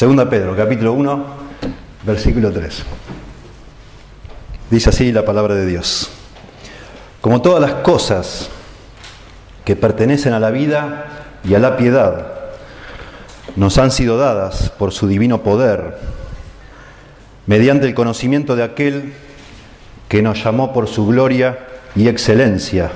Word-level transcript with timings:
Segunda 0.00 0.30
Pedro, 0.30 0.56
capítulo 0.56 0.94
1, 0.94 1.24
versículo 2.06 2.50
3. 2.50 2.84
Dice 4.70 4.88
así 4.88 5.12
la 5.12 5.26
palabra 5.26 5.54
de 5.54 5.66
Dios. 5.66 6.10
Como 7.20 7.42
todas 7.42 7.60
las 7.60 7.82
cosas 7.82 8.48
que 9.62 9.76
pertenecen 9.76 10.32
a 10.32 10.40
la 10.40 10.50
vida 10.50 11.04
y 11.44 11.52
a 11.52 11.58
la 11.58 11.76
piedad, 11.76 12.28
nos 13.56 13.76
han 13.76 13.90
sido 13.90 14.16
dadas 14.16 14.70
por 14.70 14.92
su 14.92 15.06
divino 15.06 15.42
poder, 15.42 15.98
mediante 17.44 17.86
el 17.86 17.94
conocimiento 17.94 18.56
de 18.56 18.62
aquel 18.62 19.12
que 20.08 20.22
nos 20.22 20.42
llamó 20.42 20.72
por 20.72 20.88
su 20.88 21.06
gloria 21.08 21.58
y 21.94 22.08
excelencia, 22.08 22.90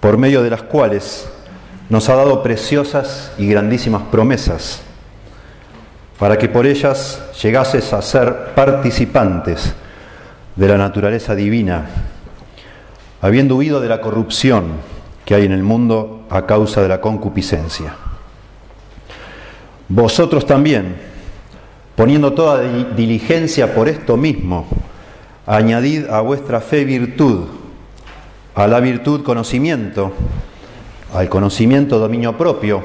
por 0.00 0.18
medio 0.18 0.42
de 0.42 0.50
las 0.50 0.62
cuales 0.62 1.26
nos 1.88 2.10
ha 2.10 2.16
dado 2.16 2.42
preciosas 2.42 3.32
y 3.38 3.46
grandísimas 3.46 4.02
promesas, 4.10 4.82
para 6.20 6.36
que 6.36 6.50
por 6.50 6.66
ellas 6.66 7.18
llegases 7.42 7.94
a 7.94 8.02
ser 8.02 8.52
participantes 8.54 9.74
de 10.54 10.68
la 10.68 10.76
naturaleza 10.76 11.34
divina, 11.34 11.88
habiendo 13.22 13.56
huido 13.56 13.80
de 13.80 13.88
la 13.88 14.02
corrupción 14.02 14.66
que 15.24 15.34
hay 15.34 15.46
en 15.46 15.52
el 15.52 15.62
mundo 15.62 16.26
a 16.28 16.44
causa 16.44 16.82
de 16.82 16.88
la 16.88 17.00
concupiscencia. 17.00 17.94
Vosotros 19.88 20.44
también, 20.44 20.96
poniendo 21.96 22.34
toda 22.34 22.60
diligencia 22.60 23.74
por 23.74 23.88
esto 23.88 24.18
mismo, 24.18 24.66
añadid 25.46 26.06
a 26.10 26.20
vuestra 26.20 26.60
fe 26.60 26.84
virtud, 26.84 27.46
a 28.54 28.66
la 28.66 28.80
virtud 28.80 29.22
conocimiento, 29.22 30.12
al 31.14 31.30
conocimiento 31.30 31.98
dominio 31.98 32.36
propio, 32.36 32.84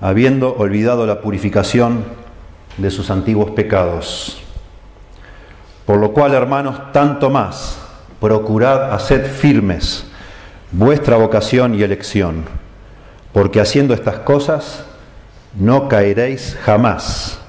habiendo 0.00 0.54
olvidado 0.56 1.06
la 1.06 1.20
purificación 1.20 2.04
de 2.76 2.90
sus 2.90 3.10
antiguos 3.10 3.50
pecados. 3.50 4.40
Por 5.84 5.98
lo 5.98 6.12
cual, 6.12 6.34
hermanos, 6.34 6.92
tanto 6.92 7.30
más, 7.30 7.78
procurad 8.20 8.92
hacer 8.92 9.24
firmes 9.26 10.04
vuestra 10.72 11.16
vocación 11.16 11.74
y 11.74 11.82
elección, 11.82 12.44
porque 13.32 13.60
haciendo 13.60 13.92
estas 13.92 14.20
cosas 14.20 14.84
no 15.58 15.88
caeréis 15.88 16.56
jamás, 16.64 17.40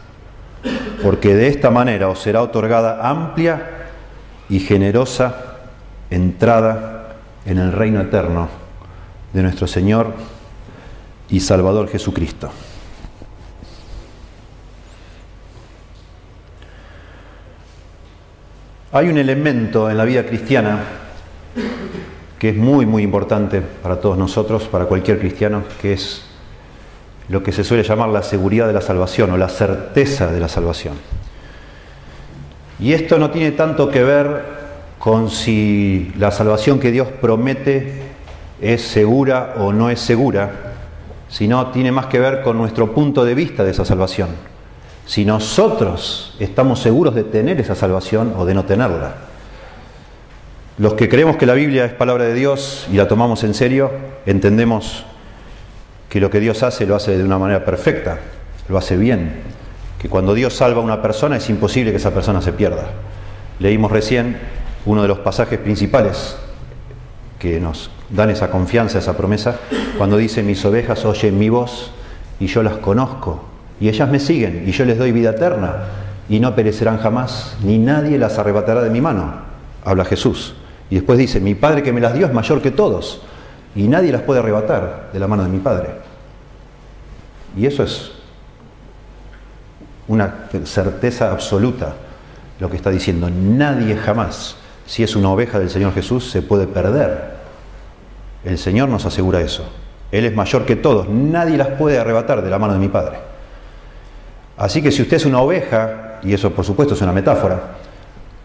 porque 1.03 1.35
de 1.35 1.47
esta 1.47 1.69
manera 1.69 2.09
os 2.09 2.19
será 2.19 2.41
otorgada 2.41 3.07
amplia 3.07 3.87
y 4.49 4.59
generosa 4.59 5.57
entrada 6.09 7.15
en 7.45 7.57
el 7.57 7.71
reino 7.71 8.01
eterno 8.01 8.49
de 9.33 9.43
nuestro 9.43 9.67
Señor 9.67 10.13
y 11.31 11.39
Salvador 11.39 11.87
Jesucristo. 11.87 12.51
Hay 18.91 19.07
un 19.07 19.17
elemento 19.17 19.89
en 19.89 19.97
la 19.97 20.03
vida 20.03 20.25
cristiana 20.25 20.83
que 22.37 22.49
es 22.49 22.57
muy, 22.57 22.85
muy 22.85 23.03
importante 23.03 23.61
para 23.61 24.01
todos 24.01 24.17
nosotros, 24.17 24.63
para 24.63 24.85
cualquier 24.85 25.19
cristiano, 25.19 25.63
que 25.81 25.93
es 25.93 26.23
lo 27.29 27.41
que 27.41 27.53
se 27.53 27.63
suele 27.63 27.83
llamar 27.83 28.09
la 28.09 28.23
seguridad 28.23 28.67
de 28.67 28.73
la 28.73 28.81
salvación 28.81 29.31
o 29.31 29.37
la 29.37 29.47
certeza 29.47 30.27
de 30.27 30.39
la 30.39 30.49
salvación. 30.49 30.95
Y 32.79 32.91
esto 32.91 33.17
no 33.17 33.29
tiene 33.29 33.51
tanto 33.51 33.89
que 33.89 34.03
ver 34.03 34.43
con 34.99 35.29
si 35.29 36.11
la 36.17 36.31
salvación 36.31 36.79
que 36.79 36.91
Dios 36.91 37.07
promete 37.21 38.01
es 38.59 38.81
segura 38.81 39.53
o 39.57 39.71
no 39.71 39.89
es 39.89 39.99
segura, 39.99 40.70
sino 41.31 41.67
tiene 41.67 41.91
más 41.91 42.07
que 42.07 42.19
ver 42.19 42.43
con 42.43 42.57
nuestro 42.57 42.93
punto 42.93 43.23
de 43.23 43.33
vista 43.33 43.63
de 43.63 43.71
esa 43.71 43.85
salvación. 43.85 44.29
Si 45.05 45.25
nosotros 45.25 46.35
estamos 46.39 46.79
seguros 46.79 47.15
de 47.15 47.23
tener 47.23 47.59
esa 47.59 47.73
salvación 47.73 48.33
o 48.37 48.45
de 48.45 48.53
no 48.53 48.65
tenerla. 48.65 49.15
Los 50.77 50.93
que 50.93 51.09
creemos 51.09 51.37
que 51.37 51.45
la 51.45 51.53
Biblia 51.53 51.85
es 51.85 51.93
palabra 51.93 52.25
de 52.25 52.33
Dios 52.33 52.85
y 52.91 52.97
la 52.97 53.07
tomamos 53.07 53.43
en 53.43 53.53
serio, 53.53 53.91
entendemos 54.25 55.05
que 56.09 56.19
lo 56.19 56.29
que 56.29 56.39
Dios 56.41 56.63
hace 56.63 56.85
lo 56.85 56.95
hace 56.95 57.17
de 57.17 57.23
una 57.23 57.39
manera 57.39 57.63
perfecta, 57.63 58.19
lo 58.67 58.77
hace 58.77 58.97
bien, 58.97 59.41
que 59.99 60.09
cuando 60.09 60.33
Dios 60.33 60.53
salva 60.53 60.81
a 60.81 60.83
una 60.83 61.01
persona 61.01 61.37
es 61.37 61.49
imposible 61.49 61.91
que 61.91 61.97
esa 61.97 62.11
persona 62.11 62.41
se 62.41 62.51
pierda. 62.51 62.89
Leímos 63.59 63.91
recién 63.91 64.37
uno 64.85 65.01
de 65.01 65.07
los 65.07 65.19
pasajes 65.19 65.59
principales 65.59 66.35
que 67.39 67.59
nos 67.59 67.89
dan 68.11 68.29
esa 68.29 68.51
confianza, 68.51 68.99
esa 68.99 69.15
promesa, 69.15 69.57
cuando 69.97 70.17
dice, 70.17 70.43
mis 70.43 70.63
ovejas 70.65 71.05
oyen 71.05 71.37
mi 71.39 71.49
voz 71.49 71.91
y 72.39 72.47
yo 72.47 72.63
las 72.63 72.77
conozco, 72.77 73.43
y 73.79 73.89
ellas 73.89 74.09
me 74.09 74.19
siguen, 74.19 74.63
y 74.67 74.71
yo 74.71 74.85
les 74.85 74.97
doy 74.97 75.11
vida 75.11 75.31
eterna, 75.31 75.85
y 76.29 76.39
no 76.39 76.55
perecerán 76.55 76.97
jamás, 76.99 77.55
ni 77.63 77.77
nadie 77.77 78.17
las 78.17 78.37
arrebatará 78.37 78.81
de 78.81 78.89
mi 78.89 79.01
mano, 79.01 79.33
habla 79.83 80.05
Jesús. 80.05 80.55
Y 80.89 80.95
después 80.95 81.17
dice, 81.17 81.39
mi 81.39 81.55
Padre 81.55 81.83
que 81.83 81.93
me 81.93 82.01
las 82.01 82.13
dio 82.13 82.25
es 82.27 82.33
mayor 82.33 82.61
que 82.61 82.71
todos, 82.71 83.21
y 83.75 83.87
nadie 83.87 84.11
las 84.11 84.21
puede 84.23 84.39
arrebatar 84.39 85.09
de 85.13 85.19
la 85.19 85.27
mano 85.27 85.43
de 85.43 85.49
mi 85.49 85.59
Padre. 85.59 85.89
Y 87.55 87.65
eso 87.65 87.83
es 87.83 88.11
una 90.07 90.47
certeza 90.65 91.31
absoluta 91.31 91.95
lo 92.59 92.69
que 92.69 92.75
está 92.75 92.89
diciendo. 92.89 93.29
Nadie 93.29 93.95
jamás, 93.95 94.57
si 94.85 95.03
es 95.03 95.15
una 95.15 95.29
oveja 95.29 95.59
del 95.59 95.69
Señor 95.69 95.93
Jesús, 95.93 96.29
se 96.29 96.41
puede 96.41 96.67
perder 96.67 97.30
el 98.43 98.57
Señor 98.57 98.89
nos 98.89 99.05
asegura 99.05 99.41
eso. 99.41 99.65
Él 100.11 100.25
es 100.25 100.35
mayor 100.35 100.65
que 100.65 100.75
todos, 100.75 101.07
nadie 101.07 101.57
las 101.57 101.69
puede 101.69 101.97
arrebatar 101.97 102.41
de 102.41 102.49
la 102.49 102.59
mano 102.59 102.73
de 102.73 102.79
mi 102.79 102.89
Padre. 102.89 103.17
Así 104.57 104.81
que 104.81 104.91
si 104.91 105.01
usted 105.01 105.17
es 105.17 105.25
una 105.25 105.39
oveja, 105.39 106.19
y 106.23 106.33
eso 106.33 106.51
por 106.51 106.65
supuesto 106.65 106.93
es 106.93 107.01
una 107.01 107.13
metáfora, 107.13 107.77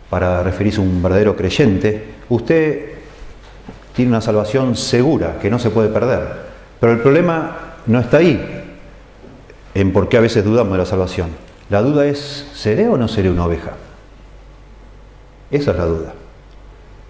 para 0.09 0.43
referirse 0.43 0.79
a 0.79 0.85
un 0.85 1.03
verdadero 1.03 1.35
creyente, 1.35 2.15
usted 2.29 2.93
tiene 3.95 4.11
una 4.11 4.21
salvación 4.21 4.77
segura, 4.77 5.39
que 5.41 5.51
no 5.51 5.59
se 5.59 5.71
puede 5.71 5.89
perder. 5.89 6.47
Pero 6.79 6.93
el 6.93 7.01
problema 7.01 7.57
no 7.87 7.99
está 7.99 8.19
ahí, 8.19 8.65
en 9.75 9.93
por 9.93 10.09
qué 10.09 10.19
a 10.19 10.21
veces 10.21 10.45
dudamos 10.45 10.73
de 10.73 10.79
la 10.79 10.87
salvación. 10.87 11.31
La 11.69 11.83
duda 11.83 12.07
es, 12.07 12.49
¿seré 12.55 12.89
o 12.89 12.97
no 12.97 13.09
seré 13.09 13.31
una 13.31 13.47
oveja? 13.47 13.73
Esa 15.51 15.73
es 15.73 15.77
la 15.77 15.85
duda. 15.85 16.15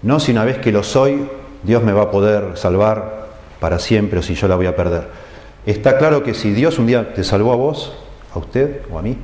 No 0.01 0.19
si 0.19 0.31
una 0.31 0.45
vez 0.45 0.57
que 0.57 0.71
lo 0.71 0.83
soy, 0.83 1.27
Dios 1.67 1.83
me 1.83 1.91
va 1.91 2.03
a 2.03 2.11
poder 2.11 2.57
salvar 2.57 3.27
para 3.59 3.77
siempre 3.77 4.19
o 4.19 4.23
si 4.23 4.35
yo 4.35 4.47
la 4.47 4.55
voy 4.55 4.67
a 4.67 4.75
perder. 4.75 5.09
Está 5.65 5.97
claro 5.97 6.23
que 6.23 6.33
si 6.33 6.53
Dios 6.53 6.79
un 6.79 6.87
día 6.87 7.13
te 7.13 7.25
salvó 7.25 7.51
a 7.51 7.57
vos, 7.57 7.93
a 8.33 8.39
usted 8.39 8.83
o 8.89 8.97
a 8.97 9.01
mí, 9.01 9.17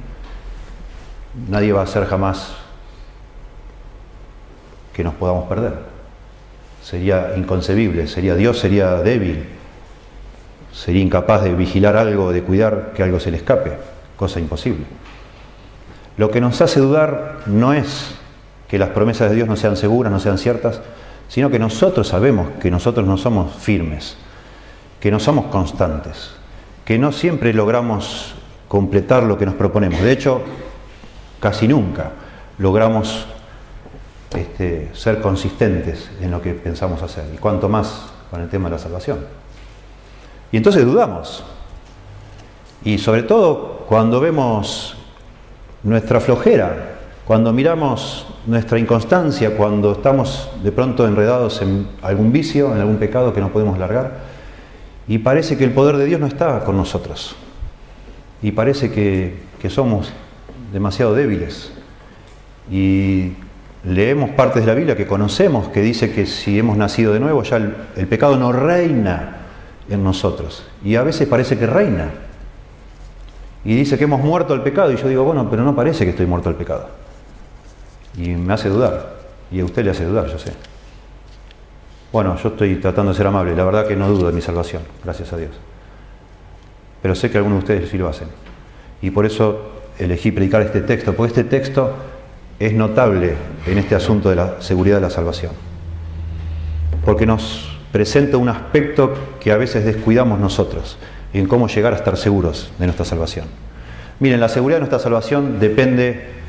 nadie 1.48 1.72
va 1.72 1.80
a 1.80 1.84
hacer 1.86 2.06
jamás 2.06 2.54
que 4.92 5.06
nos 5.06 5.14
podamos 5.14 5.48
perder. 5.48 5.74
Sería 6.84 7.34
inconcebible, 7.38 8.08
sería 8.08 8.36
Dios 8.36 8.60
sería 8.60 8.96
débil, 8.96 9.46
sería 10.74 11.02
incapaz 11.02 11.44
de 11.44 11.56
vigilar 11.56 11.96
algo, 11.96 12.34
de 12.34 12.44
cuidar 12.44 12.92
que 12.94 13.04
algo 13.04 13.22
se 13.22 13.32
le 13.32 13.38
escape, 13.38 13.72
cosa 14.18 14.42
imposible. 14.42 14.84
Lo 16.18 16.30
que 16.30 16.42
nos 16.42 16.60
hace 16.60 16.82
dudar 16.82 17.40
no 17.46 17.72
es 17.72 18.16
que 18.68 18.78
las 18.78 18.90
promesas 18.90 19.30
de 19.30 19.38
Dios 19.38 19.48
no 19.48 19.56
sean 19.56 19.78
seguras, 19.78 20.12
no 20.12 20.20
sean 20.20 20.38
ciertas, 20.38 20.82
sino 21.28 21.50
que 21.50 21.60
nosotros 21.60 22.08
sabemos 22.08 22.50
que 22.62 22.70
nosotros 22.70 23.06
no 23.06 23.18
somos 23.18 23.54
firmes, 23.56 24.18
que 25.00 25.12
no 25.12 25.20
somos 25.20 25.46
constantes, 25.46 26.32
que 26.86 26.98
no 26.98 27.12
siempre 27.12 27.54
logramos 27.54 28.36
completar 28.68 29.24
lo 29.24 29.38
que 29.38 29.46
nos 29.46 29.56
proponemos. 29.56 30.02
De 30.02 30.12
hecho, 30.12 30.42
casi 31.40 31.68
nunca 31.68 32.12
logramos 32.58 33.26
este, 34.36 34.90
ser 34.94 35.22
consistentes 35.22 36.10
en 36.22 36.32
lo 36.32 36.42
que 36.42 36.54
pensamos 36.54 37.02
hacer, 37.02 37.26
y 37.34 37.38
cuanto 37.38 37.70
más 37.70 38.12
con 38.32 38.42
el 38.42 38.50
tema 38.50 38.70
de 38.70 38.76
la 38.76 38.80
salvación. 38.80 39.20
Y 40.52 40.58
entonces 40.58 40.86
dudamos. 40.86 41.44
Y 42.84 42.98
sobre 42.98 43.24
todo 43.24 43.86
cuando 43.88 44.20
vemos 44.20 44.96
nuestra 45.84 46.20
flojera, 46.20 46.96
cuando 47.26 47.54
miramos 47.54 48.26
nuestra 48.46 48.78
inconstancia, 48.78 49.56
cuando 49.56 49.94
estamos 49.94 50.50
de 50.62 50.72
pronto 50.72 51.08
enredados 51.08 51.62
en 51.62 51.88
algún 52.02 52.32
vicio, 52.32 52.74
en 52.74 52.82
algún 52.82 52.98
pecado 52.98 53.34
que 53.34 53.40
no 53.40 53.50
podemos 53.50 53.78
largar, 53.78 54.20
y 55.08 55.20
parece 55.20 55.58
que 55.58 55.64
el 55.64 55.72
poder 55.72 55.98
de 55.98 56.06
Dios 56.06 56.20
no 56.20 56.28
está 56.28 56.64
con 56.64 56.76
nosotros, 56.76 57.36
y 58.42 58.52
parece 58.52 58.92
que, 58.92 59.54
somos 59.70 60.12
demasiado 60.74 61.16
débiles. 61.16 61.72
Y 62.70 63.32
leemos 63.86 64.32
partes 64.32 64.64
de 64.64 64.68
la 64.68 64.76
Biblia 64.76 64.98
que 64.98 65.08
conocemos, 65.08 65.70
que 65.70 65.82
dice 65.82 66.12
que 66.12 66.26
si 66.26 66.60
hemos 66.60 66.76
nacido 66.76 67.14
de 67.14 67.22
nuevo, 67.22 67.44
ya 67.44 67.56
el, 67.56 67.74
el 67.96 68.08
pecado 68.08 68.36
no 68.36 68.52
reina 68.52 69.38
en 69.90 70.04
nosotros. 70.04 70.66
Y 70.84 70.98
a 70.98 71.04
veces 71.04 71.30
parece 71.30 71.58
que 71.58 71.66
reina. 71.66 72.12
Y 73.64 73.74
dice 73.74 73.98
que 73.98 74.04
hemos 74.04 74.20
muerto 74.20 74.54
al 74.54 74.64
pecado. 74.64 74.92
Y 74.92 74.98
yo 74.98 75.08
digo, 75.08 75.24
bueno, 75.24 75.50
pero 75.50 75.64
no 75.64 75.74
parece 75.74 76.04
que 76.04 76.10
estoy 76.10 76.26
muerto 76.26 76.50
al 76.50 76.56
pecado. 76.56 76.90
Y 78.18 78.30
me 78.30 78.54
hace 78.54 78.70
dudar. 78.70 79.14
Y 79.52 79.60
a 79.60 79.66
usted 79.66 79.84
le 79.84 79.92
hace 79.92 80.06
dudar, 80.06 80.28
yo 80.28 80.40
sé. 80.40 80.54
Bueno, 82.12 82.38
yo 82.38 82.50
estoy 82.50 82.76
tratando 82.76 83.12
de 83.12 83.18
ser 83.18 83.28
amable. 83.28 83.56
La 83.56 83.64
verdad 83.64 83.88
que 83.88 83.96
no 83.96 84.08
dudo 84.08 84.28
de 84.28 84.34
mi 84.34 84.42
salvación, 84.42 84.84
gracias 85.04 85.34
a 85.34 85.38
Dios. 85.38 85.52
Pero 87.02 87.16
sé 87.16 87.32
que 87.32 87.38
algunos 87.38 87.60
de 87.60 87.74
ustedes 87.74 87.90
sí 87.90 87.98
lo 87.98 88.08
hacen. 88.08 88.28
Y 89.02 89.12
por 89.12 89.26
eso 89.26 89.72
elegí 89.98 90.32
predicar 90.32 90.62
este 90.62 90.82
texto, 90.82 91.14
porque 91.14 91.40
este 91.40 91.44
texto 91.44 91.94
es 92.60 92.74
notable 92.74 93.36
en 93.66 93.78
este 93.78 93.96
asunto 93.96 94.30
de 94.30 94.36
la 94.36 94.62
seguridad 94.62 94.98
de 94.98 95.02
la 95.02 95.10
salvación. 95.10 95.52
Porque 97.04 97.26
nos 97.26 97.78
presenta 97.92 98.38
un 98.38 98.50
aspecto 98.50 99.14
que 99.40 99.52
a 99.52 99.58
veces 99.58 99.84
descuidamos 99.86 100.40
nosotros 100.40 100.98
en 101.34 101.48
cómo 101.48 101.68
llegar 101.68 101.94
a 101.94 101.98
estar 101.98 102.16
seguros 102.16 102.72
de 102.80 102.86
nuestra 102.86 103.06
salvación. 103.06 103.46
Miren, 104.20 104.40
la 104.40 104.50
seguridad 104.50 104.78
de 104.78 104.82
nuestra 104.82 105.00
salvación 105.00 105.60
depende 105.60 106.43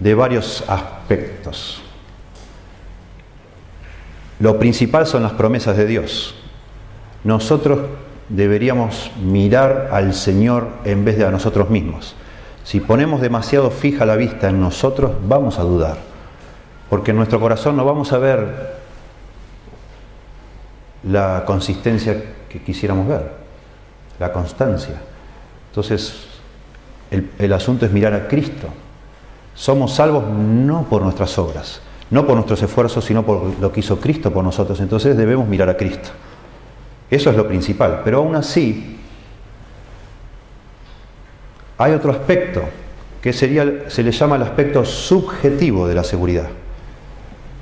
de 0.00 0.14
varios 0.14 0.64
aspectos. 0.66 1.82
Lo 4.40 4.58
principal 4.58 5.06
son 5.06 5.22
las 5.22 5.32
promesas 5.32 5.76
de 5.76 5.86
Dios. 5.86 6.34
Nosotros 7.24 7.80
deberíamos 8.30 9.10
mirar 9.22 9.90
al 9.92 10.14
Señor 10.14 10.68
en 10.84 11.04
vez 11.04 11.18
de 11.18 11.26
a 11.26 11.30
nosotros 11.30 11.68
mismos. 11.68 12.14
Si 12.64 12.80
ponemos 12.80 13.20
demasiado 13.20 13.70
fija 13.70 14.06
la 14.06 14.16
vista 14.16 14.48
en 14.48 14.60
nosotros, 14.60 15.12
vamos 15.26 15.58
a 15.58 15.62
dudar, 15.62 15.98
porque 16.88 17.10
en 17.10 17.18
nuestro 17.18 17.40
corazón 17.40 17.76
no 17.76 17.84
vamos 17.84 18.12
a 18.12 18.18
ver 18.18 18.80
la 21.02 21.44
consistencia 21.46 22.22
que 22.48 22.62
quisiéramos 22.62 23.08
ver, 23.08 23.32
la 24.18 24.32
constancia. 24.32 24.94
Entonces, 25.70 26.26
el, 27.10 27.30
el 27.38 27.52
asunto 27.52 27.84
es 27.84 27.92
mirar 27.92 28.14
a 28.14 28.26
Cristo. 28.28 28.68
Somos 29.54 29.94
salvos 29.94 30.24
no 30.28 30.84
por 30.84 31.02
nuestras 31.02 31.36
obras, 31.38 31.80
no 32.10 32.26
por 32.26 32.34
nuestros 32.34 32.62
esfuerzos, 32.62 33.04
sino 33.04 33.24
por 33.24 33.60
lo 33.60 33.72
que 33.72 33.80
hizo 33.80 33.98
Cristo 33.98 34.32
por 34.32 34.44
nosotros. 34.44 34.80
Entonces 34.80 35.16
debemos 35.16 35.46
mirar 35.46 35.68
a 35.68 35.76
Cristo. 35.76 36.10
Eso 37.10 37.30
es 37.30 37.36
lo 37.36 37.46
principal. 37.46 38.02
Pero 38.04 38.18
aún 38.18 38.36
así, 38.36 38.98
hay 41.76 41.92
otro 41.92 42.12
aspecto 42.12 42.62
que 43.20 43.32
sería, 43.32 43.90
se 43.90 44.02
le 44.02 44.12
llama 44.12 44.36
el 44.36 44.42
aspecto 44.42 44.84
subjetivo 44.84 45.86
de 45.86 45.94
la 45.94 46.04
seguridad. 46.04 46.48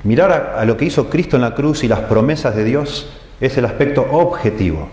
Mirar 0.03 0.31
a, 0.31 0.61
a, 0.61 0.65
lo 0.65 0.77
que 0.77 0.85
hizo 0.85 1.09
Cristo 1.09 1.35
en 1.35 1.41
la 1.41 1.53
cruz 1.53 1.83
y 1.83 1.87
las 1.89 2.01
promesas 2.01 2.55
de 2.55 2.63
Dios 2.63 3.09
es 3.41 3.57
el 3.57 3.65
aspecto 3.65 4.07
objetivo. 4.09 4.87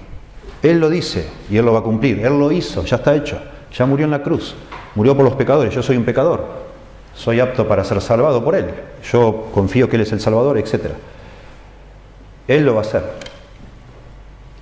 Él 0.63 0.81
lo 0.81 0.91
dice 0.91 1.29
y 1.49 1.59
Él 1.59 1.65
lo 1.65 1.73
va 1.73 1.81
a 1.81 1.83
cumplir. 1.83 2.25
Él 2.25 2.39
lo 2.39 2.51
hizo, 2.51 2.85
ya 2.85 2.97
está 2.97 3.15
hecho. 3.15 3.39
Ya 3.73 3.87
murió 3.87 4.07
en 4.07 4.11
la 4.11 4.23
cruz. 4.23 4.57
Murió 4.97 5.15
por 5.15 5.25
los 5.25 5.35
pecadores. 5.35 5.73
Yo 5.73 5.83
soy 5.83 5.97
un 5.97 6.05
pecador 6.05 6.66
soy 7.17 7.41
apto 7.41 7.67
para 7.67 7.83
ser 7.83 8.01
salvado 8.03 8.45
por 8.45 8.55
Él. 8.55 8.67
Yo 9.11 9.49
confío 9.53 9.89
que 9.89 9.97
Él 9.97 10.03
es 10.03 10.13
el 10.13 10.21
Salvador, 10.21 10.59
etc. 10.59 10.91
Él 12.47 12.65
lo 12.65 12.75
va 12.75 12.83
a 12.83 12.85
hacer. 12.85 13.03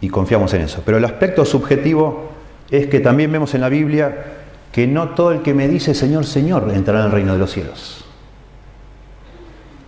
Y 0.00 0.08
confiamos 0.08 0.54
en 0.54 0.62
eso. 0.62 0.82
Pero 0.86 0.98
el 0.98 1.04
aspecto 1.04 1.44
subjetivo 1.44 2.30
es 2.70 2.86
que 2.86 3.00
también 3.00 3.32
vemos 3.32 3.54
en 3.54 3.60
la 3.60 3.68
Biblia 3.68 4.24
que 4.70 4.86
no 4.86 5.10
todo 5.10 5.32
el 5.32 5.42
que 5.42 5.52
me 5.52 5.68
dice 5.68 5.94
Señor, 5.94 6.26
Señor 6.26 6.70
entrará 6.72 7.00
en 7.00 7.06
el 7.06 7.12
reino 7.12 7.32
de 7.32 7.38
los 7.38 7.50
cielos. 7.52 8.04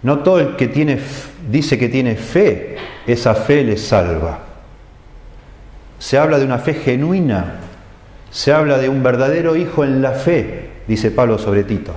No 0.03 0.21
todo 0.21 0.41
el 0.41 0.57
que 0.57 0.69
tiene, 0.69 0.99
dice 1.49 1.79
que 1.79 1.89
tiene 1.89 2.17
fe, 2.17 2.77
esa 3.07 3.35
fe 3.35 3.63
le 3.63 3.77
salva. 3.77 4.41
Se 5.99 6.19
habla 6.19 6.39
de 6.39 6.45
una 6.45 6.59
fe 6.59 6.75
genuina, 6.75 7.61
se 8.31 8.53
habla 8.53 8.79
de 8.79 8.89
un 8.89 9.03
verdadero 9.03 9.57
hijo 9.57 9.83
en 9.85 10.03
la 10.03 10.13
fe, 10.13 10.71
dice 10.87 11.11
Pablo 11.11 11.39
sobre 11.39 11.65
Tito 11.65 11.95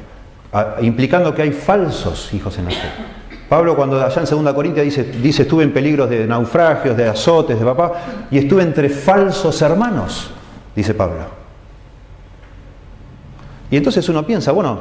implicando 0.81 1.33
que 1.33 1.43
hay 1.43 1.51
falsos 1.51 2.33
hijos 2.33 2.57
en 2.57 2.65
la 2.65 2.71
fe. 2.71 2.87
Pablo 3.47 3.75
cuando 3.75 4.03
allá 4.03 4.21
en 4.21 4.45
2 4.45 4.53
Corintios 4.53 4.85
dice, 4.85 5.03
dice, 5.03 5.41
estuve 5.41 5.63
en 5.63 5.73
peligros 5.73 6.07
de 6.09 6.27
naufragios, 6.27 6.95
de 6.95 7.07
azotes, 7.07 7.59
de 7.59 7.65
papá, 7.65 7.93
y 8.29 8.37
estuve 8.37 8.61
entre 8.61 8.89
falsos 8.89 9.59
hermanos, 9.63 10.29
dice 10.75 10.93
Pablo. 10.93 11.39
Y 13.71 13.77
entonces 13.77 14.07
uno 14.07 14.25
piensa, 14.25 14.51
bueno, 14.51 14.79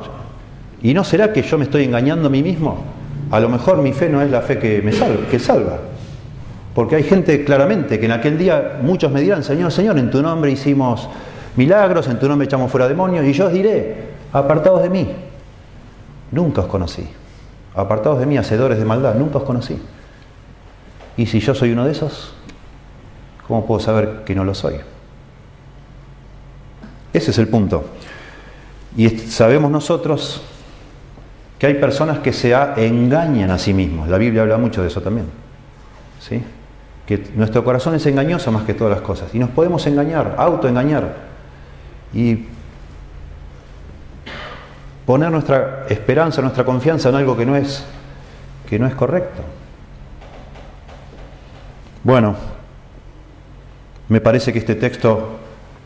¿y 0.82 0.92
no 0.92 1.02
será 1.02 1.32
que 1.32 1.42
yo 1.42 1.56
me 1.56 1.64
estoy 1.64 1.84
engañando 1.84 2.28
a 2.28 2.30
mí 2.30 2.42
mismo? 2.42 2.84
A 3.30 3.40
lo 3.40 3.48
mejor 3.48 3.78
mi 3.78 3.92
fe 3.92 4.08
no 4.08 4.20
es 4.20 4.30
la 4.30 4.42
fe 4.42 4.58
que 4.58 4.82
me 4.82 4.92
salva, 4.92 5.26
que 5.30 5.38
salva. 5.38 5.78
Porque 6.74 6.96
hay 6.96 7.02
gente 7.02 7.44
claramente 7.44 7.98
que 7.98 8.06
en 8.06 8.12
aquel 8.12 8.38
día 8.38 8.78
muchos 8.82 9.10
me 9.10 9.20
dirán, 9.20 9.42
Señor, 9.42 9.72
Señor, 9.72 9.98
en 9.98 10.10
tu 10.10 10.22
nombre 10.22 10.50
hicimos 10.50 11.08
milagros, 11.56 12.06
en 12.08 12.18
tu 12.18 12.28
nombre 12.28 12.46
echamos 12.46 12.70
fuera 12.70 12.86
demonios, 12.86 13.24
y 13.24 13.32
yo 13.32 13.46
os 13.46 13.52
diré, 13.52 14.08
apartados 14.32 14.82
de 14.82 14.90
mí, 14.90 15.08
Nunca 16.30 16.62
os 16.62 16.66
conocí. 16.66 17.06
Apartados 17.74 18.18
de 18.18 18.26
mí, 18.26 18.36
hacedores 18.36 18.78
de 18.78 18.84
maldad, 18.84 19.14
nunca 19.14 19.38
os 19.38 19.44
conocí. 19.44 19.80
Y 21.16 21.26
si 21.26 21.40
yo 21.40 21.54
soy 21.54 21.72
uno 21.72 21.84
de 21.84 21.92
esos, 21.92 22.34
¿cómo 23.46 23.66
puedo 23.66 23.80
saber 23.80 24.22
que 24.24 24.34
no 24.34 24.44
lo 24.44 24.54
soy? 24.54 24.76
Ese 27.12 27.30
es 27.30 27.38
el 27.38 27.48
punto. 27.48 27.84
Y 28.96 29.08
sabemos 29.08 29.70
nosotros 29.70 30.42
que 31.58 31.66
hay 31.66 31.74
personas 31.74 32.20
que 32.20 32.32
se 32.32 32.52
engañan 32.52 33.50
a 33.50 33.58
sí 33.58 33.74
mismos. 33.74 34.08
La 34.08 34.18
Biblia 34.18 34.42
habla 34.42 34.58
mucho 34.58 34.82
de 34.82 34.88
eso 34.88 35.00
también. 35.00 35.26
¿Sí? 36.20 36.42
Que 37.06 37.30
nuestro 37.34 37.64
corazón 37.64 37.94
es 37.94 38.06
engañoso 38.06 38.52
más 38.52 38.64
que 38.64 38.74
todas 38.74 38.92
las 38.92 39.02
cosas. 39.02 39.34
Y 39.34 39.38
nos 39.38 39.50
podemos 39.50 39.86
engañar, 39.86 40.36
autoengañar. 40.38 41.14
Y 42.14 42.46
poner 45.08 45.30
nuestra 45.30 45.86
esperanza, 45.88 46.42
nuestra 46.42 46.66
confianza 46.66 47.08
en 47.08 47.14
algo 47.14 47.34
que 47.34 47.46
no 47.46 47.56
es, 47.56 47.82
que 48.68 48.78
no 48.78 48.86
es 48.86 48.94
correcto. 48.94 49.40
Bueno, 52.04 52.36
me 54.10 54.20
parece 54.20 54.52
que 54.52 54.58
este 54.58 54.74
texto 54.74 55.38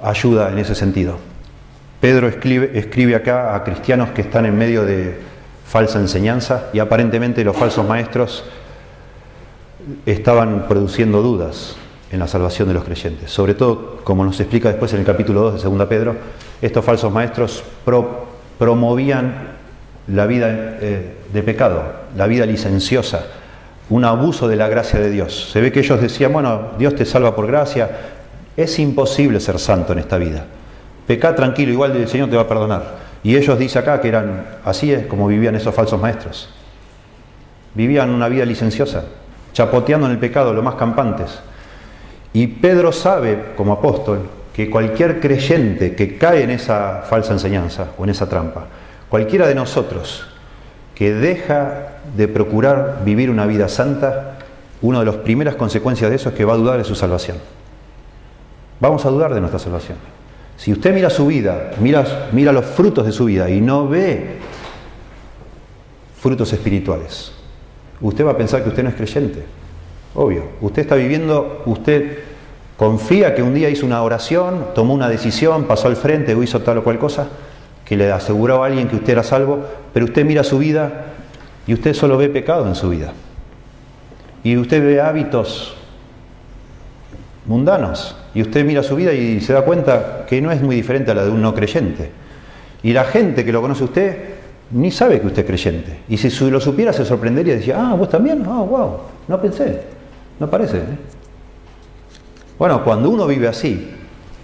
ayuda 0.03 0.51
en 0.51 0.59
ese 0.59 0.75
sentido. 0.75 1.19
Pedro 2.01 2.27
escribe, 2.27 2.77
escribe 2.77 3.15
acá 3.15 3.55
a 3.55 3.63
cristianos 3.63 4.11
que 4.11 4.23
están 4.23 4.45
en 4.45 4.59
medio 4.59 4.85
de 4.85 5.21
falsa 5.69 6.01
enseñanza 6.01 6.71
y 6.73 6.81
aparentemente 6.81 7.45
los 7.45 7.57
falsos 7.57 7.87
maestros 7.87 8.43
estaban 10.05 10.67
produciendo 10.67 11.23
dudas 11.23 11.77
en 12.11 12.19
la 12.19 12.27
salvación 12.27 12.67
de 12.67 12.75
los 12.75 12.83
creyentes. 12.83 13.31
Sobre 13.31 13.55
todo, 13.55 14.01
como 14.03 14.25
nos 14.25 14.41
explica 14.41 14.69
después 14.69 14.93
en 14.95 14.99
el 14.99 15.07
capítulo 15.07 15.43
2 15.43 15.63
de 15.63 15.71
2 15.71 15.87
Pedro, 15.87 16.17
estos 16.61 16.85
falsos 16.85 17.13
maestros 17.13 17.63
pro, 17.85 18.32
promovían 18.63 19.35
la 20.07 20.25
vida 20.27 20.47
eh, 20.81 21.17
de 21.33 21.43
pecado, 21.43 21.83
la 22.17 22.29
vida 22.29 22.47
licenciosa, 22.47 23.25
un 23.91 24.05
abuso 24.05 24.47
de 24.47 24.55
la 24.55 24.69
gracia 24.69 25.01
de 25.01 25.11
Dios. 25.11 25.51
Se 25.51 25.61
ve 25.61 25.73
que 25.73 25.81
ellos 25.81 26.01
decían, 26.01 26.33
bueno, 26.33 26.69
Dios 26.79 26.95
te 26.95 27.05
salva 27.05 27.35
por 27.35 27.49
gracia, 27.49 27.91
es 28.57 28.79
imposible 28.79 29.41
ser 29.41 29.59
santo 29.59 29.95
en 29.95 29.99
esta 29.99 30.17
vida. 30.17 30.45
Pecá 31.09 31.35
tranquilo, 31.35 31.73
igual 31.73 31.97
el 31.97 32.07
Señor 32.07 32.31
te 32.31 32.37
va 32.37 32.43
a 32.43 32.49
perdonar. 32.49 32.85
Y 33.25 33.37
ellos 33.37 33.59
dicen 33.59 33.83
acá 33.83 34.01
que 34.01 34.07
eran, 34.07 34.47
así 34.65 34.93
es 34.93 35.07
como 35.07 35.27
vivían 35.27 35.57
esos 35.57 35.75
falsos 35.75 36.01
maestros. 36.01 36.49
Vivían 37.75 38.11
una 38.11 38.29
vida 38.29 38.45
licenciosa, 38.45 39.07
chapoteando 39.53 40.07
en 40.07 40.13
el 40.13 40.19
pecado, 40.19 40.55
lo 40.55 40.63
más 40.63 40.77
campantes. 40.77 41.41
Y 42.33 42.47
Pedro 42.47 42.93
sabe, 42.93 43.55
como 43.57 43.73
apóstol, 43.73 44.21
que 44.55 44.69
cualquier 44.69 45.21
creyente 45.21 45.95
que 45.95 46.19
cae 46.19 46.43
en 46.43 46.51
esa 46.51 47.03
falsa 47.09 47.33
enseñanza 47.33 47.89
o 47.97 48.05
en 48.05 48.11
esa 48.11 48.29
trampa, 48.29 48.67
cualquiera 49.09 49.47
de 49.47 49.55
nosotros 49.55 50.27
que 50.95 51.13
deja 51.13 51.99
de 52.17 52.29
procurar 52.29 53.03
vivir 53.05 53.31
una 53.31 53.47
vida 53.47 53.69
santa, 53.69 54.39
una 54.83 55.01
de 55.01 55.07
las 55.07 55.17
primeras 55.17 55.55
consecuencias 55.55 56.11
de 56.11 56.17
eso 56.17 56.29
es 56.29 56.35
que 56.35 56.45
va 56.45 56.55
a 56.55 56.57
dudar 56.57 56.79
de 56.79 56.85
su 56.85 56.95
salvación. 56.95 57.39
Vamos 58.79 59.05
a 59.07 59.11
dudar 59.11 59.33
de 59.33 59.41
nuestra 59.41 59.59
salvación. 59.59 59.97
Si 60.57 60.73
usted 60.73 60.95
mira 60.95 61.09
su 61.09 61.27
vida, 61.27 61.71
mira, 61.81 62.29
mira 62.33 62.53
los 62.53 62.65
frutos 62.67 63.07
de 63.07 63.13
su 63.13 63.25
vida 63.25 63.49
y 63.49 63.61
no 63.61 63.89
ve 63.89 64.39
frutos 66.21 66.53
espirituales, 66.53 67.33
usted 68.01 68.27
va 68.27 68.33
a 68.33 68.37
pensar 68.37 68.63
que 68.63 68.69
usted 68.69 68.83
no 68.83 68.91
es 68.91 68.95
creyente. 68.95 69.45
Obvio, 70.15 70.45
usted 70.61 70.83
está 70.83 70.95
viviendo, 70.95 71.63
usted 71.65 72.19
Confía 72.83 73.33
que 73.33 73.45
un 73.45 73.55
día 73.55 73.71
hizo 73.71 73.87
una 73.87 74.03
oración, 74.03 74.75
tomó 74.75 74.93
una 74.93 75.09
decisión, 75.09 75.67
pasó 75.67 75.87
al 75.87 75.95
frente 75.95 76.35
o 76.35 76.43
hizo 76.43 76.63
tal 76.63 76.79
o 76.79 76.83
cual 76.83 76.99
cosa, 76.99 77.29
que 77.85 77.97
le 77.97 78.11
aseguró 78.11 78.65
a 78.65 78.67
alguien 78.67 78.89
que 78.89 78.97
usted 78.97 79.13
era 79.13 79.23
salvo, 79.23 79.61
pero 79.93 80.07
usted 80.07 80.25
mira 80.25 80.43
su 80.43 80.59
vida 80.59 81.05
y 81.65 81.75
usted 81.75 81.95
solo 81.95 82.19
ve 82.19 82.29
pecado 82.29 82.67
en 82.67 82.75
su 82.75 82.89
vida. 82.89 83.13
Y 84.43 84.57
usted 84.57 84.85
ve 84.85 85.01
hábitos 85.01 85.77
mundanos. 87.47 88.17
Y 88.35 88.43
usted 88.43 88.65
mira 88.65 88.83
su 88.83 88.97
vida 88.97 89.13
y 89.13 89.41
se 89.41 89.53
da 89.53 89.63
cuenta 89.63 90.27
que 90.29 90.43
no 90.43 90.51
es 90.51 90.61
muy 90.61 90.75
diferente 90.75 91.13
a 91.13 91.15
la 91.15 91.25
de 91.25 91.31
un 91.31 91.41
no 91.41 91.55
creyente. 91.55 92.11
Y 92.83 92.93
la 92.93 93.05
gente 93.05 93.45
que 93.45 93.53
lo 93.53 93.61
conoce 93.61 93.83
a 93.83 93.87
usted 93.87 94.17
ni 94.73 94.91
sabe 94.91 95.21
que 95.21 95.29
usted 95.29 95.43
es 95.43 95.47
creyente. 95.47 95.99
Y 96.09 96.17
si 96.17 96.51
lo 96.51 96.59
supiera 96.59 96.93
se 96.93 97.05
sorprendería 97.05 97.55
y 97.55 97.59
decía, 97.59 97.77
ah, 97.79 97.95
vos 97.95 98.09
también, 98.09 98.43
ah, 98.45 98.61
wow, 98.69 98.97
no 99.29 99.41
pensé, 99.41 99.83
no 100.41 100.51
parece. 100.51 100.79
¿eh? 100.79 101.12
Bueno, 102.63 102.85
cuando 102.85 103.11
uno 103.11 103.27
vive 103.27 103.49
así, 103.49 103.91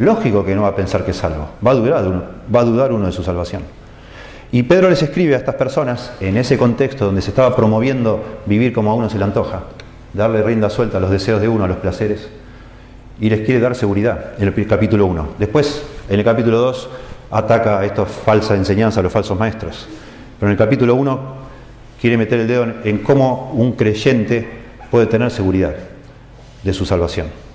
lógico 0.01 0.45
que 0.45 0.53
no 0.53 0.63
va 0.63 0.71
a 0.71 0.75
pensar 0.75 1.05
que 1.05 1.13
es 1.13 1.17
salvo, 1.17 1.51
va 1.65 1.71
a 1.71 1.75
dudar 1.75 2.05
uno, 2.05 2.23
va 2.53 2.63
a 2.63 2.65
dudar 2.65 2.91
uno 2.91 3.07
de 3.07 3.13
su 3.13 3.23
salvación. 3.23 3.63
Y 4.51 4.65
Pedro 4.65 4.91
les 4.91 5.01
escribe 5.05 5.37
a 5.37 5.39
estas 5.39 5.55
personas, 5.55 6.11
en 6.19 6.37
ese 6.37 6.59
contexto 6.59 7.05
donde 7.05 7.23
se 7.23 7.31
estaba 7.31 7.55
promoviendo 7.55 8.41
vivir 8.45 8.73
como 8.73 8.91
a 8.91 8.95
uno 8.97 9.09
se 9.09 9.19
le 9.19 9.23
antoja, 9.23 9.61
darle 10.15 10.43
rienda 10.43 10.69
suelta 10.69 10.99
a 10.99 11.01
los 11.01 11.13
deseos 11.13 11.41
de 11.41 11.47
uno, 11.47 11.63
a 11.63 11.69
los 11.69 11.77
placeres, 11.77 12.29
y 13.21 13.31
les 13.31 13.43
quiere 13.43 13.61
dar 13.61 13.77
seguridad 13.77 14.33
en 14.37 14.49
el 14.49 14.67
capítulo 14.67 15.07
1. 15.07 15.29
Después, 15.39 15.85
en 16.09 16.19
el 16.19 16.25
capítulo 16.25 16.59
2, 16.59 16.91
ataca 17.31 17.79
a 17.79 17.85
esta 17.85 18.05
falsa 18.05 18.57
enseñanza, 18.57 18.99
a 18.99 19.05
los 19.05 19.13
falsos 19.13 19.39
maestros. 19.39 19.87
Pero 20.41 20.49
en 20.51 20.55
el 20.55 20.59
capítulo 20.59 20.97
1 20.97 21.21
quiere 22.01 22.17
meter 22.17 22.41
el 22.41 22.49
dedo 22.49 22.67
en 22.83 22.99
cómo 22.99 23.53
un 23.55 23.75
creyente 23.75 24.45
puede 24.91 25.07
tener 25.07 25.31
seguridad 25.31 25.77
de 26.65 26.73
su 26.73 26.85
salvación. 26.85 27.48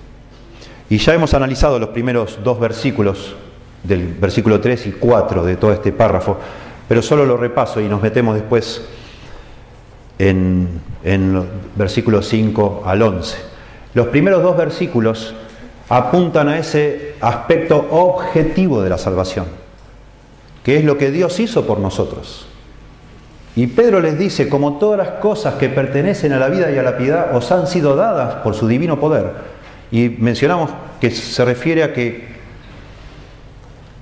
Y 0.90 0.98
ya 0.98 1.14
hemos 1.14 1.34
analizado 1.34 1.78
los 1.78 1.90
primeros 1.90 2.38
dos 2.44 2.60
versículos, 2.60 3.34
del 3.82 4.14
versículo 4.14 4.60
3 4.60 4.86
y 4.86 4.92
4 4.92 5.44
de 5.44 5.56
todo 5.56 5.72
este 5.72 5.92
párrafo, 5.92 6.36
pero 6.88 7.02
solo 7.02 7.24
lo 7.24 7.36
repaso 7.36 7.80
y 7.80 7.88
nos 7.88 8.02
metemos 8.02 8.34
después 8.34 8.82
en, 10.18 10.80
en 11.02 11.42
versículos 11.76 12.28
5 12.28 12.82
al 12.84 13.02
11. 13.02 13.36
Los 13.94 14.08
primeros 14.08 14.42
dos 14.42 14.56
versículos 14.56 15.34
apuntan 15.88 16.48
a 16.48 16.58
ese 16.58 17.14
aspecto 17.20 17.86
objetivo 17.90 18.82
de 18.82 18.90
la 18.90 18.98
salvación, 18.98 19.46
que 20.62 20.78
es 20.78 20.84
lo 20.84 20.98
que 20.98 21.10
Dios 21.10 21.40
hizo 21.40 21.66
por 21.66 21.78
nosotros. 21.78 22.46
Y 23.56 23.68
Pedro 23.68 24.00
les 24.00 24.18
dice, 24.18 24.48
como 24.48 24.78
todas 24.78 24.98
las 24.98 25.20
cosas 25.20 25.54
que 25.54 25.68
pertenecen 25.68 26.32
a 26.32 26.38
la 26.38 26.48
vida 26.48 26.72
y 26.72 26.78
a 26.78 26.82
la 26.82 26.98
piedad 26.98 27.36
os 27.36 27.52
han 27.52 27.66
sido 27.68 27.94
dadas 27.94 28.36
por 28.36 28.54
su 28.54 28.66
divino 28.66 28.98
poder. 28.98 29.53
Y 29.94 30.08
mencionamos 30.08 30.70
que 31.00 31.12
se 31.12 31.44
refiere 31.44 31.84
a 31.84 31.92
que 31.92 32.24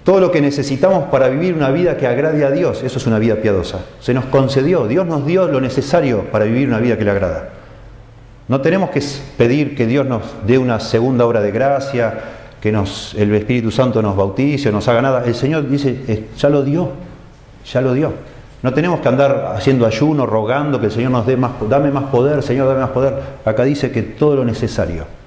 todo 0.04 0.20
lo 0.20 0.30
que 0.32 0.40
necesitamos 0.40 1.04
para 1.11 1.28
vivir 1.28 1.52
una 1.52 1.70
vida 1.70 1.99
que 1.99 2.06
agrade 2.06 2.46
a 2.46 2.50
Dios, 2.50 2.82
eso 2.82 2.96
es 2.96 3.06
una 3.06 3.18
vida 3.18 3.37
piadosa. 3.37 3.80
Se 4.00 4.14
nos 4.14 4.25
concedió, 4.25 4.88
Dios 4.88 5.06
nos 5.06 5.26
dio 5.26 5.46
lo 5.49 5.61
necesario 5.61 6.22
para 6.32 6.46
vivir 6.46 6.66
una 6.66 6.78
vida 6.78 6.96
que 6.96 7.04
le 7.04 7.11
agrada. 7.11 7.50
No 8.49 8.62
tenemos 8.62 8.88
que 8.88 9.02
pedir 9.37 9.76
que 9.76 9.87
Dios 9.87 10.06
nos 10.06 10.22
dé 10.46 10.56
una 10.56 10.80
segunda 10.80 11.26
obra 11.26 11.42
de 11.42 11.50
gracia, 11.50 12.20
que 12.58 12.70
el 12.70 13.34
Espíritu 13.34 13.70
Santo 13.70 14.00
nos 14.00 14.16
bautice, 14.16 14.72
nos 14.72 14.88
haga 14.88 15.02
nada. 15.02 15.25
El 15.26 15.34
Señor 15.34 15.68
dice, 15.68 16.25
ya 16.38 16.49
lo 16.49 16.62
dio, 16.62 16.88
ya 17.70 17.82
lo 17.82 17.92
dio. 17.92 18.14
No 18.62 18.72
tenemos 18.72 19.00
que 19.00 19.08
andar 19.08 19.52
haciendo 19.54 19.84
ayuno, 19.84 20.25
rogando 20.25 20.80
que 20.80 20.87
el 20.87 20.92
Señor 20.92 21.11
nos 21.11 21.26
dé 21.26 21.37
más, 21.37 21.52
dame 21.68 21.90
más 21.90 22.04
poder, 22.04 22.42
Señor, 22.42 22.66
dame 22.66 22.80
más 22.80 22.92
poder. 22.92 23.12
Acá 23.44 23.64
dice 23.64 23.90
que 23.90 24.00
todo 24.00 24.37
lo 24.37 24.44
necesario 24.46 25.20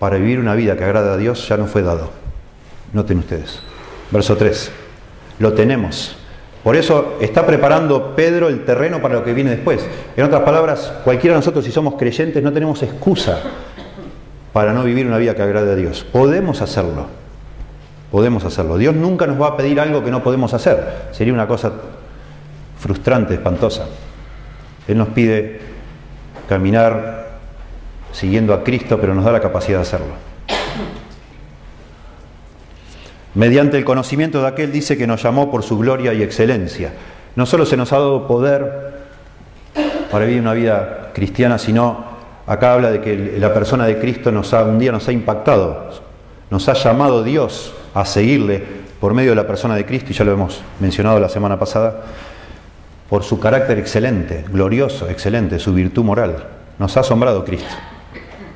para 0.00 0.16
vivir 0.16 0.40
una 0.40 0.54
vida 0.54 0.76
que 0.76 0.82
agrada 0.82 1.12
a 1.12 1.16
Dios 1.18 1.46
ya 1.46 1.58
nos 1.58 1.70
fue 1.70 1.82
dado. 1.82 2.10
Noten 2.92 3.18
ustedes. 3.18 3.60
Verso 4.10 4.36
3. 4.36 4.72
Lo 5.38 5.52
tenemos. 5.52 6.16
Por 6.64 6.74
eso 6.74 7.18
está 7.20 7.46
preparando 7.46 8.16
Pedro 8.16 8.48
el 8.48 8.64
terreno 8.64 9.00
para 9.00 9.14
lo 9.14 9.24
que 9.24 9.34
viene 9.34 9.50
después. 9.50 9.86
En 10.16 10.24
otras 10.24 10.42
palabras, 10.42 10.92
cualquiera 11.04 11.34
de 11.34 11.40
nosotros, 11.40 11.64
si 11.64 11.70
somos 11.70 11.94
creyentes, 11.94 12.42
no 12.42 12.52
tenemos 12.52 12.82
excusa 12.82 13.40
para 14.52 14.72
no 14.72 14.84
vivir 14.84 15.06
una 15.06 15.18
vida 15.18 15.34
que 15.34 15.42
agrade 15.42 15.70
a 15.70 15.76
Dios. 15.76 16.04
Podemos 16.10 16.62
hacerlo. 16.62 17.06
Podemos 18.10 18.44
hacerlo. 18.44 18.78
Dios 18.78 18.94
nunca 18.94 19.26
nos 19.26 19.40
va 19.40 19.48
a 19.48 19.56
pedir 19.56 19.80
algo 19.80 20.02
que 20.02 20.10
no 20.10 20.22
podemos 20.22 20.52
hacer. 20.54 21.08
Sería 21.12 21.34
una 21.34 21.46
cosa 21.46 21.72
frustrante, 22.78 23.34
espantosa. 23.34 23.86
Él 24.88 24.96
nos 24.96 25.08
pide 25.08 25.60
caminar 26.48 27.19
siguiendo 28.12 28.54
a 28.54 28.62
Cristo, 28.64 28.98
pero 29.00 29.14
nos 29.14 29.24
da 29.24 29.32
la 29.32 29.40
capacidad 29.40 29.78
de 29.78 29.82
hacerlo 29.82 30.30
mediante 33.34 33.78
el 33.78 33.84
conocimiento 33.84 34.40
de 34.40 34.48
aquel 34.48 34.72
dice 34.72 34.96
que 34.96 35.06
nos 35.06 35.22
llamó 35.22 35.50
por 35.50 35.62
su 35.62 35.78
gloria 35.78 36.12
y 36.12 36.22
excelencia. 36.22 36.92
No 37.36 37.46
solo 37.46 37.64
se 37.64 37.76
nos 37.76 37.92
ha 37.92 37.98
dado 37.98 38.26
poder 38.26 38.90
para 40.10 40.24
vivir 40.24 40.40
una 40.40 40.52
vida 40.52 41.10
cristiana, 41.14 41.58
sino 41.58 42.04
acá 42.46 42.74
habla 42.74 42.90
de 42.90 43.00
que 43.00 43.36
la 43.38 43.54
persona 43.54 43.86
de 43.86 43.98
Cristo 43.98 44.32
nos 44.32 44.52
ha, 44.52 44.64
un 44.64 44.78
día 44.78 44.90
nos 44.90 45.06
ha 45.08 45.12
impactado, 45.12 45.90
nos 46.50 46.68
ha 46.68 46.74
llamado 46.74 47.22
Dios 47.22 47.72
a 47.94 48.04
seguirle 48.04 48.62
por 49.00 49.14
medio 49.14 49.30
de 49.30 49.36
la 49.36 49.46
persona 49.46 49.76
de 49.76 49.86
Cristo, 49.86 50.10
y 50.10 50.14
ya 50.14 50.24
lo 50.24 50.32
hemos 50.32 50.60
mencionado 50.80 51.20
la 51.20 51.28
semana 51.28 51.58
pasada, 51.58 52.02
por 53.08 53.22
su 53.22 53.40
carácter 53.40 53.78
excelente, 53.78 54.44
glorioso, 54.50 55.08
excelente, 55.08 55.58
su 55.58 55.72
virtud 55.72 56.04
moral. 56.04 56.44
Nos 56.78 56.96
ha 56.96 57.00
asombrado 57.00 57.44
Cristo. 57.44 57.74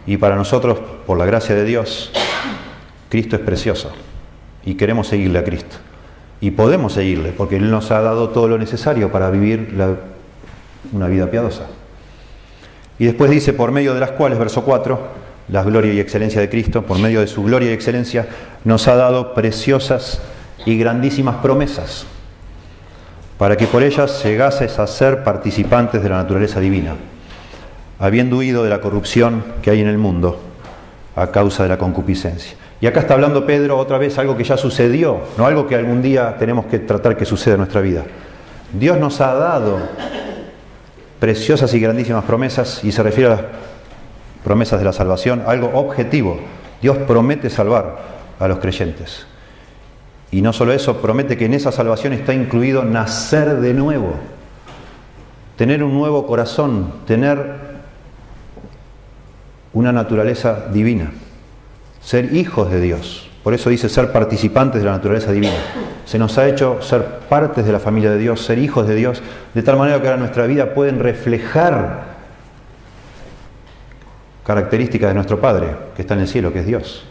Y 0.06 0.16
para 0.16 0.37
nosotros, 0.37 0.78
por 1.06 1.18
la 1.18 1.25
gracia 1.25 1.54
de 1.54 1.64
Dios, 1.64 2.12
Cristo 3.08 3.37
es 3.37 3.42
precioso 3.42 3.92
y 4.64 4.75
queremos 4.75 5.08
seguirle 5.08 5.38
a 5.38 5.44
Cristo. 5.44 5.76
Y 6.40 6.50
podemos 6.50 6.92
seguirle 6.92 7.32
porque 7.32 7.56
Él 7.56 7.70
nos 7.70 7.90
ha 7.90 8.00
dado 8.00 8.30
todo 8.30 8.49
lo 8.49 8.58
necesario 8.58 9.11
para 9.11 9.30
vivir 9.30 9.75
una 10.92 11.06
vida 11.06 11.30
piadosa. 11.30 11.66
Y 12.99 13.06
después 13.06 13.30
dice, 13.30 13.52
por 13.52 13.73
medio 13.73 13.94
de 13.94 14.00
las 14.00 14.11
cuales, 14.12 14.38
verso 14.38 14.62
4, 14.62 15.25
la 15.49 15.62
gloria 15.62 15.92
y 15.92 16.00
excelencia 16.00 16.40
de 16.40 16.49
Cristo, 16.49 16.82
por 16.82 16.99
medio 16.99 17.20
de 17.20 17.26
su 17.26 17.42
gloria 17.42 17.70
y 17.70 17.75
excelencia, 17.75 18.28
nos 18.64 18.88
ha 18.88 18.96
dado 18.96 19.34
preciosas 19.34 20.20
y 20.64 20.78
grandísimas 20.78 21.37
promesas, 21.37 22.06
para 23.38 23.56
que 23.56 23.66
por 23.66 23.82
ellas 23.82 24.23
llegases 24.25 24.78
a 24.78 24.87
ser 24.87 25.25
participantes 25.25 26.02
de 26.02 26.08
la 26.08 26.16
naturaleza 26.16 26.61
divina, 26.61 26.94
habiendo 27.98 28.38
huido 28.38 28.64
de 28.64 28.70
la 28.70 28.80
corrupción 28.80 29.44
que 29.62 29.70
hay 29.70 29.80
en 29.80 29.88
el 29.88 29.98
mundo 29.98 30.40
a 31.16 31.28
causa 31.28 31.62
de 31.62 31.68
la 31.68 31.78
concupiscencia. 31.78 32.56
Y 32.80 32.86
acá 32.86 33.00
está 33.00 33.14
hablando 33.14 33.46
Pedro 33.46 33.78
otra 33.78 33.98
vez 33.98 34.18
algo 34.18 34.36
que 34.36 34.44
ya 34.44 34.56
sucedió, 34.56 35.20
no 35.38 35.46
algo 35.46 35.66
que 35.66 35.74
algún 35.74 36.02
día 36.02 36.36
tenemos 36.38 36.66
que 36.66 36.80
tratar 36.80 37.16
que 37.16 37.24
suceda 37.24 37.54
en 37.54 37.60
nuestra 37.60 37.80
vida. 37.80 38.04
Dios 38.72 38.98
nos 38.98 39.20
ha 39.20 39.34
dado 39.34 39.78
preciosas 41.20 41.72
y 41.72 41.80
grandísimas 41.80 42.24
promesas 42.24 42.84
y 42.84 42.92
se 42.92 43.02
refiere 43.02 43.32
a 43.32 43.36
las 43.36 43.44
promesas 44.42 44.78
de 44.78 44.84
la 44.84 44.92
salvación, 44.92 45.42
algo 45.46 45.70
objetivo. 45.72 46.38
Dios 46.82 46.98
promete 47.06 47.48
salvar 47.48 47.98
a 48.38 48.48
los 48.48 48.58
creyentes. 48.58 49.26
Y 50.30 50.42
no 50.42 50.52
solo 50.52 50.72
eso, 50.72 51.00
promete 51.00 51.36
que 51.36 51.46
en 51.46 51.54
esa 51.54 51.72
salvación 51.72 52.12
está 52.12 52.34
incluido 52.34 52.84
nacer 52.84 53.60
de 53.60 53.72
nuevo, 53.72 54.14
tener 55.56 55.82
un 55.84 55.94
nuevo 55.94 56.26
corazón, 56.26 56.92
tener 57.06 57.63
una 59.75 59.93
naturaleza 59.93 60.69
divina 60.73 61.12
ser 62.04 62.35
hijos 62.35 62.71
de 62.71 62.81
Dios. 62.81 63.31
Por 63.43 63.54
eso 63.54 63.71
dice 63.71 63.88
ser 63.88 64.12
participantes 64.12 64.81
de 64.81 64.87
la 64.87 64.93
naturaleza 64.93 65.33
divina. 65.33 65.57
Se 66.04 66.19
nos 66.19 66.38
ha 66.38 66.49
hecho 66.49 66.81
ser 66.83 67.02
partes 67.28 67.66
de 67.66 67.73
la 67.73 67.81
familia 67.81 68.11
de 68.11 68.19
Dios, 68.19 68.45
ser 68.45 68.59
hijos 68.59 68.87
de 68.87 68.95
Dios, 68.95 69.23
de 69.54 69.62
tal 69.62 69.76
manera 69.76 70.00
que 70.00 70.09
ahora 70.09 70.19
nuestra 70.19 70.47
vida 70.47 70.75
pueden 70.75 71.00
reflejar 71.00 72.14
características 74.47 75.09
de 75.11 75.14
nuestro 75.14 75.40
Padre, 75.40 75.76
que 75.97 76.02
está 76.02 76.14
en 76.14 76.21
el 76.21 76.28
cielo, 76.28 76.52
que 76.52 76.61
es 76.61 76.66
Dios. 76.66 77.04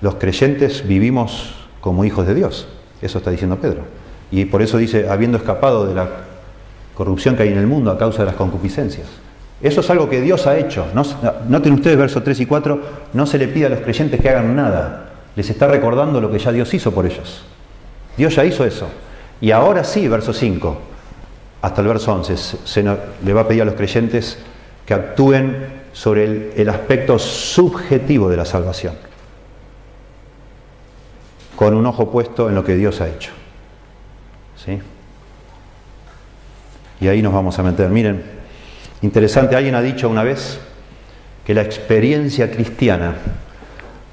Los 0.00 0.16
creyentes 0.16 0.86
vivimos 0.86 1.54
como 1.80 2.04
hijos 2.04 2.26
de 2.26 2.34
Dios, 2.34 2.68
eso 3.00 3.18
está 3.18 3.30
diciendo 3.30 3.56
Pedro. 3.56 3.82
Y 4.30 4.46
por 4.46 4.62
eso 4.62 4.78
dice, 4.78 5.08
habiendo 5.08 5.36
escapado 5.36 5.86
de 5.86 5.94
la 5.94 6.08
corrupción 6.94 7.36
que 7.36 7.42
hay 7.42 7.50
en 7.50 7.58
el 7.58 7.66
mundo 7.66 7.90
a 7.90 7.98
causa 7.98 8.20
de 8.20 8.26
las 8.26 8.36
concupiscencias. 8.36 9.23
Eso 9.64 9.80
es 9.80 9.88
algo 9.88 10.10
que 10.10 10.20
Dios 10.20 10.46
ha 10.46 10.58
hecho. 10.58 10.86
Noten 11.48 11.72
ustedes 11.72 11.96
versos 11.96 12.22
3 12.22 12.38
y 12.38 12.44
4, 12.44 12.80
no 13.14 13.24
se 13.24 13.38
le 13.38 13.48
pide 13.48 13.64
a 13.64 13.68
los 13.70 13.80
creyentes 13.80 14.20
que 14.20 14.28
hagan 14.28 14.54
nada. 14.54 15.06
Les 15.34 15.48
está 15.48 15.66
recordando 15.66 16.20
lo 16.20 16.30
que 16.30 16.38
ya 16.38 16.52
Dios 16.52 16.74
hizo 16.74 16.92
por 16.92 17.06
ellos. 17.06 17.46
Dios 18.14 18.36
ya 18.36 18.44
hizo 18.44 18.66
eso. 18.66 18.88
Y 19.40 19.52
ahora 19.52 19.82
sí, 19.82 20.06
verso 20.06 20.34
5, 20.34 20.78
hasta 21.62 21.80
el 21.80 21.88
verso 21.88 22.12
11, 22.12 22.36
se, 22.36 22.82
le 22.82 23.32
va 23.32 23.40
a 23.40 23.48
pedir 23.48 23.62
a 23.62 23.64
los 23.64 23.72
creyentes 23.72 24.36
que 24.84 24.92
actúen 24.92 25.56
sobre 25.94 26.24
el, 26.24 26.52
el 26.56 26.68
aspecto 26.68 27.18
subjetivo 27.18 28.28
de 28.28 28.36
la 28.36 28.44
salvación, 28.44 28.92
con 31.56 31.72
un 31.72 31.86
ojo 31.86 32.10
puesto 32.10 32.50
en 32.50 32.54
lo 32.54 32.64
que 32.64 32.74
Dios 32.74 33.00
ha 33.00 33.08
hecho. 33.08 33.30
¿Sí? 34.62 34.78
Y 37.00 37.08
ahí 37.08 37.22
nos 37.22 37.32
vamos 37.32 37.58
a 37.58 37.62
meter. 37.62 37.88
Miren, 37.88 38.33
Interesante, 39.04 39.54
alguien 39.54 39.74
ha 39.74 39.82
dicho 39.82 40.08
una 40.08 40.22
vez 40.22 40.58
que 41.44 41.52
la 41.52 41.60
experiencia 41.60 42.50
cristiana 42.50 43.16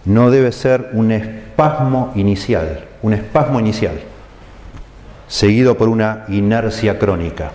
no 0.03 0.29
debe 0.29 0.51
ser 0.51 0.89
un 0.91 1.13
espasmo 1.13 2.11
inicial, 2.13 2.83
un 3.01 3.13
espasmo 3.13 3.61
inicial, 3.61 4.01
seguido 5.29 5.77
por 5.77 5.87
una 5.87 6.25
inercia 6.27 6.99
crónica. 6.99 7.53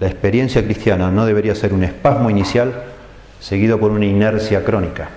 La 0.00 0.06
experiencia 0.06 0.62
cristiana 0.62 1.10
no 1.10 1.24
debería 1.24 1.54
ser 1.54 1.72
un 1.72 1.82
espasmo 1.82 2.28
inicial 2.28 2.84
seguido 3.40 3.80
por 3.80 3.90
una 3.90 4.04
inercia 4.04 4.62
crónica. 4.64 5.08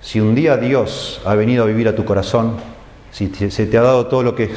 Si 0.00 0.20
un 0.20 0.36
día 0.36 0.56
Dios 0.56 1.20
ha 1.24 1.34
venido 1.34 1.64
a 1.64 1.66
vivir 1.66 1.88
a 1.88 1.96
tu 1.96 2.04
corazón, 2.04 2.58
si 3.10 3.26
se 3.50 3.66
te 3.66 3.76
ha 3.76 3.82
dado 3.82 4.06
todo 4.06 4.22
lo 4.22 4.36
que 4.36 4.50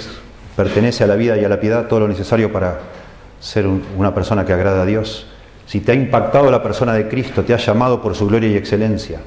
pertenece 0.56 1.03
a 1.03 1.08
la 1.08 1.15
vida 1.15 1.39
y 1.39 1.44
a 1.44 1.50
la 1.50 1.60
piedad, 1.60 1.88
todo 1.88 2.01
lo 2.01 2.08
necesario 2.08 2.53
para 2.53 3.01
ser 3.44 3.68
una 3.68 4.16
persona 4.16 4.46
que 4.46 4.54
agrada 4.54 4.84
a 4.84 4.86
Dios, 4.86 5.28
si 5.66 5.82
te 5.82 5.92
ha 5.92 5.96
impactado 5.96 6.50
la 6.50 6.64
persona 6.64 6.94
de 6.94 7.10
Cristo, 7.10 7.44
te 7.44 7.54
ha 7.54 7.58
llamado 7.58 8.02
por 8.02 8.16
su 8.16 8.26
gloria 8.26 8.50
y 8.50 8.56
excelencia, 8.56 9.20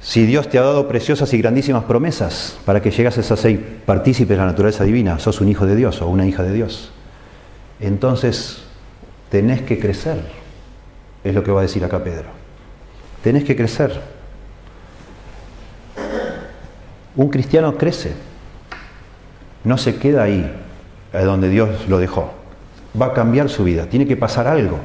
si 0.00 0.26
Dios 0.26 0.48
te 0.48 0.58
ha 0.58 0.62
dado 0.62 0.88
preciosas 0.88 1.32
y 1.32 1.38
grandísimas 1.38 1.84
promesas 1.84 2.58
para 2.64 2.82
que 2.82 2.90
llegases 2.90 3.30
a 3.30 3.36
ser 3.36 3.78
partícipe 3.86 4.32
de 4.32 4.40
la 4.40 4.46
naturaleza 4.46 4.82
divina, 4.82 5.20
sos 5.20 5.40
un 5.40 5.48
hijo 5.48 5.64
de 5.64 5.76
Dios 5.76 6.02
o 6.02 6.08
una 6.08 6.26
hija 6.26 6.42
de 6.42 6.52
Dios, 6.52 6.90
entonces 7.78 8.64
tenés 9.30 9.62
que 9.62 9.78
crecer, 9.78 10.18
es 11.22 11.32
lo 11.32 11.44
que 11.44 11.52
va 11.52 11.60
a 11.60 11.62
decir 11.62 11.84
acá 11.84 12.02
Pedro. 12.02 12.30
Tenés 13.22 13.44
que 13.44 13.54
crecer. 13.54 14.00
Un 17.14 17.28
cristiano 17.28 17.76
crece, 17.76 18.14
no 19.62 19.78
se 19.78 19.94
queda 19.96 20.24
ahí, 20.24 20.52
donde 21.12 21.48
Dios 21.48 21.86
lo 21.88 22.00
dejó. 22.00 22.41
Va 23.00 23.06
a 23.06 23.12
cambiar 23.12 23.48
su 23.48 23.64
vida, 23.64 23.86
tiene 23.86 24.06
que 24.06 24.16
pasar 24.16 24.46
algo. 24.46 24.78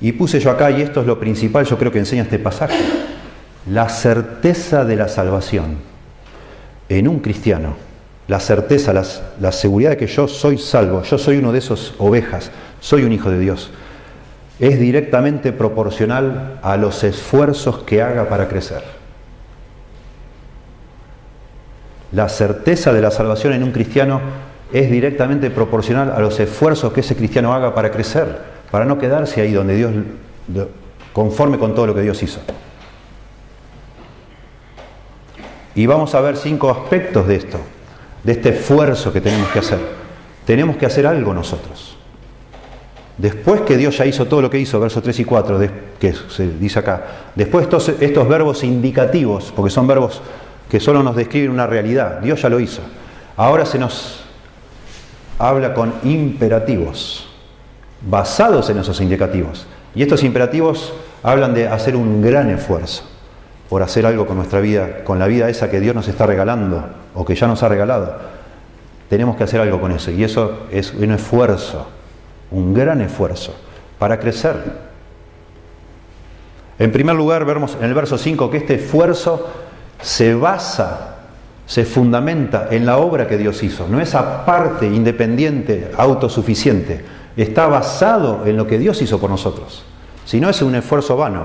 Y 0.00 0.12
puse 0.12 0.38
yo 0.40 0.50
acá, 0.50 0.70
y 0.70 0.82
esto 0.82 1.00
es 1.00 1.06
lo 1.06 1.18
principal, 1.18 1.64
yo 1.64 1.78
creo 1.78 1.90
que 1.90 1.98
enseña 1.98 2.24
este 2.24 2.38
pasaje, 2.38 2.78
la 3.70 3.88
certeza 3.88 4.84
de 4.84 4.96
la 4.96 5.08
salvación 5.08 5.78
en 6.88 7.08
un 7.08 7.20
cristiano, 7.20 7.76
la 8.28 8.40
certeza, 8.40 8.92
la, 8.92 9.52
seguridad 9.52 9.90
de 9.90 9.96
que 9.96 10.06
yo 10.06 10.28
soy 10.28 10.58
salvo, 10.58 11.02
yo 11.02 11.18
soy 11.18 11.38
uno 11.38 11.52
de 11.52 11.58
esos 11.58 11.94
ovejas, 11.98 12.50
soy 12.80 13.04
un 13.04 13.12
hijo 13.12 13.30
de 13.30 13.38
Dios, 13.38 13.70
es 14.58 14.78
directamente 14.78 15.52
proporcional 15.52 16.58
a 16.62 16.76
los 16.76 17.02
esfuerzos 17.04 17.78
que 17.84 18.02
haga 18.02 18.28
para 18.28 18.48
crecer. 18.48 18.82
La 22.12 22.28
certeza 22.28 22.92
de 22.92 23.02
la 23.02 23.10
salvación 23.10 23.52
en 23.52 23.64
un 23.64 23.72
cristiano 23.72 24.20
es 24.74 24.90
directamente 24.90 25.50
proporcional 25.50 26.10
a 26.10 26.18
los 26.18 26.40
esfuerzos 26.40 26.92
que 26.92 26.98
ese 26.98 27.14
cristiano 27.14 27.54
haga 27.54 27.76
para 27.76 27.92
crecer, 27.92 28.26
para 28.72 28.84
no 28.84 28.98
quedarse 28.98 29.40
ahí 29.40 29.52
donde 29.52 29.76
Dios, 29.76 29.92
conforme 31.12 31.60
con 31.60 31.76
todo 31.76 31.86
lo 31.86 31.94
que 31.94 32.02
Dios 32.02 32.20
hizo. 32.24 32.40
Y 35.76 35.86
vamos 35.86 36.12
a 36.16 36.20
ver 36.20 36.36
cinco 36.36 36.70
aspectos 36.70 37.28
de 37.28 37.36
esto, 37.36 37.58
de 38.24 38.32
este 38.32 38.48
esfuerzo 38.48 39.12
que 39.12 39.20
tenemos 39.20 39.48
que 39.50 39.60
hacer. 39.60 39.78
Tenemos 40.44 40.76
que 40.76 40.86
hacer 40.86 41.06
algo 41.06 41.32
nosotros. 41.32 41.96
Después 43.16 43.60
que 43.60 43.76
Dios 43.76 43.96
ya 43.96 44.06
hizo 44.06 44.26
todo 44.26 44.42
lo 44.42 44.50
que 44.50 44.58
hizo, 44.58 44.80
versos 44.80 45.04
3 45.04 45.20
y 45.20 45.24
4, 45.24 45.60
que 46.00 46.14
se 46.30 46.48
dice 46.48 46.80
acá, 46.80 47.04
después 47.36 47.62
estos, 47.62 47.90
estos 48.00 48.28
verbos 48.28 48.64
indicativos, 48.64 49.52
porque 49.54 49.70
son 49.70 49.86
verbos 49.86 50.20
que 50.68 50.80
solo 50.80 51.04
nos 51.04 51.14
describen 51.14 51.52
una 51.52 51.68
realidad, 51.68 52.18
Dios 52.18 52.42
ya 52.42 52.48
lo 52.48 52.58
hizo. 52.58 52.82
Ahora 53.36 53.66
se 53.66 53.78
nos 53.78 54.23
habla 55.38 55.74
con 55.74 55.94
imperativos, 56.02 57.28
basados 58.08 58.70
en 58.70 58.78
esos 58.78 59.00
indicativos. 59.00 59.66
Y 59.94 60.02
estos 60.02 60.22
imperativos 60.22 60.92
hablan 61.22 61.54
de 61.54 61.68
hacer 61.68 61.96
un 61.96 62.22
gran 62.22 62.50
esfuerzo 62.50 63.04
por 63.68 63.82
hacer 63.82 64.06
algo 64.06 64.26
con 64.26 64.36
nuestra 64.36 64.60
vida, 64.60 65.04
con 65.04 65.18
la 65.18 65.26
vida 65.26 65.48
esa 65.48 65.70
que 65.70 65.80
Dios 65.80 65.94
nos 65.94 66.08
está 66.08 66.26
regalando 66.26 66.84
o 67.14 67.24
que 67.24 67.34
ya 67.34 67.46
nos 67.46 67.62
ha 67.62 67.68
regalado. 67.68 68.16
Tenemos 69.08 69.36
que 69.36 69.44
hacer 69.44 69.60
algo 69.60 69.80
con 69.80 69.92
eso. 69.92 70.10
Y 70.10 70.24
eso 70.24 70.66
es 70.70 70.92
un 70.94 71.12
esfuerzo, 71.12 71.86
un 72.50 72.74
gran 72.74 73.00
esfuerzo 73.00 73.54
para 73.98 74.18
crecer. 74.18 74.56
En 76.78 76.90
primer 76.90 77.14
lugar, 77.14 77.44
vemos 77.44 77.76
en 77.78 77.84
el 77.84 77.94
verso 77.94 78.18
5 78.18 78.50
que 78.50 78.58
este 78.58 78.74
esfuerzo 78.74 79.48
se 80.00 80.34
basa, 80.34 81.13
se 81.66 81.84
fundamenta 81.84 82.68
en 82.70 82.84
la 82.84 82.98
obra 82.98 83.26
que 83.26 83.38
Dios 83.38 83.62
hizo. 83.62 83.88
No 83.88 84.00
es 84.00 84.14
aparte, 84.14 84.86
independiente, 84.86 85.90
autosuficiente. 85.96 87.04
Está 87.36 87.66
basado 87.66 88.46
en 88.46 88.56
lo 88.56 88.66
que 88.66 88.78
Dios 88.78 89.00
hizo 89.02 89.18
por 89.18 89.30
nosotros. 89.30 89.84
Si 90.24 90.40
no 90.40 90.48
es 90.48 90.60
un 90.62 90.74
esfuerzo 90.74 91.16
vano. 91.16 91.44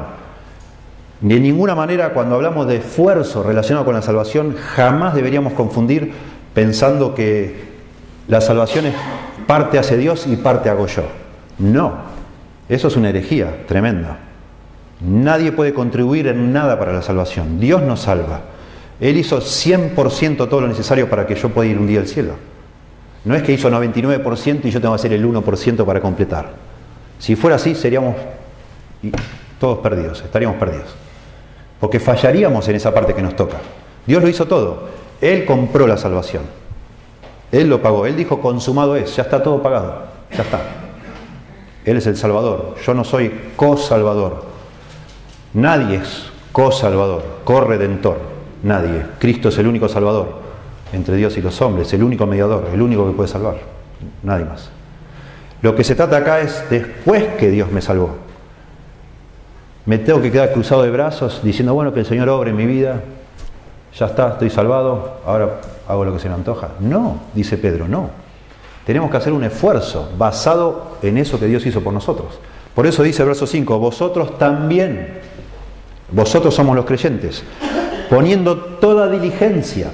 De 1.21 1.39
ninguna 1.39 1.75
manera, 1.75 2.13
cuando 2.13 2.35
hablamos 2.35 2.67
de 2.67 2.77
esfuerzo 2.77 3.43
relacionado 3.43 3.85
con 3.85 3.93
la 3.93 4.01
salvación, 4.01 4.55
jamás 4.75 5.15
deberíamos 5.15 5.53
confundir 5.53 6.13
pensando 6.53 7.13
que 7.13 7.69
la 8.27 8.41
salvación 8.41 8.85
es 8.85 8.95
parte 9.47 9.79
hace 9.79 9.97
Dios 9.97 10.27
y 10.27 10.35
parte 10.35 10.69
hago 10.69 10.87
yo. 10.87 11.03
No, 11.57 11.93
eso 12.69 12.87
es 12.87 12.95
una 12.95 13.09
herejía 13.09 13.65
tremenda. 13.67 14.17
Nadie 15.01 15.51
puede 15.51 15.73
contribuir 15.73 16.27
en 16.27 16.53
nada 16.53 16.77
para 16.77 16.93
la 16.93 17.01
salvación. 17.01 17.59
Dios 17.59 17.81
nos 17.81 18.01
salva. 18.01 18.41
Él 18.99 19.17
hizo 19.17 19.39
100% 19.39 20.49
todo 20.49 20.61
lo 20.61 20.67
necesario 20.67 21.09
para 21.09 21.25
que 21.25 21.35
yo 21.35 21.49
pueda 21.49 21.69
ir 21.69 21.77
un 21.77 21.87
día 21.87 21.99
al 21.99 22.07
cielo. 22.07 22.33
No 23.25 23.35
es 23.35 23.43
que 23.43 23.53
hizo 23.53 23.69
99% 23.69 24.61
y 24.65 24.71
yo 24.71 24.81
tengo 24.81 24.93
que 24.93 24.99
hacer 24.99 25.13
el 25.13 25.25
1% 25.25 25.85
para 25.85 26.01
completar. 26.01 26.51
Si 27.17 27.35
fuera 27.35 27.57
así, 27.57 27.75
seríamos 27.75 28.15
todos 29.59 29.79
perdidos, 29.79 30.21
estaríamos 30.21 30.57
perdidos 30.57 30.95
porque 31.79 31.99
fallaríamos 31.99 32.67
en 32.67 32.75
esa 32.75 32.93
parte 32.93 33.13
que 33.13 33.21
nos 33.21 33.35
toca. 33.35 33.57
Dios 34.05 34.21
lo 34.21 34.29
hizo 34.29 34.45
todo. 34.45 34.89
Él 35.21 35.45
compró 35.45 35.87
la 35.87 35.97
salvación. 35.97 36.43
Él 37.51 37.69
lo 37.69 37.81
pagó. 37.81 38.05
Él 38.05 38.15
dijo, 38.15 38.41
consumado 38.41 38.95
es, 38.95 39.15
ya 39.15 39.23
está 39.23 39.41
todo 39.41 39.63
pagado. 39.63 40.03
Ya 40.35 40.43
está. 40.43 40.59
Él 41.85 41.97
es 41.97 42.05
el 42.07 42.17
Salvador. 42.17 42.75
Yo 42.85 42.93
no 42.93 43.03
soy 43.03 43.33
co-salvador. 43.55 44.45
Nadie 45.53 45.97
es 45.97 46.25
co-salvador, 46.51 47.23
co-redentor. 47.43 48.17
Nadie. 48.63 49.05
Cristo 49.19 49.49
es 49.49 49.57
el 49.57 49.67
único 49.67 49.87
Salvador 49.87 50.49
entre 50.91 51.15
Dios 51.15 51.37
y 51.37 51.41
los 51.41 51.61
hombres, 51.61 51.93
el 51.93 52.03
único 52.03 52.25
mediador, 52.25 52.69
el 52.73 52.81
único 52.81 53.07
que 53.07 53.15
puede 53.15 53.29
salvar. 53.29 53.57
Nadie 54.23 54.45
más. 54.45 54.69
Lo 55.61 55.75
que 55.75 55.83
se 55.83 55.95
trata 55.95 56.17
acá 56.17 56.39
es 56.39 56.63
después 56.69 57.23
que 57.37 57.49
Dios 57.49 57.71
me 57.71 57.81
salvó 57.81 58.29
me 59.89 59.97
tengo 59.97 60.21
que 60.21 60.31
quedar 60.31 60.51
cruzado 60.51 60.83
de 60.83 60.91
brazos 60.91 61.41
diciendo, 61.41 61.73
bueno, 61.73 61.91
que 61.91 62.01
el 62.01 62.05
Señor 62.05 62.29
obre 62.29 62.51
en 62.51 62.57
mi 62.57 62.67
vida, 62.67 63.01
ya 63.97 64.05
está, 64.05 64.33
estoy 64.33 64.51
salvado, 64.51 65.17
ahora 65.25 65.61
hago 65.87 66.05
lo 66.05 66.13
que 66.13 66.19
se 66.19 66.29
me 66.29 66.35
antoja. 66.35 66.69
No, 66.79 67.21
dice 67.33 67.57
Pedro, 67.57 67.87
no. 67.87 68.11
Tenemos 68.85 69.09
que 69.09 69.17
hacer 69.17 69.33
un 69.33 69.43
esfuerzo 69.43 70.11
basado 70.15 70.97
en 71.01 71.17
eso 71.17 71.39
que 71.39 71.47
Dios 71.47 71.65
hizo 71.65 71.81
por 71.81 71.91
nosotros. 71.91 72.39
Por 72.75 72.85
eso 72.85 73.01
dice 73.01 73.23
el 73.23 73.29
verso 73.29 73.47
5, 73.47 73.79
vosotros 73.79 74.37
también, 74.37 75.21
vosotros 76.11 76.53
somos 76.53 76.75
los 76.75 76.85
creyentes, 76.85 77.43
poniendo 78.09 78.57
toda 78.57 79.09
diligencia. 79.09 79.91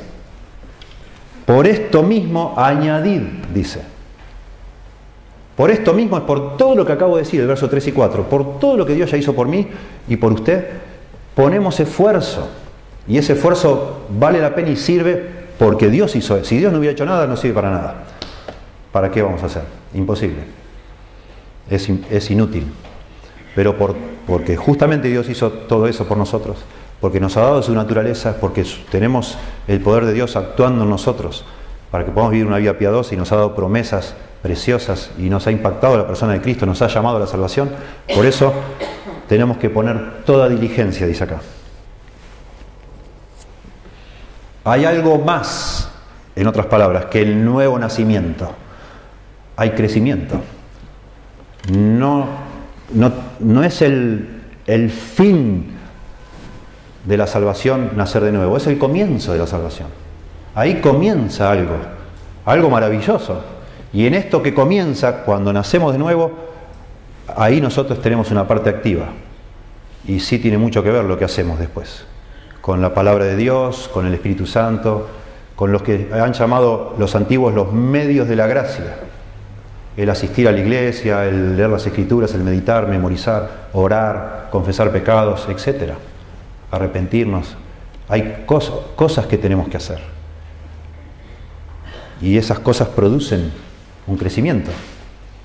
Por 1.45 1.67
esto 1.67 2.01
mismo 2.01 2.54
añadid, 2.58 3.21
dice. 3.54 3.82
Por 5.56 5.71
esto 5.71 5.93
mismo 5.93 6.17
es 6.17 6.23
por 6.23 6.58
todo 6.58 6.75
lo 6.75 6.86
que 6.86 6.93
acabo 6.93 7.15
de 7.15 7.23
decir, 7.23 7.39
el 7.39 7.47
verso 7.47 7.69
3 7.69 7.88
y 7.88 7.91
4, 7.91 8.23
por 8.23 8.60
todo 8.60 8.75
lo 8.75 8.86
que 8.86 8.93
Dios 8.93 9.12
ya 9.12 9.17
hizo 9.17 9.34
por 9.34 9.47
mí 9.47 9.67
y 10.08 10.17
por 10.17 10.34
usted, 10.34 10.67
ponemos 11.34 11.80
esfuerzo. 11.80 12.49
Y 13.08 13.17
ese 13.17 13.34
esfuerzo 13.34 14.06
vale 14.10 14.39
la 14.39 14.56
pena 14.56 14.69
y 14.71 14.75
sirve 14.75 15.23
porque 15.58 15.89
Dios 15.89 16.15
hizo. 16.15 16.43
Si 16.43 16.58
Dios 16.58 16.73
no 16.73 16.80
hubiera 16.80 16.93
hecho 16.93 17.06
nada, 17.06 17.28
no 17.28 17.38
sirve 17.38 17.54
para 17.54 17.69
nada. 17.69 18.04
¿Para 18.91 19.12
qué 19.12 19.21
vamos 19.21 19.43
a 19.43 19.45
hacer? 19.45 19.63
Imposible. 19.93 20.39
Es, 21.69 22.32
inútil. 22.32 22.65
Pero 23.56 23.78
por, 23.78 23.95
porque 24.28 24.58
justamente 24.58 25.08
Dios 25.08 25.30
hizo 25.30 25.51
todo 25.51 25.88
eso 25.88 26.06
por 26.08 26.17
nosotros, 26.17 26.58
porque 27.06 27.20
nos 27.20 27.38
ha 27.38 27.41
dado 27.41 27.62
su 27.62 27.72
naturaleza, 27.76 28.38
porque 28.41 28.65
tenemos 28.89 29.38
el 29.68 29.80
poder 29.80 30.08
de 30.08 30.13
Dios 30.13 30.36
actuando 30.36 30.86
en 30.86 30.89
nosotros, 30.89 31.46
para 31.91 32.04
que 32.04 32.10
podamos 32.10 32.32
vivir 32.32 32.48
una 32.48 32.58
vida 32.58 32.80
piadosa 32.80 33.13
y 33.13 33.18
nos 33.18 33.32
ha 33.32 33.36
dado 33.36 33.54
promesas 33.54 34.15
preciosas 34.41 35.12
y 35.20 35.30
nos 35.30 35.46
ha 35.46 35.52
impactado 35.52 35.98
la 35.98 36.08
persona 36.08 36.34
de 36.34 36.41
Cristo, 36.41 36.65
nos 36.65 36.82
ha 36.82 36.88
llamado 36.88 37.18
a 37.18 37.20
la 37.20 37.28
salvación. 37.28 37.70
Por 38.15 38.26
eso 38.26 38.52
tenemos 39.30 39.58
que 39.58 39.70
poner 39.70 40.24
toda 40.26 40.50
diligencia, 40.50 41.06
dice 41.06 41.26
acá. 41.26 41.41
Hay 44.63 44.86
algo 44.86 45.20
más, 45.20 45.91
en 46.36 46.48
otras 46.48 46.65
palabras, 46.65 47.06
que 47.06 47.22
el 47.22 47.46
nuevo 47.46 47.78
nacimiento. 47.78 48.50
Hay 49.58 49.74
crecimiento. 49.74 50.41
No, 51.72 52.30
no, 52.96 53.12
no 53.41 53.63
es 53.63 53.84
el, 53.84 54.41
el 54.65 54.89
fin 54.89 55.75
de 57.06 57.18
la 57.18 57.28
salvación 57.28 57.91
nacer 57.96 58.24
de 58.24 58.32
nuevo, 58.32 58.58
es 58.58 58.68
el 58.68 58.78
comienzo 58.78 59.34
de 59.34 59.39
la 59.39 59.48
salvación. 59.48 59.88
Ahí 60.56 60.82
comienza 60.82 61.52
algo, 61.52 61.76
algo 62.46 62.70
maravilloso. 62.70 63.41
Y 63.94 64.08
en 64.08 64.13
esto 64.13 64.41
que 64.41 64.54
comienza, 64.54 65.24
cuando 65.24 65.54
nacemos 65.54 65.94
de 65.94 66.00
nuevo, 66.00 66.32
ahí 67.36 67.62
nosotros 67.62 68.02
tenemos 68.02 68.32
una 68.32 68.48
parte 68.48 68.70
activa. 68.70 69.08
Y 70.08 70.20
sí 70.20 70.39
tiene 70.39 70.58
mucho 70.58 70.84
que 70.84 70.91
ver 70.91 71.06
lo 71.06 71.18
que 71.18 71.26
hacemos 71.26 71.60
después. 71.60 72.06
Con 72.62 72.82
la 72.82 72.94
palabra 72.94 73.26
de 73.26 73.36
Dios, 73.36 73.89
con 73.94 74.06
el 74.06 74.13
Espíritu 74.13 74.46
Santo, 74.46 75.08
con 75.56 75.72
los 75.72 75.82
que 75.82 76.10
han 76.13 76.34
llamado 76.34 76.96
los 76.98 77.15
antiguos 77.15 77.54
los 77.54 77.72
medios 77.72 78.28
de 78.28 78.36
la 78.36 78.48
gracia. 78.48 78.98
El 79.96 80.10
asistir 80.10 80.48
a 80.48 80.52
la 80.52 80.60
iglesia, 80.60 81.26
el 81.26 81.56
leer 81.56 81.70
las 81.70 81.86
escrituras, 81.88 82.34
el 82.34 82.44
meditar, 82.44 82.88
memorizar, 82.88 83.70
orar, 83.74 84.50
confesar 84.52 84.91
pecados, 84.91 85.48
etc. 85.48 85.94
arrepentirnos. 86.76 87.56
Hay 88.08 88.44
cosas, 88.46 89.26
que 89.26 89.38
tenemos 89.38 89.68
que 89.68 89.78
hacer. 89.78 90.00
Y 92.22 92.38
esas 92.38 92.60
cosas 92.60 92.88
producen 92.90 93.52
un 94.08 94.18
crecimiento, 94.18 94.72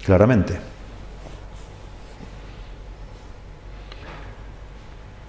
claramente. 0.04 0.58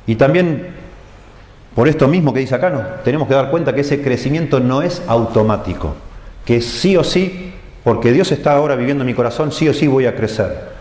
Y 0.05 0.15
también, 0.15 0.75
por 1.73 1.87
esto 1.87 2.07
mismo 2.07 2.33
que 2.33 2.41
dice 2.41 2.55
acá, 2.55 3.01
tenemos 3.03 3.27
que 3.27 3.33
dar 3.33 3.49
cuenta 3.49 3.73
que 3.73 3.81
ese 3.81 4.01
crecimiento 4.01 4.59
no 4.59 4.81
es 4.81 5.01
automático, 5.07 5.95
que 6.45 6.61
sí 6.61 6.97
o 6.97 7.03
sí, 7.03 7.53
porque 7.83 8.11
Dios 8.11 8.31
está 8.31 8.53
ahora 8.53 8.75
viviendo 8.75 9.03
en 9.03 9.07
mi 9.07 9.13
corazón, 9.13 9.51
sí 9.51 9.69
o 9.69 9.73
sí 9.73 9.87
voy 9.87 10.05
a 10.05 10.15
crecer. 10.15 10.71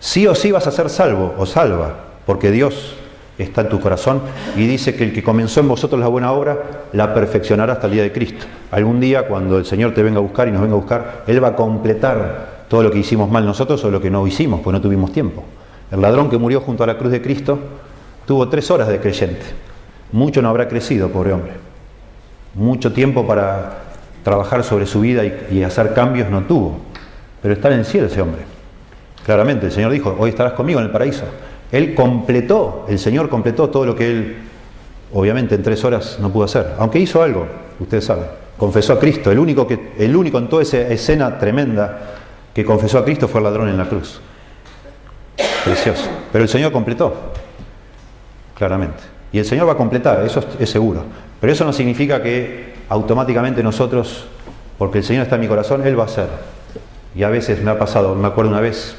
Sí 0.00 0.26
o 0.26 0.34
sí 0.34 0.52
vas 0.52 0.66
a 0.66 0.70
ser 0.70 0.90
salvo 0.90 1.34
o 1.38 1.44
salva, 1.44 2.04
porque 2.24 2.52
Dios 2.52 2.94
está 3.38 3.62
en 3.62 3.68
tu 3.68 3.80
corazón 3.80 4.20
y 4.56 4.66
dice 4.66 4.94
que 4.94 5.04
el 5.04 5.12
que 5.12 5.22
comenzó 5.22 5.60
en 5.60 5.68
vosotros 5.68 6.00
la 6.00 6.08
buena 6.08 6.32
obra 6.32 6.86
la 6.92 7.14
perfeccionará 7.14 7.74
hasta 7.74 7.86
el 7.86 7.92
día 7.92 8.02
de 8.02 8.12
Cristo. 8.12 8.46
Algún 8.70 9.00
día 9.00 9.26
cuando 9.26 9.58
el 9.58 9.64
Señor 9.64 9.94
te 9.94 10.02
venga 10.02 10.18
a 10.18 10.22
buscar 10.22 10.48
y 10.48 10.52
nos 10.52 10.60
venga 10.60 10.74
a 10.74 10.78
buscar, 10.78 11.24
Él 11.26 11.42
va 11.42 11.48
a 11.48 11.56
completar 11.56 12.64
todo 12.68 12.82
lo 12.82 12.90
que 12.90 12.98
hicimos 12.98 13.30
mal 13.30 13.46
nosotros 13.46 13.82
o 13.84 13.90
lo 13.90 14.00
que 14.00 14.10
no 14.10 14.26
hicimos, 14.26 14.60
pues 14.60 14.72
no 14.74 14.80
tuvimos 14.80 15.12
tiempo. 15.12 15.44
El 15.90 16.02
ladrón 16.02 16.28
que 16.28 16.36
murió 16.36 16.60
junto 16.60 16.84
a 16.84 16.86
la 16.86 16.98
cruz 16.98 17.12
de 17.12 17.22
Cristo 17.22 17.58
tuvo 18.26 18.48
tres 18.48 18.70
horas 18.70 18.88
de 18.88 19.00
creyente. 19.00 19.46
Mucho 20.12 20.42
no 20.42 20.48
habrá 20.48 20.68
crecido, 20.68 21.08
pobre 21.08 21.32
hombre. 21.32 21.52
Mucho 22.54 22.92
tiempo 22.92 23.26
para 23.26 23.78
trabajar 24.22 24.64
sobre 24.64 24.84
su 24.86 25.00
vida 25.00 25.22
y, 25.24 25.62
hacer 25.62 25.94
cambios 25.94 26.30
no 26.30 26.42
tuvo. 26.42 26.78
Pero 27.40 27.54
está 27.54 27.68
en 27.68 27.80
el 27.80 27.84
cielo 27.84 28.08
ese 28.08 28.20
hombre. 28.20 28.42
Claramente, 29.24 29.66
el 29.66 29.72
Señor 29.72 29.92
dijo, 29.92 30.14
hoy 30.18 30.30
estarás 30.30 30.52
conmigo 30.52 30.80
en 30.80 30.86
el 30.86 30.92
paraíso. 30.92 31.24
Él 31.70 31.94
completó, 31.94 32.86
el 32.88 32.98
Señor 32.98 33.28
completó 33.28 33.68
todo 33.68 33.84
lo 33.84 33.94
que 33.94 34.10
él, 34.10 34.36
obviamente 35.12 35.54
en 35.54 35.62
tres 35.62 35.84
horas 35.84 36.18
no 36.20 36.30
pudo 36.30 36.44
hacer. 36.44 36.74
Aunque 36.78 36.98
hizo 36.98 37.22
algo, 37.22 37.46
ustedes 37.78 38.04
saben, 38.04 38.24
confesó 38.56 38.94
a 38.94 38.98
Cristo. 38.98 39.30
El 39.30 39.38
único, 39.38 39.66
que, 39.66 39.92
el 39.98 40.16
único 40.16 40.38
en 40.38 40.48
toda 40.48 40.62
esa 40.62 40.80
escena 40.80 41.38
tremenda 41.38 41.98
que 42.54 42.64
confesó 42.64 42.98
a 42.98 43.04
Cristo 43.04 43.28
fue 43.28 43.40
el 43.40 43.44
ladrón 43.44 43.68
en 43.68 43.76
la 43.76 43.88
cruz. 43.88 44.20
Precioso. 45.64 46.08
Pero 46.32 46.44
el 46.44 46.48
Señor 46.48 46.72
completó, 46.72 47.14
claramente. 48.56 49.02
Y 49.30 49.38
el 49.38 49.44
Señor 49.44 49.68
va 49.68 49.72
a 49.72 49.76
completar, 49.76 50.24
eso 50.24 50.42
es 50.58 50.70
seguro. 50.70 51.02
Pero 51.40 51.52
eso 51.52 51.64
no 51.64 51.72
significa 51.72 52.22
que 52.22 52.74
automáticamente 52.88 53.62
nosotros, 53.62 54.24
porque 54.78 54.98
el 54.98 55.04
Señor 55.04 55.24
está 55.24 55.34
en 55.36 55.42
mi 55.42 55.48
corazón, 55.48 55.86
Él 55.86 55.98
va 55.98 56.04
a 56.04 56.06
hacer. 56.06 56.28
Y 57.14 57.22
a 57.22 57.28
veces 57.28 57.62
me 57.62 57.70
ha 57.70 57.78
pasado, 57.78 58.14
me 58.14 58.26
acuerdo 58.26 58.50
una 58.50 58.60
vez, 58.60 58.96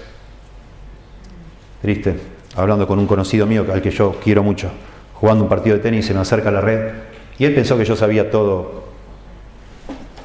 triste, 1.82 2.19
hablando 2.55 2.88
con 2.88 2.99
un 2.99 3.07
conocido 3.07 3.45
mío 3.45 3.65
al 3.71 3.81
que 3.81 3.91
yo 3.91 4.17
quiero 4.23 4.43
mucho, 4.43 4.69
jugando 5.13 5.43
un 5.43 5.49
partido 5.49 5.75
de 5.75 5.83
tenis, 5.83 6.05
se 6.05 6.13
me 6.13 6.19
acerca 6.19 6.49
a 6.49 6.51
la 6.51 6.62
red 6.62 6.91
y 7.38 7.45
él 7.45 7.53
pensó 7.53 7.77
que 7.77 7.85
yo 7.85 7.95
sabía 7.95 8.29
todo 8.29 8.83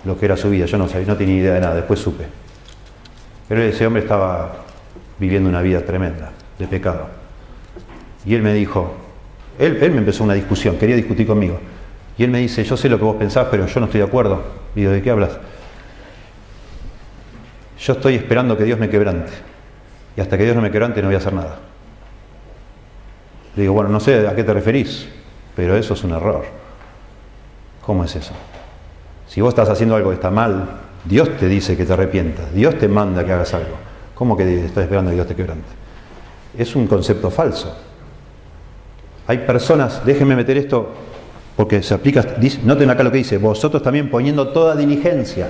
lo 0.05 0.19
que 0.19 0.27
era 0.27 0.37
su 0.37 0.51
vida. 0.51 0.67
Yo 0.67 0.79
no 0.79 0.89
sabía, 0.89 1.07
no 1.07 1.17
tenía 1.17 1.37
idea 1.37 1.55
de 1.55 1.61
nada, 1.61 1.75
después 1.77 2.01
supe. 2.01 2.25
Pero 3.49 3.63
ese 3.63 3.87
hombre 3.87 4.03
estaba 4.03 4.65
viviendo 5.19 5.49
una 5.49 5.63
vida 5.63 5.81
tremenda, 5.81 6.33
de 6.59 6.67
pecado. 6.67 7.09
Y 8.25 8.35
él 8.35 8.43
me 8.43 8.53
dijo, 8.55 8.95
él, 9.59 9.79
él 9.81 9.93
me 9.93 9.99
empezó 9.99 10.25
una 10.25 10.35
discusión, 10.35 10.77
quería 10.77 10.97
discutir 10.97 11.27
conmigo. 11.27 11.59
Y 12.17 12.25
él 12.25 12.31
me 12.31 12.39
dice, 12.39 12.65
yo 12.65 12.77
sé 12.77 12.89
lo 12.89 12.99
que 12.99 13.05
vos 13.05 13.17
pensás, 13.17 13.49
pero 13.51 13.67
yo 13.67 13.81
no 13.81 13.87
estoy 13.87 14.01
de 14.01 14.07
acuerdo. 14.07 14.43
Y 14.75 14.81
digo, 14.81 14.93
¿de 14.93 15.03
qué 15.03 15.11
hablas? 15.11 15.39
Yo 17.79 17.93
estoy 17.93 18.15
esperando 18.15 18.57
que 18.57 18.65
Dios 18.65 18.79
me 18.79 18.89
quebrante. 18.89 19.33
Y 20.17 20.21
hasta 20.21 20.39
que 20.39 20.45
Dios 20.45 20.57
no 20.57 20.63
me 20.63 20.71
quebrante 20.71 21.03
no 21.03 21.09
voy 21.09 21.17
a 21.17 21.19
hacer 21.19 21.33
nada. 21.33 21.59
Le 23.57 23.63
digo, 23.63 23.75
bueno, 23.75 23.91
no 23.91 24.01
sé 24.01 24.27
a 24.27 24.35
qué 24.35 24.45
te 24.45 24.53
referís, 24.53 25.07
pero 25.55 25.77
eso 25.77 25.95
es 25.95 26.05
un 26.05 26.13
error. 26.13 26.45
¿Cómo 27.85 28.05
es 28.05 28.17
eso? 28.17 28.33
Si 29.29 29.41
vos 29.41 29.51
estás 29.51 29.69
haciendo 29.69 29.95
algo 29.95 30.11
que 30.11 30.17
está 30.17 30.31
mal, 30.31 30.81
Dios 31.05 31.29
te 31.39 31.47
dice 31.47 31.77
que 31.77 31.85
te 31.85 31.93
arrepientas, 31.93 32.53
Dios 32.55 32.79
te 32.79 32.89
manda 32.89 33.25
que 33.25 33.33
hagas 33.33 33.55
algo. 33.55 33.77
¿Cómo 34.15 34.37
que 34.37 34.65
estás 34.65 34.85
esperando 34.85 35.11
que 35.11 35.17
Dios 35.17 35.27
te 35.27 35.35
quebrante? 35.35 35.69
Es 36.57 36.75
un 36.77 36.87
concepto 36.87 37.31
falso. 37.31 37.77
Hay 39.27 39.39
personas, 39.39 40.05
déjenme 40.05 40.37
meter 40.37 40.57
esto 40.57 40.89
porque 41.57 41.83
se 41.83 41.95
aplica, 41.95 42.25
noten 42.65 42.91
acá 42.91 43.03
lo 43.03 43.13
que 43.13 43.19
dice, 43.19 43.39
vosotros 43.39 43.83
también 43.83 44.11
poniendo 44.11 44.49
toda 44.49 44.75
diligencia, 44.75 45.49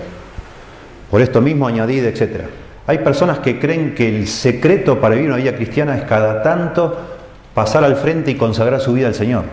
por 1.10 1.20
esto 1.20 1.40
mismo 1.40 1.66
añadid, 1.66 2.04
etc. 2.04 2.44
Hay 2.86 2.98
personas 2.98 3.38
que 3.38 3.58
creen 3.58 3.94
que 3.94 4.08
el 4.08 4.26
secreto 4.26 5.00
para 5.00 5.14
vivir 5.14 5.30
una 5.30 5.38
vida 5.38 5.54
cristiana 5.54 5.96
es 5.96 6.04
cada 6.04 6.42
tanto 6.42 7.13
pasar 7.54 7.84
al 7.84 7.96
frente 7.96 8.32
y 8.32 8.34
consagrar 8.34 8.80
su 8.80 8.92
vida 8.92 9.06
al 9.06 9.14
Señor. 9.14 9.44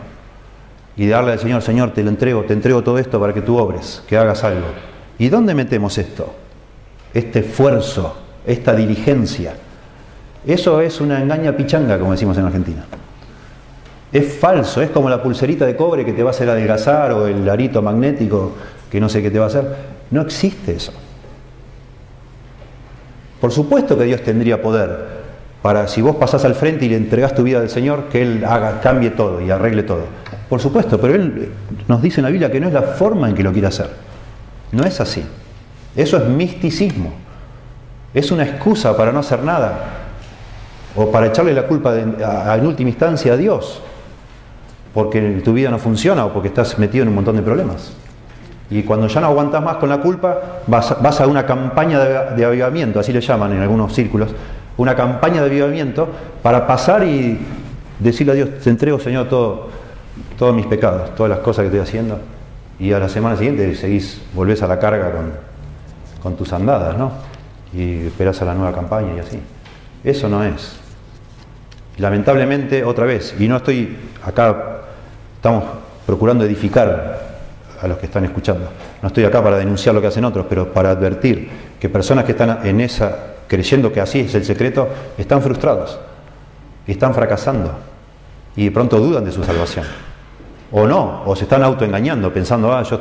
Y 0.98 1.08
darle 1.08 1.32
al 1.34 1.40
Señor, 1.40 1.62
Señor, 1.62 1.94
te 1.94 2.04
lo 2.04 2.10
entrego, 2.10 2.44
te 2.44 2.54
entrego 2.54 2.84
todo 2.84 2.98
esto 2.98 3.20
para 3.20 3.34
que 3.34 3.42
tú 3.42 3.58
obres, 3.58 4.04
que 4.08 4.18
hagas 4.18 4.44
algo. 4.44 4.68
¿Y 5.18 5.30
dónde 5.30 5.54
metemos 5.54 5.98
esto? 5.98 6.34
Este 7.14 7.40
esfuerzo, 7.40 8.18
esta 8.46 8.76
diligencia. 8.76 9.54
Eso 10.46 10.82
es 10.82 11.00
una 11.00 11.22
engaña 11.22 11.56
pichanga, 11.56 12.00
como 12.00 12.12
decimos 12.12 12.38
en 12.38 12.46
Argentina. 12.46 12.86
Es 14.12 14.34
falso, 14.34 14.82
es 14.82 14.90
como 14.90 15.10
la 15.10 15.24
pulserita 15.24 15.66
de 15.66 15.76
cobre 15.76 16.04
que 16.04 16.12
te 16.12 16.24
va 16.24 16.32
a 16.32 16.34
hacer 16.34 16.50
adelgazar 16.50 17.14
o 17.14 17.28
el 17.28 17.48
arito 17.48 17.82
magnético 17.82 18.54
que 18.90 19.00
no 19.00 19.08
sé 19.08 19.22
qué 19.22 19.32
te 19.32 19.40
va 19.40 19.46
a 19.46 19.48
hacer. 19.48 19.64
No 20.10 20.22
existe 20.22 20.74
eso. 20.74 20.92
Por 23.40 23.52
supuesto 23.52 23.98
que 23.98 24.04
Dios 24.04 24.22
tendría 24.22 24.62
poder, 24.62 25.21
para 25.62 25.88
si 25.88 26.02
vos 26.02 26.16
pasás 26.16 26.44
al 26.44 26.56
frente 26.56 26.86
y 26.86 26.90
le 26.90 26.98
entregás 26.98 27.36
tu 27.36 27.44
vida 27.44 27.60
al 27.60 27.70
Señor, 27.70 28.06
que 28.12 28.22
Él 28.22 28.44
haga, 28.46 28.82
cambie 28.82 29.12
todo 29.12 29.42
y 29.42 29.52
arregle 29.52 29.84
todo. 29.84 30.06
Por 30.50 30.60
supuesto, 30.60 31.00
pero 31.00 31.14
Él 31.16 31.52
nos 31.88 32.02
dice 32.02 32.20
en 32.20 32.26
la 32.26 32.32
Biblia 32.32 32.52
que 32.52 32.60
no 32.60 32.68
es 32.68 32.74
la 32.74 32.82
forma 32.82 33.30
en 33.30 33.36
que 33.36 33.44
lo 33.44 33.52
quiere 33.52 33.68
hacer. 33.68 33.90
No 34.72 34.84
es 34.84 35.00
así. 35.00 35.24
Eso 35.96 36.18
es 36.18 36.26
misticismo. 36.26 37.14
Es 38.14 38.32
una 38.32 38.44
excusa 38.44 38.98
para 38.98 39.12
no 39.12 39.20
hacer 39.20 39.44
nada. 39.44 39.80
O 40.96 41.12
para 41.12 41.28
echarle 41.28 41.54
la 41.54 41.68
culpa 41.68 41.96
en 41.96 42.66
última 42.66 42.90
instancia 42.90 43.34
a 43.34 43.38
Dios. 43.38 43.82
Porque 44.94 45.42
tu 45.44 45.54
vida 45.54 45.70
no 45.70 45.78
funciona 45.78 46.26
o 46.26 46.34
porque 46.34 46.50
estás 46.50 46.78
metido 46.80 47.04
en 47.04 47.10
un 47.10 47.16
montón 47.16 47.36
de 47.36 47.44
problemas. 47.44 47.94
Y 48.70 48.84
cuando 48.84 49.08
ya 49.08 49.22
no 49.22 49.28
aguantas 49.28 49.62
más 49.62 49.78
con 49.78 49.90
la 49.90 50.00
culpa, 50.00 50.62
vas, 50.68 51.22
a 51.22 51.28
una 51.28 51.46
campaña 51.46 52.00
de, 52.00 52.36
de 52.36 52.46
avivamiento, 52.46 53.00
así 53.00 53.12
le 53.14 53.20
llaman 53.20 53.52
en 53.54 53.62
algunos 53.62 53.94
círculos, 53.94 54.30
una 54.78 54.96
campaña 54.96 55.42
de 55.42 55.48
avivamiento 55.48 56.08
para 56.42 56.66
pasar 56.68 57.04
y 57.04 57.40
decirle 58.00 58.34
a 58.34 58.36
Dios, 58.36 58.50
te 58.64 58.70
entrego 58.70 59.00
Señor 59.00 59.30
todo, 59.30 59.70
todos 60.38 60.56
mis 60.56 60.66
pecados, 60.66 61.14
todas 61.16 61.30
las 61.30 61.40
cosas 61.40 61.64
que 61.64 61.68
estoy 61.68 61.82
haciendo. 61.82 62.20
Y 62.80 62.94
a 62.94 63.00
la 63.00 63.10
semana 63.10 63.36
siguiente 63.36 63.76
seguís, 63.76 64.22
volvés 64.34 64.64
a 64.64 64.68
la 64.68 64.80
carga 64.80 65.12
con, 65.12 65.34
con 66.24 66.36
tus 66.36 66.52
andadas, 66.52 66.98
¿no? 66.98 67.12
Y 67.74 68.08
esperás 68.08 68.42
a 68.42 68.46
la 68.46 68.56
nueva 68.56 68.74
campaña 68.74 69.14
y 69.16 69.20
así. 69.20 69.40
Eso 70.04 70.28
no 70.28 70.44
es. 70.44 70.78
Lamentablemente, 71.98 72.84
otra 72.84 73.06
vez, 73.06 73.36
y 73.38 73.48
no 73.48 73.58
estoy 73.58 73.96
acá, 74.26 74.82
estamos 75.36 75.64
procurando 76.06 76.44
edificar 76.44 77.32
a 77.82 77.88
los 77.88 77.98
que 77.98 78.08
están 78.08 78.26
escuchando. 78.26 78.68
No 79.02 79.08
estoy 79.08 79.26
acá 79.26 79.44
para 79.44 79.58
denunciar 79.58 79.94
lo 79.94 80.02
que 80.02 80.08
hacen 80.08 80.26
otros, 80.26 80.46
pero 80.50 80.74
para 80.74 80.90
advertir 80.92 81.50
que 81.80 81.90
personas 81.90 82.26
que 82.26 82.32
están 82.32 82.66
en 82.66 82.82
esa 82.82 83.16
creyendo 83.52 83.92
que 83.92 84.00
así 84.00 84.22
es 84.22 84.34
el 84.34 84.46
secreto, 84.46 84.88
están 85.18 85.42
frustrados, 85.42 86.00
están 86.88 87.14
fracasando 87.14 87.74
y 88.56 88.64
de 88.64 88.72
pronto 88.72 88.98
dudan 88.98 89.26
de 89.26 89.34
su 89.34 89.44
salvación. 89.44 89.86
O 90.72 90.88
no, 90.88 91.24
o 91.26 91.36
se 91.36 91.44
están 91.44 91.62
autoengañando 91.62 92.32
pensando, 92.32 92.72
ah, 92.72 92.82
yo, 92.84 92.98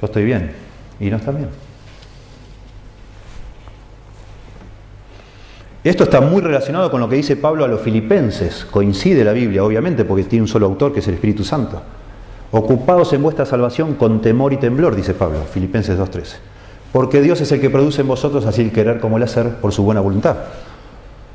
yo 0.00 0.06
estoy 0.06 0.24
bien 0.24 0.54
y 1.00 1.10
no 1.10 1.16
están 1.16 1.38
bien. 1.38 1.48
Esto 5.82 6.04
está 6.04 6.20
muy 6.20 6.40
relacionado 6.40 6.92
con 6.92 7.00
lo 7.00 7.08
que 7.08 7.16
dice 7.16 7.34
Pablo 7.34 7.64
a 7.64 7.68
los 7.68 7.80
filipenses. 7.80 8.64
Coincide 8.64 9.24
la 9.24 9.32
Biblia, 9.32 9.64
obviamente, 9.64 10.04
porque 10.04 10.22
tiene 10.22 10.44
un 10.44 10.48
solo 10.48 10.66
autor 10.66 10.92
que 10.92 11.00
es 11.00 11.08
el 11.08 11.14
Espíritu 11.14 11.42
Santo. 11.42 11.82
Ocupados 12.52 13.12
en 13.12 13.24
vuestra 13.24 13.44
salvación 13.44 13.94
con 13.94 14.20
temor 14.20 14.52
y 14.52 14.58
temblor, 14.58 14.94
dice 14.94 15.14
Pablo, 15.14 15.40
Filipenses 15.52 15.98
2.13 15.98 16.53
porque 16.94 17.20
Dios 17.20 17.40
es 17.40 17.50
el 17.50 17.60
que 17.60 17.70
produce 17.70 18.02
en 18.02 18.06
vosotros 18.06 18.46
así 18.46 18.62
el 18.62 18.70
querer 18.70 19.00
como 19.00 19.16
el 19.16 19.24
hacer 19.24 19.56
por 19.56 19.72
su 19.72 19.82
buena 19.82 20.00
voluntad. 20.00 20.36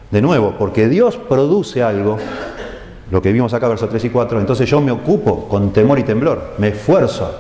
De 0.09 0.21
nuevo, 0.21 0.55
porque 0.57 0.87
Dios 0.87 1.17
produce 1.17 1.83
algo, 1.83 2.17
lo 3.11 3.21
que 3.21 3.33
vimos 3.33 3.53
acá, 3.53 3.67
versos 3.67 3.89
3 3.89 4.05
y 4.05 4.09
4, 4.09 4.39
entonces 4.39 4.69
yo 4.69 4.79
me 4.79 4.89
ocupo 4.91 5.49
con 5.49 5.73
temor 5.73 5.99
y 5.99 6.03
temblor, 6.03 6.53
me 6.59 6.69
esfuerzo, 6.69 7.35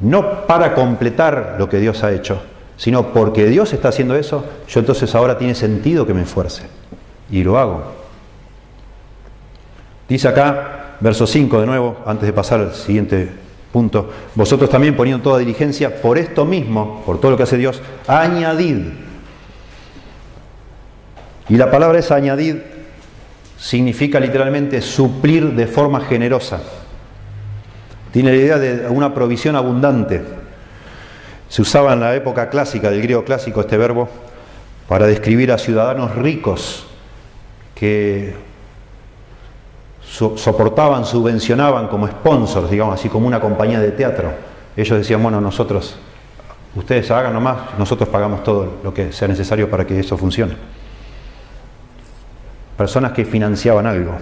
no 0.00 0.46
para 0.46 0.74
completar 0.74 1.56
lo 1.58 1.66
que 1.66 1.78
Dios 1.78 2.04
ha 2.04 2.12
hecho, 2.12 2.42
sino 2.76 3.06
porque 3.06 3.46
Dios 3.46 3.72
está 3.72 3.88
haciendo 3.88 4.14
eso, 4.14 4.44
yo 4.68 4.80
entonces 4.80 5.14
ahora 5.14 5.38
tiene 5.38 5.54
sentido 5.54 6.06
que 6.06 6.12
me 6.12 6.22
esfuerce. 6.24 6.64
Y 7.30 7.42
lo 7.42 7.58
hago. 7.58 7.84
Dice 10.06 10.28
acá, 10.28 10.96
verso 11.00 11.26
5 11.26 11.58
de 11.58 11.66
nuevo, 11.66 11.96
antes 12.04 12.26
de 12.26 12.34
pasar 12.34 12.60
al 12.60 12.74
siguiente 12.74 13.30
Punto. 13.72 14.10
Vosotros 14.34 14.68
también 14.68 14.96
poniendo 14.96 15.22
toda 15.22 15.38
diligencia, 15.38 16.00
por 16.02 16.18
esto 16.18 16.44
mismo, 16.44 17.02
por 17.06 17.20
todo 17.20 17.32
lo 17.32 17.36
que 17.36 17.44
hace 17.44 17.56
Dios, 17.56 17.80
añadid. 18.06 18.78
Y 21.48 21.56
la 21.56 21.70
palabra 21.70 21.98
es 21.98 22.10
añadid 22.10 22.56
significa 23.58 24.18
literalmente 24.18 24.80
suplir 24.80 25.52
de 25.52 25.66
forma 25.66 26.00
generosa. 26.00 26.60
Tiene 28.12 28.30
la 28.30 28.36
idea 28.36 28.58
de 28.58 28.88
una 28.88 29.14
provisión 29.14 29.54
abundante. 29.54 30.22
Se 31.48 31.62
usaba 31.62 31.92
en 31.92 32.00
la 32.00 32.14
época 32.14 32.48
clásica, 32.48 32.90
del 32.90 33.02
griego 33.02 33.24
clásico, 33.24 33.60
este 33.60 33.76
verbo, 33.76 34.08
para 34.88 35.06
describir 35.06 35.52
a 35.52 35.58
ciudadanos 35.58 36.16
ricos 36.16 36.86
que 37.74 38.34
soportaban, 40.10 41.04
subvencionaban 41.04 41.86
como 41.86 42.08
sponsors, 42.08 42.70
digamos 42.70 42.98
así, 42.98 43.08
como 43.08 43.26
una 43.26 43.40
compañía 43.40 43.80
de 43.80 43.92
teatro. 43.92 44.32
Ellos 44.76 44.98
decían, 44.98 45.22
bueno, 45.22 45.40
nosotros, 45.40 45.96
ustedes 46.74 47.10
hagan 47.10 47.32
nomás, 47.32 47.78
nosotros 47.78 48.08
pagamos 48.08 48.42
todo 48.42 48.78
lo 48.82 48.92
que 48.92 49.12
sea 49.12 49.28
necesario 49.28 49.70
para 49.70 49.86
que 49.86 50.00
eso 50.00 50.16
funcione. 50.16 50.56
Personas 52.76 53.12
que 53.12 53.24
financiaban 53.24 53.86
algo, 53.86 54.12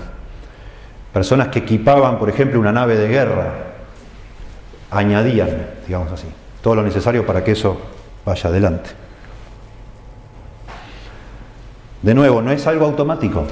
personas 1.13 1.49
que 1.49 1.61
equipaban, 1.61 2.19
por 2.19 2.29
ejemplo, 2.29 2.61
una 2.61 2.73
nave 2.73 2.97
de 2.97 3.09
guerra, 3.09 3.55
añadían, 4.91 5.69
digamos 5.87 6.13
así, 6.13 6.27
todo 6.63 6.75
lo 6.75 6.83
necesario 6.83 7.25
para 7.25 7.43
que 7.43 7.53
eso 7.53 7.81
vaya 8.27 8.51
adelante. 8.51 8.91
De 12.03 12.15
nuevo, 12.15 12.43
no 12.43 12.53
es 12.53 12.67
algo 12.67 12.85
automático. 12.85 13.45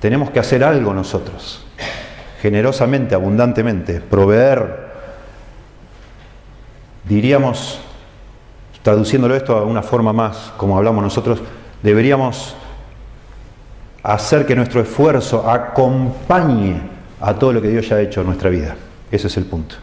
Tenemos 0.00 0.30
que 0.30 0.40
hacer 0.40 0.64
algo 0.64 0.94
nosotros, 0.94 1.64
generosamente, 2.40 3.14
abundantemente, 3.14 4.00
proveer, 4.00 4.90
diríamos, 7.04 7.80
traduciéndolo 8.82 9.36
esto 9.36 9.56
a 9.56 9.64
una 9.64 9.82
forma 9.82 10.12
más, 10.12 10.52
como 10.56 10.76
hablamos 10.78 11.04
nosotros, 11.04 11.40
deberíamos 11.82 12.56
hacer 14.02 14.46
que 14.46 14.56
nuestro 14.56 14.80
esfuerzo 14.80 15.48
acompañe 15.48 16.80
a 17.20 17.34
todo 17.34 17.52
lo 17.52 17.60
que 17.60 17.68
Dios 17.68 17.88
ya 17.88 17.96
ha 17.96 18.00
hecho 18.00 18.22
en 18.22 18.28
nuestra 18.28 18.48
vida. 18.48 18.76
Ese 19.10 19.26
es 19.26 19.36
el 19.36 19.44
punto. 19.44 19.76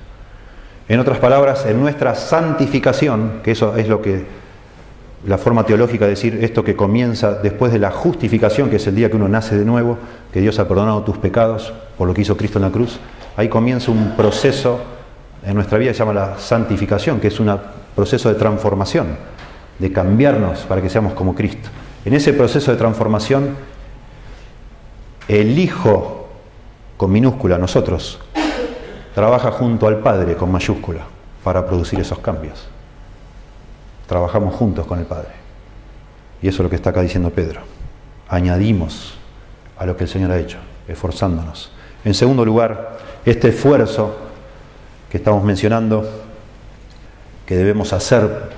En 0.89 0.99
otras 0.99 1.19
palabras, 1.19 1.65
en 1.65 1.80
nuestra 1.80 2.15
santificación, 2.15 3.41
que 3.43 3.51
eso 3.51 3.75
es 3.75 3.88
lo 3.88 4.01
que 4.01 4.25
la 5.25 5.38
forma 5.38 5.65
teológica 5.65 6.06
de 6.06 6.12
decir 6.12 6.39
esto 6.41 6.63
que 6.63 6.75
comienza 6.75 7.34
después 7.34 7.71
de 7.71 7.80
la 7.80 7.91
justificación, 7.91 8.69
que 8.69 8.75
es 8.75 8.88
el 8.88 8.95
día 8.95 9.10
que 9.10 9.15
uno 9.15 9.27
nace 9.27 9.58
de 9.58 9.65
nuevo, 9.65 9.97
que 10.32 10.41
Dios 10.41 10.60
ha 10.60 10.67
perdonado 10.67 11.01
tus 11.03 11.17
pecados 11.17 11.73
por 11.97 12.08
lo 12.08 12.13
que 12.13 12.21
hizo 12.21 12.38
Cristo 12.38 12.60
en 12.60 12.65
la 12.65 12.71
cruz, 12.71 12.99
ahí 13.36 13.49
comienza 13.49 13.91
un 13.91 14.15
proceso 14.15 14.80
en 15.43 15.56
nuestra 15.56 15.77
vida 15.77 15.91
que 15.91 15.95
se 15.95 15.99
llama 15.99 16.13
la 16.13 16.38
santificación, 16.38 17.19
que 17.19 17.27
es 17.27 17.39
un 17.39 17.58
proceso 17.95 18.30
de 18.30 18.36
transformación, 18.36 19.17
de 19.80 19.91
cambiarnos 19.91 20.60
para 20.62 20.82
que 20.82 20.89
seamos 20.89 21.13
como 21.13 21.34
Cristo. 21.34 21.69
En 22.06 22.13
ese 22.13 22.34
proceso 22.34 22.71
de 22.71 22.77
transformación, 22.77 23.56
el 25.27 25.58
Hijo, 25.58 26.30
con 26.95 27.12
minúscula, 27.12 27.58
nosotros, 27.58 28.19
trabaja 29.13 29.51
junto 29.51 29.88
al 29.88 29.99
Padre, 29.99 30.36
con 30.36 30.51
mayúscula, 30.51 31.01
para 31.43 31.65
producir 31.65 31.99
esos 31.99 32.19
cambios. 32.19 32.67
Trabajamos 34.08 34.56
juntos 34.56 34.88
con 34.88 35.00
el 35.00 35.06
Padre. 35.06 35.32
Y 36.41 36.48
eso 36.48 36.58
es 36.58 36.63
lo 36.63 36.70
que 36.70 36.76
está 36.76 36.91
acá 36.91 37.02
diciendo 37.02 37.30
Pedro. 37.30 37.62
Añadimos 38.30 39.17
a 39.78 39.86
lo 39.86 39.96
que 39.96 40.06
el 40.06 40.10
Señor 40.10 40.32
ha 40.32 40.38
hecho, 40.38 40.58
esforzándonos. 40.88 41.72
En 42.04 42.13
segundo 42.13 42.46
lugar, 42.46 42.98
este 43.26 43.50
esfuerzo 43.50 44.17
que 45.10 45.17
estamos 45.17 45.43
mencionando, 45.43 46.10
que 47.46 47.56
debemos 47.56 47.93
hacer 47.93 48.50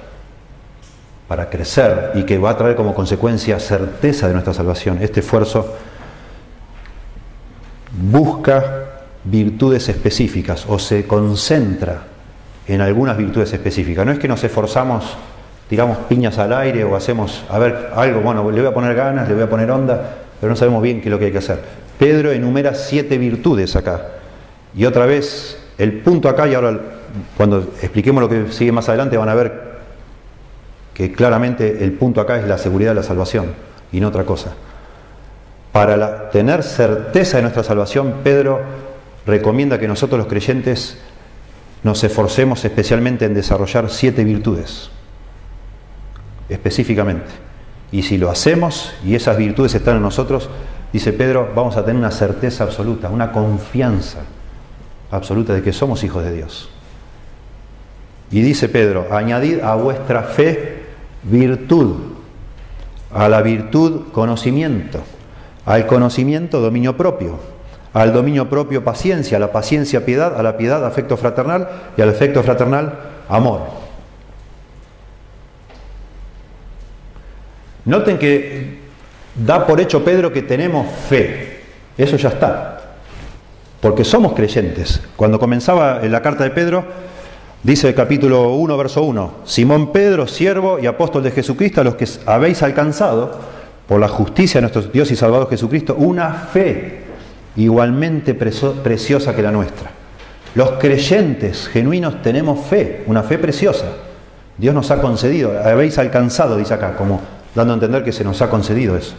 para 1.28 1.50
crecer 1.50 2.12
y 2.16 2.24
que 2.24 2.38
va 2.38 2.52
a 2.52 2.58
traer 2.58 2.76
como 2.76 2.96
consecuencia 2.96 3.60
certeza 3.60 4.28
de 4.28 4.34
nuestra 4.34 4.54
salvación, 4.54 5.00
este 5.02 5.20
esfuerzo 5.20 5.76
busca 7.92 8.86
virtudes 9.24 9.90
específicas 9.90 10.66
o 10.68 10.80
se 10.80 11.06
concentra 11.06 12.04
en 12.68 12.82
algunas 12.82 13.18
virtudes 13.18 13.52
específicas. 13.54 14.06
No 14.06 14.12
es 14.12 14.20
que 14.20 14.28
nos 14.28 14.44
esforzamos 14.44 15.18
tiramos 15.70 16.00
piñas 16.10 16.38
al 16.40 16.52
aire 16.52 16.84
o 16.84 16.96
hacemos, 16.96 17.44
a 17.48 17.60
ver, 17.60 17.92
algo, 17.96 18.22
bueno, 18.22 18.50
le 18.50 18.60
voy 18.60 18.70
a 18.70 18.74
poner 18.74 18.96
ganas, 18.96 19.28
le 19.28 19.36
voy 19.36 19.44
a 19.44 19.50
poner 19.50 19.70
onda, 19.70 20.16
pero 20.42 20.50
no 20.50 20.56
sabemos 20.56 20.82
bien 20.82 21.00
qué 21.00 21.10
es 21.10 21.12
lo 21.12 21.20
que 21.20 21.26
hay 21.26 21.32
que 21.32 21.38
hacer. 21.38 21.60
Pedro 22.00 22.32
enumera 22.32 22.74
siete 22.74 23.18
virtudes 23.18 23.76
acá. 23.76 24.02
Y 24.76 24.86
otra 24.86 25.06
vez, 25.06 25.60
el 25.78 26.00
punto 26.00 26.28
acá, 26.28 26.48
y 26.48 26.56
ahora 26.56 26.80
cuando 27.38 27.60
expliquemos 27.82 28.22
lo 28.22 28.30
que 28.30 28.52
sigue 28.52 28.72
más 28.72 28.90
adelante 28.90 29.18
van 29.18 29.30
a 29.30 29.36
ver 29.36 29.70
que 30.94 31.12
claramente 31.12 31.84
el 31.84 31.94
punto 31.94 32.20
acá 32.20 32.38
es 32.38 32.48
la 32.48 32.58
seguridad 32.58 32.92
de 32.92 32.96
la 32.96 33.04
salvación 33.04 33.54
y 33.92 34.00
no 34.00 34.08
otra 34.08 34.24
cosa. 34.24 34.54
Para 35.72 36.32
tener 36.32 36.64
certeza 36.64 37.38
de 37.38 37.44
nuestra 37.44 37.64
salvación, 37.64 38.16
Pedro 38.24 38.60
recomienda 39.26 39.80
que 39.80 39.88
nosotros 39.88 40.18
los 40.18 40.28
creyentes 40.28 40.98
nos 41.84 42.04
esforcemos 42.04 42.66
especialmente 42.66 43.26
en 43.26 43.34
desarrollar 43.34 43.90
siete 43.90 44.24
virtudes 44.24 44.90
específicamente. 46.50 47.28
Y 47.92 48.04
si 48.04 48.18
lo 48.18 48.30
hacemos 48.30 48.94
y 49.04 49.16
esas 49.16 49.38
virtudes 49.38 49.74
están 49.76 49.98
en 49.98 50.02
nosotros, 50.02 50.50
dice 50.92 51.14
Pedro, 51.14 51.52
vamos 51.56 51.78
a 51.78 51.86
tener 51.86 51.98
una 52.00 52.12
certeza 52.12 52.64
absoluta, 52.64 53.10
una 53.10 53.32
confianza 53.32 54.20
absoluta 55.12 55.54
de 55.54 55.62
que 55.62 55.74
somos 55.74 56.04
hijos 56.04 56.24
de 56.24 56.34
Dios. 56.34 56.70
Y 58.32 58.42
dice 58.42 58.70
Pedro, 58.70 59.08
añadid 59.12 59.62
a 59.62 59.76
vuestra 59.76 60.24
fe 60.24 60.84
virtud, 61.24 61.96
a 63.12 63.28
la 63.28 63.42
virtud 63.42 64.12
conocimiento, 64.12 65.02
al 65.66 65.88
conocimiento 65.88 66.62
dominio 66.62 66.96
propio, 66.96 67.40
al 67.94 68.14
dominio 68.14 68.48
propio 68.48 68.84
paciencia, 68.84 69.38
a 69.38 69.40
la 69.40 69.52
paciencia 69.52 70.06
piedad, 70.06 70.40
a 70.40 70.44
la 70.44 70.58
piedad 70.58 70.86
afecto 70.86 71.18
fraternal 71.18 71.68
y 71.98 72.02
al 72.02 72.10
afecto 72.10 72.44
fraternal 72.44 73.00
amor. 73.28 73.89
Noten 77.90 78.20
que 78.20 78.78
da 79.34 79.66
por 79.66 79.82
hecho 79.82 80.06
Pedro 80.06 80.32
que 80.32 80.44
tenemos 80.44 80.86
fe. 81.10 81.62
Eso 81.98 82.18
ya 82.18 82.30
está. 82.30 82.82
Porque 83.82 84.04
somos 84.04 84.34
creyentes. 84.34 85.02
Cuando 85.16 85.40
comenzaba 85.40 86.02
en 86.04 86.12
la 86.12 86.22
carta 86.22 86.44
de 86.44 86.52
Pedro, 86.52 86.86
dice 87.64 87.88
el 87.88 87.96
capítulo 87.96 88.54
1, 88.54 88.78
verso 88.78 89.02
1, 89.02 89.34
Simón 89.44 89.92
Pedro, 89.92 90.28
siervo 90.28 90.78
y 90.78 90.86
apóstol 90.86 91.24
de 91.24 91.32
Jesucristo, 91.32 91.82
a 91.82 91.84
los 91.84 91.96
que 91.96 92.08
habéis 92.28 92.62
alcanzado, 92.62 93.40
por 93.88 94.00
la 94.00 94.08
justicia 94.08 94.60
de 94.60 94.70
nuestro 94.70 94.84
Dios 94.84 95.10
y 95.10 95.16
Salvador 95.16 95.50
Jesucristo, 95.50 95.96
una 95.98 96.32
fe 96.32 97.00
igualmente 97.56 98.36
preciosa 98.36 99.36
que 99.36 99.42
la 99.42 99.52
nuestra. 99.52 99.90
Los 100.54 100.74
creyentes 100.74 101.68
genuinos 101.68 102.22
tenemos 102.22 102.68
fe, 102.68 103.04
una 103.08 103.24
fe 103.24 103.40
preciosa. 103.40 103.88
Dios 104.60 104.76
nos 104.76 104.92
ha 104.92 105.02
concedido, 105.02 105.60
habéis 105.60 105.98
alcanzado, 105.98 106.56
dice 106.56 106.76
acá, 106.76 106.96
como 106.96 107.39
dando 107.60 107.74
a 107.74 107.76
entender 107.76 108.04
que 108.04 108.14
se 108.14 108.24
nos 108.24 108.42
ha 108.42 108.50
concedido 108.50 108.96
eso. 108.96 109.16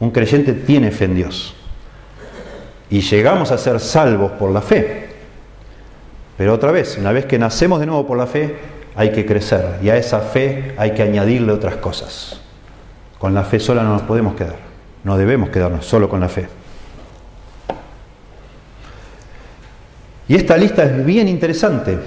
Un 0.00 0.10
creyente 0.10 0.52
tiene 0.52 0.90
fe 0.90 1.04
en 1.04 1.14
Dios. 1.14 1.54
Y 2.90 3.00
llegamos 3.00 3.52
a 3.52 3.58
ser 3.58 3.78
salvos 3.78 4.32
por 4.32 4.50
la 4.50 4.60
fe. 4.60 5.08
Pero 6.36 6.54
otra 6.54 6.72
vez, 6.72 6.98
una 6.98 7.12
vez 7.12 7.26
que 7.26 7.38
nacemos 7.38 7.78
de 7.78 7.86
nuevo 7.86 8.06
por 8.06 8.18
la 8.18 8.26
fe, 8.26 8.56
hay 8.96 9.12
que 9.12 9.24
crecer. 9.24 9.78
Y 9.82 9.90
a 9.90 9.96
esa 9.96 10.20
fe 10.20 10.74
hay 10.76 10.92
que 10.92 11.02
añadirle 11.02 11.52
otras 11.52 11.76
cosas. 11.76 12.40
Con 13.18 13.34
la 13.34 13.44
fe 13.44 13.60
sola 13.60 13.84
no 13.84 13.92
nos 13.92 14.02
podemos 14.02 14.34
quedar. 14.34 14.56
No 15.04 15.16
debemos 15.16 15.50
quedarnos 15.50 15.86
solo 15.86 16.08
con 16.08 16.20
la 16.20 16.28
fe. 16.28 16.48
Y 20.26 20.34
esta 20.34 20.56
lista 20.56 20.84
es 20.84 21.04
bien 21.04 21.28
interesante, 21.28 21.98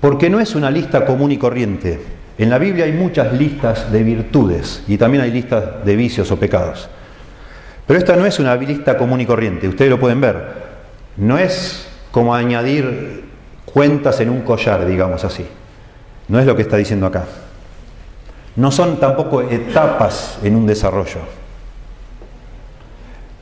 porque 0.00 0.30
no 0.30 0.40
es 0.40 0.54
una 0.54 0.70
lista 0.70 1.04
común 1.04 1.32
y 1.32 1.38
corriente. 1.38 2.19
En 2.40 2.48
la 2.48 2.56
Biblia 2.56 2.86
hay 2.86 2.92
muchas 2.92 3.34
listas 3.34 3.92
de 3.92 4.02
virtudes 4.02 4.82
y 4.88 4.96
también 4.96 5.22
hay 5.22 5.30
listas 5.30 5.84
de 5.84 5.94
vicios 5.94 6.30
o 6.30 6.40
pecados. 6.40 6.88
Pero 7.86 7.98
esta 7.98 8.16
no 8.16 8.24
es 8.24 8.38
una 8.38 8.56
lista 8.56 8.96
común 8.96 9.20
y 9.20 9.26
corriente, 9.26 9.68
ustedes 9.68 9.90
lo 9.90 10.00
pueden 10.00 10.22
ver. 10.22 10.42
No 11.18 11.36
es 11.36 11.86
como 12.10 12.34
añadir 12.34 13.24
cuentas 13.66 14.20
en 14.20 14.30
un 14.30 14.40
collar, 14.40 14.86
digamos 14.86 15.22
así. 15.22 15.46
No 16.28 16.40
es 16.40 16.46
lo 16.46 16.56
que 16.56 16.62
está 16.62 16.78
diciendo 16.78 17.04
acá. 17.04 17.24
No 18.56 18.72
son 18.72 18.98
tampoco 18.98 19.42
etapas 19.42 20.38
en 20.42 20.56
un 20.56 20.66
desarrollo. 20.66 21.20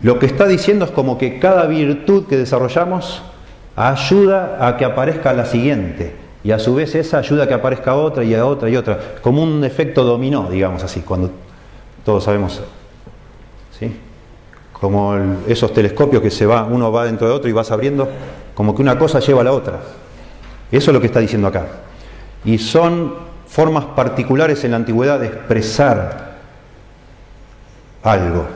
Lo 0.00 0.18
que 0.18 0.26
está 0.26 0.48
diciendo 0.48 0.86
es 0.86 0.90
como 0.90 1.18
que 1.18 1.38
cada 1.38 1.66
virtud 1.66 2.26
que 2.26 2.36
desarrollamos 2.36 3.22
ayuda 3.76 4.58
a 4.60 4.76
que 4.76 4.84
aparezca 4.84 5.32
la 5.34 5.46
siguiente 5.46 6.27
y 6.44 6.52
a 6.52 6.58
su 6.58 6.74
vez 6.74 6.94
esa 6.94 7.18
ayuda 7.18 7.44
a 7.44 7.48
que 7.48 7.54
aparezca 7.54 7.94
otra 7.94 8.22
y 8.24 8.34
a 8.34 8.46
otra 8.46 8.68
y 8.68 8.76
otra, 8.76 9.16
como 9.22 9.42
un 9.42 9.64
efecto 9.64 10.04
dominó, 10.04 10.48
digamos 10.48 10.82
así, 10.82 11.00
cuando 11.00 11.30
todos 12.04 12.24
sabemos, 12.24 12.60
¿sí? 13.78 13.96
Como 14.72 15.16
esos 15.48 15.72
telescopios 15.72 16.22
que 16.22 16.30
se 16.30 16.46
va, 16.46 16.64
uno 16.64 16.92
va 16.92 17.04
dentro 17.04 17.26
de 17.26 17.34
otro 17.34 17.50
y 17.50 17.52
vas 17.52 17.70
abriendo, 17.72 18.08
como 18.54 18.74
que 18.74 18.82
una 18.82 18.96
cosa 18.96 19.18
lleva 19.18 19.40
a 19.40 19.44
la 19.44 19.52
otra. 19.52 19.80
Eso 20.70 20.90
es 20.90 20.94
lo 20.94 21.00
que 21.00 21.08
está 21.08 21.18
diciendo 21.18 21.48
acá. 21.48 21.66
Y 22.44 22.58
son 22.58 23.14
formas 23.48 23.86
particulares 23.86 24.62
en 24.62 24.72
la 24.72 24.76
antigüedad 24.76 25.18
de 25.18 25.26
expresar 25.26 26.36
algo. 28.02 28.46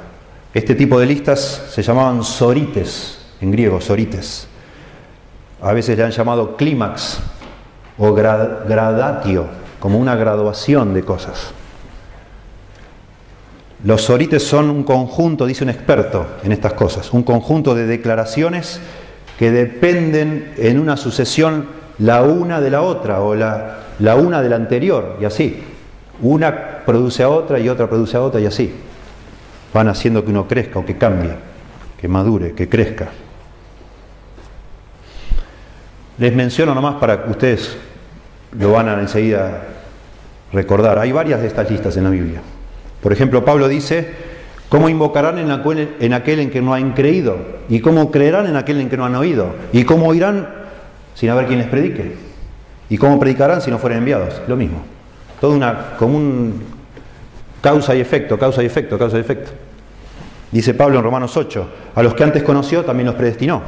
Este 0.55 0.75
tipo 0.75 1.01
de 1.01 1.07
listas 1.07 1.65
se 1.71 1.83
llamaban 1.83 2.23
sorites, 2.23 3.19
en 3.41 3.51
griego, 3.51 3.81
sorites. 3.81 4.47
A 5.61 5.73
veces 5.73 5.97
le 5.97 6.05
han 6.05 6.11
llamado 6.11 6.57
clímax 6.57 7.21
o 8.05 8.15
gradatio, 8.15 9.47
como 9.79 9.97
una 9.97 10.17
graduación 10.17 10.93
de 10.93 11.05
cosas. 11.05 11.53
Los 13.85 14.03
sorites 14.03 14.43
son 14.43 14.71
un 14.71 14.83
conjunto, 14.83 15.47
dice 15.47 15.63
un 15.63 15.71
experto 15.71 16.27
en 16.43 16.51
estas 16.51 16.73
cosas, 16.73 17.13
un 17.13 17.23
conjunto 17.23 17.77
de 17.77 17.87
declaraciones 17.87 18.81
que 19.39 19.53
dependen 19.53 20.53
en 20.57 20.81
una 20.81 20.97
sucesión 20.97 21.67
la 22.01 22.25
una 22.25 22.61
de 22.61 22.71
la 22.71 22.83
otra 22.83 23.21
o 23.21 23.37
la, 23.37 23.79
la 24.01 24.17
una 24.17 24.43
de 24.43 24.49
la 24.49 24.57
anterior 24.57 25.19
y 25.21 25.25
así. 25.25 25.63
Una 26.23 26.81
produce 26.85 27.23
a 27.23 27.29
otra 27.29 27.61
y 27.61 27.69
otra 27.69 27.89
produce 27.89 28.17
a 28.17 28.23
otra 28.23 28.41
y 28.41 28.47
así. 28.47 28.75
Van 29.73 29.87
haciendo 29.87 30.25
que 30.25 30.31
uno 30.31 30.49
crezca 30.49 30.81
o 30.81 30.85
que 30.85 30.99
cambie, 30.99 31.37
que 32.01 32.09
madure, 32.09 32.53
que 32.53 32.69
crezca. 32.69 33.11
Les 36.19 36.35
menciono 36.35 36.75
nomás 36.75 36.97
para 36.97 37.23
que 37.23 37.31
ustedes 37.31 37.77
lo 38.59 38.73
van 38.73 38.89
a 38.89 39.01
enseguida 39.01 39.63
recordar. 40.53 40.99
Hay 40.99 41.13
varias 41.13 41.41
de 41.41 41.47
estas 41.47 41.71
listas 41.71 41.97
en 41.97 42.05
la 42.05 42.11
Biblia. 42.11 42.41
Por 43.03 43.13
ejemplo, 43.13 43.45
Pablo 43.45 43.69
dice, 43.69 44.11
¿cómo 44.69 44.89
invocarán 44.89 45.39
en 45.39 45.51
aquel, 45.51 45.97
en 46.01 46.13
aquel 46.13 46.41
en 46.41 46.51
que 46.51 46.61
no 46.61 46.75
han 46.75 46.93
creído? 46.93 47.37
¿Y 47.69 47.81
cómo 47.81 48.11
creerán 48.11 48.47
en 48.47 48.57
aquel 48.57 48.81
en 48.81 48.89
que 48.89 48.97
no 48.97 49.05
han 49.05 49.15
oído? 49.15 49.55
¿Y 49.73 49.85
cómo 49.85 50.07
oirán 50.07 50.49
sin 51.15 51.31
haber 51.31 51.47
quien 51.47 51.59
les 51.59 51.69
predique? 51.69 52.15
¿Y 52.89 52.99
cómo 52.99 53.19
predicarán 53.19 53.61
si 53.61 53.71
no 53.71 53.79
fueren 53.79 53.99
enviados? 53.99 54.43
Lo 54.47 54.57
mismo. 54.57 54.83
Todo 55.41 55.55
una, 55.55 55.97
como 55.99 56.17
un 56.17 56.63
causa 57.61 57.95
y 57.95 58.01
efecto, 58.01 58.39
causa 58.39 58.63
y 58.63 58.67
efecto, 58.67 58.99
causa 58.99 59.17
y 59.17 59.21
efecto. 59.21 59.51
Dice 60.51 60.75
Pablo 60.75 60.99
en 60.99 61.05
Romanos 61.05 61.37
8, 61.37 61.69
a 61.95 62.03
los 62.03 62.15
que 62.15 62.25
antes 62.25 62.43
conoció 62.43 62.85
también 62.85 63.07
los 63.07 63.15
predestinó. 63.15 63.63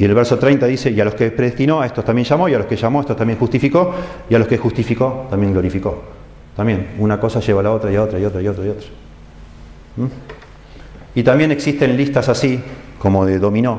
Y 0.00 0.04
el 0.06 0.14
verso 0.14 0.38
30 0.38 0.64
dice, 0.64 0.90
y 0.90 0.98
a 0.98 1.04
los 1.04 1.14
que 1.14 1.30
predestinó, 1.30 1.82
a 1.82 1.86
estos 1.86 2.02
también 2.06 2.26
llamó, 2.26 2.48
y 2.48 2.54
a 2.54 2.58
los 2.58 2.66
que 2.66 2.74
llamó, 2.74 3.00
a 3.00 3.02
estos 3.02 3.18
también 3.18 3.38
justificó, 3.38 3.94
y 4.30 4.34
a 4.34 4.38
los 4.38 4.48
que 4.48 4.56
justificó, 4.56 5.26
también 5.28 5.52
glorificó. 5.52 6.02
También, 6.56 6.92
una 6.98 7.20
cosa 7.20 7.40
lleva 7.40 7.60
a 7.60 7.64
la 7.64 7.72
otra 7.72 7.92
y 7.92 7.96
a 7.96 8.02
otra 8.02 8.18
y 8.18 8.24
otra 8.24 8.40
y 8.40 8.48
otra 8.48 8.64
y 8.64 8.68
otra. 8.70 8.86
¿Mm? 9.96 10.06
Y 11.16 11.22
también 11.22 11.50
existen 11.50 11.98
listas 11.98 12.30
así, 12.30 12.58
como 12.98 13.26
de 13.26 13.38
dominó, 13.38 13.78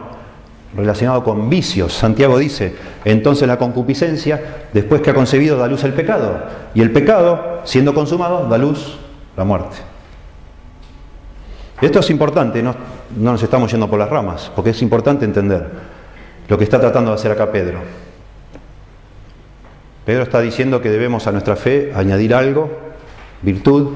relacionado 0.78 1.24
con 1.24 1.50
vicios. 1.50 1.92
Santiago 1.92 2.38
dice, 2.38 2.76
entonces 3.04 3.48
la 3.48 3.58
concupiscencia, 3.58 4.68
después 4.74 5.02
que 5.02 5.10
ha 5.10 5.16
concebido, 5.16 5.58
da 5.58 5.68
luz 5.68 5.84
el 5.86 5.94
pecado. 5.94 6.40
Y 6.76 6.82
el 6.82 6.92
pecado, 6.92 7.62
siendo 7.64 7.96
consumado, 7.96 8.48
da 8.48 8.60
luz 8.60 8.96
la 9.36 9.44
muerte. 9.44 9.78
Esto 11.82 11.98
es 11.98 12.12
importante, 12.12 12.62
no, 12.62 12.76
no 13.18 13.32
nos 13.32 13.42
estamos 13.42 13.72
yendo 13.72 13.90
por 13.90 13.98
las 13.98 14.12
ramas, 14.12 14.52
porque 14.56 14.70
es 14.70 14.82
importante 14.84 15.26
entender 15.26 15.91
lo 16.52 16.58
que 16.58 16.66
está 16.66 16.82
tratando 16.82 17.12
de 17.12 17.16
hacer 17.16 17.32
acá 17.32 17.50
Pedro. 17.50 17.80
Pedro 20.04 20.24
está 20.24 20.42
diciendo 20.42 20.82
que 20.82 20.90
debemos 20.90 21.26
a 21.26 21.32
nuestra 21.32 21.56
fe 21.56 21.94
añadir 21.96 22.36
algo, 22.36 22.70
virtud, 23.42 23.94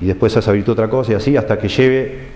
y 0.00 0.06
después 0.06 0.36
a 0.36 0.38
esa 0.38 0.52
virtud 0.52 0.74
otra 0.74 0.88
cosa, 0.88 1.10
y 1.10 1.14
así 1.16 1.36
hasta 1.36 1.58
que 1.58 1.66
lleve, 1.66 2.28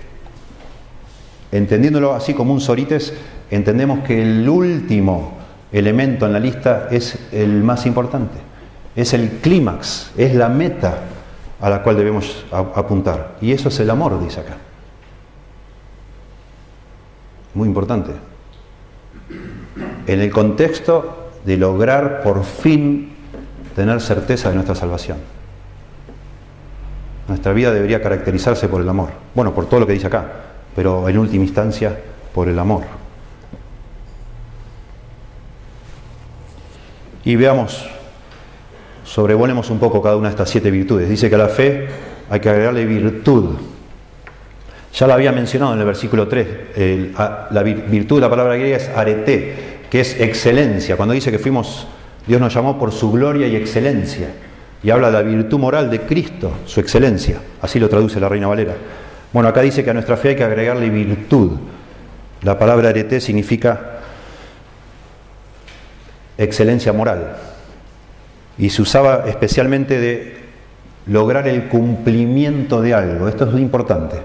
entendiéndolo 1.52 2.14
así 2.14 2.34
como 2.34 2.52
un 2.52 2.60
sorites, 2.60 3.14
entendemos 3.48 4.00
que 4.00 4.20
el 4.20 4.48
último 4.48 5.34
elemento 5.70 6.26
en 6.26 6.32
la 6.32 6.40
lista 6.40 6.88
es 6.90 7.16
el 7.30 7.62
más 7.62 7.86
importante, 7.86 8.38
es 8.96 9.14
el 9.14 9.38
clímax, 9.40 10.14
es 10.16 10.34
la 10.34 10.48
meta 10.48 10.98
a 11.60 11.70
la 11.70 11.80
cual 11.80 11.96
debemos 11.96 12.44
apuntar. 12.50 13.36
Y 13.40 13.52
eso 13.52 13.68
es 13.68 13.78
el 13.78 13.88
amor, 13.88 14.20
dice 14.20 14.40
acá. 14.40 14.56
Muy 17.54 17.68
importante. 17.68 18.10
En 20.06 20.20
el 20.20 20.30
contexto 20.30 21.30
de 21.44 21.56
lograr 21.56 22.22
por 22.22 22.44
fin 22.44 23.12
tener 23.74 24.00
certeza 24.00 24.48
de 24.48 24.54
nuestra 24.54 24.74
salvación. 24.74 25.18
Nuestra 27.28 27.52
vida 27.52 27.72
debería 27.72 28.00
caracterizarse 28.00 28.68
por 28.68 28.80
el 28.80 28.88
amor. 28.88 29.10
Bueno, 29.34 29.54
por 29.54 29.66
todo 29.66 29.80
lo 29.80 29.86
que 29.86 29.92
dice 29.92 30.06
acá, 30.06 30.26
pero 30.74 31.08
en 31.08 31.18
última 31.18 31.44
instancia 31.44 31.98
por 32.32 32.48
el 32.48 32.58
amor. 32.58 32.82
Y 37.24 37.34
veamos, 37.34 37.84
sobrevolemos 39.04 39.70
un 39.70 39.80
poco 39.80 40.00
cada 40.00 40.16
una 40.16 40.28
de 40.28 40.32
estas 40.34 40.48
siete 40.48 40.70
virtudes. 40.70 41.08
Dice 41.08 41.28
que 41.28 41.34
a 41.34 41.38
la 41.38 41.48
fe 41.48 41.88
hay 42.30 42.38
que 42.38 42.48
agregarle 42.48 42.84
virtud. 42.84 43.56
Ya 44.94 45.06
la 45.06 45.14
había 45.14 45.32
mencionado 45.32 45.74
en 45.74 45.80
el 45.80 45.84
versículo 45.84 46.28
3. 46.28 46.46
la 47.50 47.62
virtud, 47.62 48.20
la 48.20 48.30
palabra 48.30 48.54
griega 48.54 48.76
es 48.76 48.88
arete, 48.88 49.75
que 49.90 50.00
es 50.00 50.20
excelencia, 50.20 50.96
cuando 50.96 51.14
dice 51.14 51.30
que 51.30 51.38
fuimos, 51.38 51.86
Dios 52.26 52.40
nos 52.40 52.52
llamó 52.52 52.78
por 52.78 52.92
su 52.92 53.12
gloria 53.12 53.46
y 53.46 53.56
excelencia, 53.56 54.28
y 54.82 54.90
habla 54.90 55.08
de 55.08 55.12
la 55.12 55.22
virtud 55.22 55.58
moral 55.58 55.90
de 55.90 56.00
Cristo, 56.00 56.52
su 56.66 56.80
excelencia, 56.80 57.40
así 57.62 57.78
lo 57.78 57.88
traduce 57.88 58.20
la 58.20 58.28
Reina 58.28 58.48
Valera. 58.48 58.74
Bueno, 59.32 59.48
acá 59.48 59.62
dice 59.62 59.84
que 59.84 59.90
a 59.90 59.94
nuestra 59.94 60.16
fe 60.16 60.30
hay 60.30 60.36
que 60.36 60.44
agregarle 60.44 60.90
virtud. 60.90 61.52
La 62.42 62.58
palabra 62.58 62.90
arete 62.90 63.20
significa 63.20 64.00
excelencia 66.38 66.92
moral, 66.92 67.36
y 68.58 68.70
se 68.70 68.82
usaba 68.82 69.24
especialmente 69.26 70.00
de 70.00 70.36
lograr 71.06 71.46
el 71.46 71.68
cumplimiento 71.68 72.80
de 72.82 72.94
algo. 72.94 73.28
Esto 73.28 73.48
es 73.48 73.60
importante. 73.60 74.16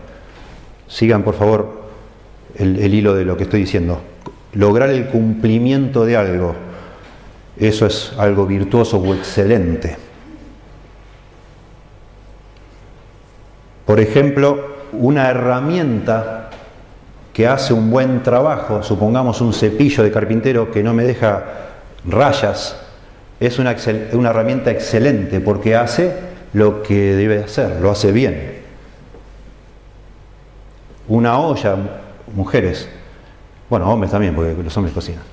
Sigan, 0.87 1.23
por 1.23 1.35
favor, 1.35 1.81
el 2.55 2.93
hilo 2.93 3.13
de 3.13 3.25
lo 3.25 3.37
que 3.37 3.43
estoy 3.43 3.61
diciendo 3.61 4.01
lograr 4.53 4.89
el 4.89 5.07
cumplimiento 5.07 6.05
de 6.05 6.17
algo, 6.17 6.55
eso 7.57 7.85
es 7.85 8.13
algo 8.17 8.45
virtuoso 8.45 8.97
o 8.97 9.13
excelente. 9.13 9.97
Por 13.85 13.99
ejemplo, 13.99 14.77
una 14.93 15.29
herramienta 15.29 16.49
que 17.33 17.47
hace 17.47 17.73
un 17.73 17.89
buen 17.89 18.23
trabajo, 18.23 18.83
supongamos 18.83 19.41
un 19.41 19.53
cepillo 19.53 20.03
de 20.03 20.11
carpintero 20.11 20.71
que 20.71 20.83
no 20.83 20.93
me 20.93 21.03
deja 21.03 21.43
rayas, 22.05 22.77
es 23.39 23.57
una, 23.57 23.75
una 24.13 24.29
herramienta 24.29 24.71
excelente 24.71 25.39
porque 25.39 25.75
hace 25.75 26.13
lo 26.53 26.83
que 26.83 27.15
debe 27.15 27.43
hacer, 27.43 27.79
lo 27.81 27.91
hace 27.91 28.11
bien. 28.11 28.61
Una 31.07 31.39
olla, 31.39 31.75
mujeres, 32.33 32.87
bueno, 33.71 33.89
hombres 33.89 34.11
también, 34.11 34.35
porque 34.35 34.53
los 34.61 34.75
hombres 34.75 34.93
cocinan. 34.93 35.23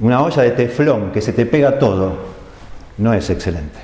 Una 0.00 0.22
olla 0.22 0.44
de 0.44 0.52
teflón 0.52 1.10
que 1.10 1.20
se 1.20 1.32
te 1.32 1.44
pega 1.44 1.76
todo 1.76 2.12
no 2.98 3.12
es 3.12 3.28
excelente. 3.28 3.80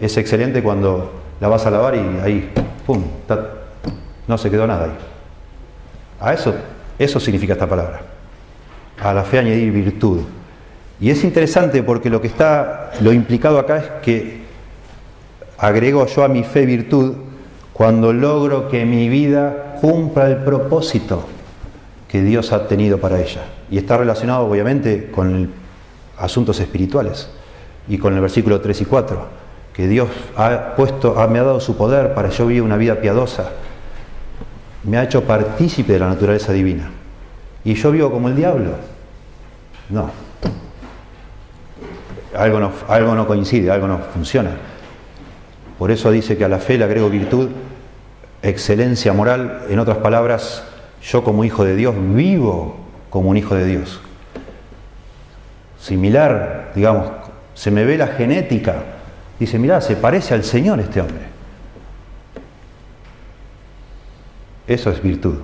Es 0.00 0.16
excelente 0.16 0.62
cuando 0.62 1.12
la 1.42 1.48
vas 1.48 1.66
a 1.66 1.70
lavar 1.70 1.94
y 1.94 2.20
ahí, 2.24 2.50
¡pum! 2.86 3.02
no 4.26 4.38
se 4.38 4.50
quedó 4.50 4.66
nada 4.66 4.86
ahí. 4.86 4.92
A 6.20 6.32
eso, 6.32 6.54
eso 6.98 7.20
significa 7.20 7.52
esta 7.52 7.68
palabra. 7.68 8.00
A 9.02 9.12
la 9.12 9.22
fe 9.22 9.38
añadir 9.38 9.72
virtud. 9.72 10.20
Y 11.02 11.10
es 11.10 11.22
interesante 11.22 11.82
porque 11.82 12.08
lo 12.08 12.22
que 12.22 12.28
está, 12.28 12.92
lo 13.02 13.12
implicado 13.12 13.58
acá 13.58 13.76
es 13.76 13.90
que 14.02 14.40
agrego 15.58 16.06
yo 16.06 16.24
a 16.24 16.28
mi 16.28 16.44
fe 16.44 16.64
virtud 16.64 17.14
cuando 17.74 18.10
logro 18.10 18.70
que 18.70 18.86
mi 18.86 19.10
vida 19.10 19.76
cumpla 19.82 20.28
el 20.28 20.38
propósito 20.38 21.26
que 22.12 22.20
Dios 22.20 22.52
ha 22.52 22.68
tenido 22.68 22.98
para 22.98 23.22
ella. 23.22 23.40
Y 23.70 23.78
está 23.78 23.96
relacionado 23.96 24.46
obviamente 24.46 25.10
con 25.10 25.50
asuntos 26.18 26.60
espirituales 26.60 27.30
y 27.88 27.96
con 27.96 28.12
el 28.14 28.20
versículo 28.20 28.60
3 28.60 28.82
y 28.82 28.84
4, 28.84 29.26
que 29.72 29.88
Dios 29.88 30.10
ha 30.36 30.74
puesto, 30.76 31.14
me 31.30 31.38
ha 31.38 31.42
dado 31.42 31.58
su 31.58 31.74
poder 31.74 32.12
para 32.12 32.28
que 32.28 32.36
yo 32.36 32.46
viva 32.46 32.66
una 32.66 32.76
vida 32.76 33.00
piadosa, 33.00 33.52
me 34.84 34.98
ha 34.98 35.04
hecho 35.04 35.24
partícipe 35.24 35.94
de 35.94 36.00
la 36.00 36.08
naturaleza 36.08 36.52
divina. 36.52 36.90
Y 37.64 37.72
yo 37.72 37.90
vivo 37.90 38.10
como 38.10 38.28
el 38.28 38.36
diablo. 38.36 38.72
No. 39.88 40.10
Algo 42.36 42.60
no, 42.60 42.72
algo 42.88 43.14
no 43.14 43.26
coincide, 43.26 43.70
algo 43.70 43.88
no 43.88 43.98
funciona. 44.12 44.50
Por 45.78 45.90
eso 45.90 46.10
dice 46.10 46.36
que 46.36 46.44
a 46.44 46.48
la 46.50 46.58
fe 46.58 46.76
le 46.76 46.84
agrego 46.84 47.08
virtud, 47.08 47.48
excelencia 48.42 49.14
moral, 49.14 49.62
en 49.70 49.78
otras 49.78 49.96
palabras, 49.96 50.64
yo 51.02 51.24
como 51.24 51.44
hijo 51.44 51.64
de 51.64 51.76
Dios 51.76 51.94
vivo 51.98 52.76
como 53.10 53.30
un 53.30 53.36
hijo 53.36 53.54
de 53.54 53.66
Dios. 53.66 54.00
Similar, 55.78 56.72
digamos, 56.74 57.10
se 57.54 57.70
me 57.70 57.84
ve 57.84 57.98
la 57.98 58.06
genética. 58.06 58.84
Dice, 59.38 59.58
mirá, 59.58 59.80
se 59.80 59.96
parece 59.96 60.34
al 60.34 60.44
Señor 60.44 60.78
este 60.80 61.00
hombre. 61.00 61.26
Eso 64.66 64.90
es 64.90 65.02
virtud. 65.02 65.40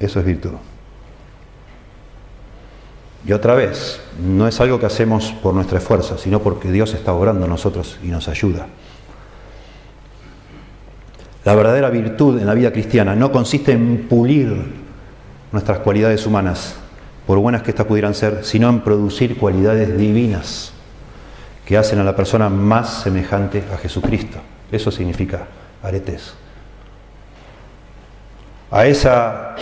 Eso 0.00 0.18
es 0.18 0.26
virtud. 0.26 0.52
Y 3.24 3.32
otra 3.32 3.54
vez, 3.54 4.00
no 4.18 4.48
es 4.48 4.60
algo 4.60 4.80
que 4.80 4.86
hacemos 4.86 5.32
por 5.42 5.54
nuestra 5.54 5.78
fuerza, 5.80 6.18
sino 6.18 6.40
porque 6.40 6.72
Dios 6.72 6.94
está 6.94 7.12
obrando 7.12 7.44
en 7.44 7.50
nosotros 7.50 7.98
y 8.02 8.08
nos 8.08 8.28
ayuda. 8.28 8.66
La 11.44 11.54
verdadera 11.54 11.88
virtud 11.88 12.38
en 12.38 12.46
la 12.46 12.54
vida 12.54 12.72
cristiana 12.72 13.14
no 13.14 13.32
consiste 13.32 13.72
en 13.72 14.06
pulir 14.08 14.54
nuestras 15.52 15.78
cualidades 15.78 16.26
humanas, 16.26 16.76
por 17.26 17.38
buenas 17.38 17.62
que 17.62 17.70
éstas 17.70 17.86
pudieran 17.86 18.14
ser, 18.14 18.44
sino 18.44 18.68
en 18.68 18.80
producir 18.80 19.38
cualidades 19.38 19.96
divinas 19.96 20.72
que 21.64 21.78
hacen 21.78 21.98
a 21.98 22.04
la 22.04 22.14
persona 22.14 22.48
más 22.48 23.02
semejante 23.02 23.64
a 23.72 23.78
Jesucristo. 23.78 24.38
Eso 24.70 24.90
significa 24.90 25.46
aretes. 25.82 26.34
A 28.70 28.86
esa 28.86 29.56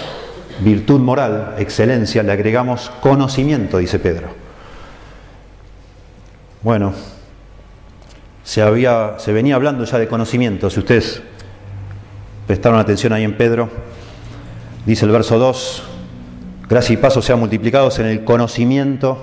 virtud 0.61 1.01
moral, 1.01 1.55
excelencia, 1.59 2.23
le 2.23 2.33
agregamos 2.33 2.91
conocimiento, 3.01 3.79
dice 3.79 3.99
Pedro. 3.99 4.29
Bueno, 6.63 6.93
se, 8.43 8.63
había, 8.63 9.15
se 9.19 9.33
venía 9.33 9.55
hablando 9.55 9.85
ya 9.85 9.99
de 9.99 10.09
conocimiento, 10.09 10.69
si 10.71 10.81
ustedes 10.81 11.23
prestaron 12.49 12.81
atención 12.81 13.13
ahí 13.13 13.25
en 13.25 13.37
Pedro, 13.37 13.69
dice 14.87 15.05
el 15.05 15.13
verso 15.13 15.39
2, 15.39 15.83
gracia 16.67 16.95
y 16.95 16.97
paso 16.97 17.21
sean 17.21 17.39
multiplicados 17.39 17.99
en 17.99 18.07
el 18.07 18.25
conocimiento 18.25 19.19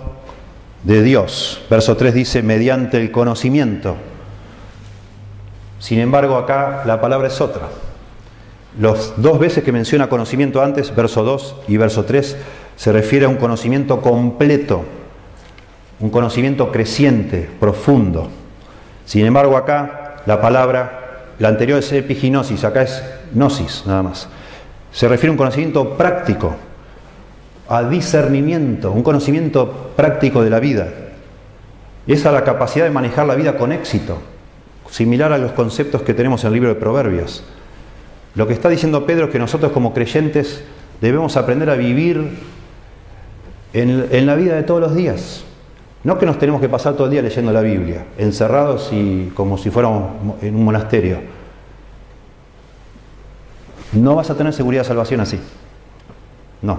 de 0.84 1.02
Dios. 1.02 1.64
Verso 1.68 1.98
3 1.98 2.14
dice, 2.14 2.44
mediante 2.44 2.98
el 2.98 3.10
conocimiento. 3.10 3.96
Sin 5.80 6.00
embargo, 6.00 6.38
acá 6.38 6.84
la 6.86 7.02
palabra 7.02 7.28
es 7.28 7.42
otra. 7.42 7.64
Los 8.80 9.14
dos 9.18 9.40
veces 9.40 9.64
que 9.64 9.72
menciona 9.72 10.08
conocimiento 10.08 10.62
antes, 10.62 10.96
verso 10.96 11.24
2 11.24 11.62
y 11.68 11.78
verso 11.78 12.06
3, 12.06 12.38
se 12.76 12.92
refiere 12.92 13.26
a 13.26 13.30
un 13.30 13.38
conocimiento 13.38 14.02
completo, 14.02 14.84
un 16.00 16.12
conocimiento 16.12 16.72
creciente, 16.72 17.50
profundo. 17.60 18.30
Sin 19.06 19.26
embargo, 19.26 19.58
acá 19.58 20.18
la 20.28 20.40
palabra, 20.40 21.05
la 21.40 21.50
anterior 21.50 21.80
es 21.80 21.92
epiginosis, 21.92 22.64
acá 22.64 22.84
es 22.84 23.04
gnosis 23.34 23.84
nada 23.86 24.04
más. 24.04 24.28
Se 24.92 25.08
refiere 25.08 25.30
a 25.30 25.32
un 25.32 25.38
conocimiento 25.38 25.98
práctico, 25.98 26.56
a 27.68 27.84
discernimiento, 27.84 28.92
un 28.92 29.04
conocimiento 29.04 29.92
práctico 29.96 30.44
de 30.44 30.50
la 30.50 30.60
vida. 30.60 30.88
Es 32.08 32.26
a 32.26 32.32
la 32.32 32.44
capacidad 32.44 32.86
de 32.86 32.92
manejar 32.92 33.26
la 33.26 33.36
vida 33.36 33.58
con 33.58 33.72
éxito, 33.72 34.20
similar 34.90 35.34
a 35.34 35.38
los 35.38 35.52
conceptos 35.52 36.04
que 36.04 36.14
tenemos 36.14 36.44
en 36.44 36.48
el 36.50 36.54
libro 36.54 36.70
de 36.70 36.76
Proverbios. 36.76 37.44
Lo 38.36 38.48
que 38.48 38.54
está 38.54 38.70
diciendo 38.70 39.06
Pedro 39.06 39.26
es 39.26 39.32
que 39.32 39.40
nosotros 39.40 39.72
como 39.72 39.94
creyentes 39.94 40.64
debemos 41.02 41.36
aprender 41.36 41.70
a 41.70 41.76
vivir 41.76 42.38
en, 43.74 44.08
en 44.12 44.26
la 44.26 44.36
vida 44.36 44.56
de 44.56 44.64
todos 44.64 44.80
los 44.80 44.96
días. 44.96 45.44
No 46.06 46.20
que 46.20 46.28
nos 46.28 46.38
tenemos 46.38 46.62
que 46.62 46.70
pasar 46.70 46.94
todo 46.94 47.06
el 47.06 47.12
día 47.12 47.24
leyendo 47.24 47.52
la 47.52 47.62
Biblia, 47.62 48.06
encerrados 48.20 48.90
y 48.92 49.32
como 49.34 49.58
si 49.58 49.72
fuéramos 49.72 50.12
en 50.44 50.56
un 50.56 50.64
monasterio. 50.64 51.18
No 53.92 54.14
vas 54.14 54.30
a 54.30 54.38
tener 54.38 54.54
seguridad 54.54 54.84
de 54.84 54.88
salvación 54.88 55.22
así. 55.22 55.40
No. 56.62 56.78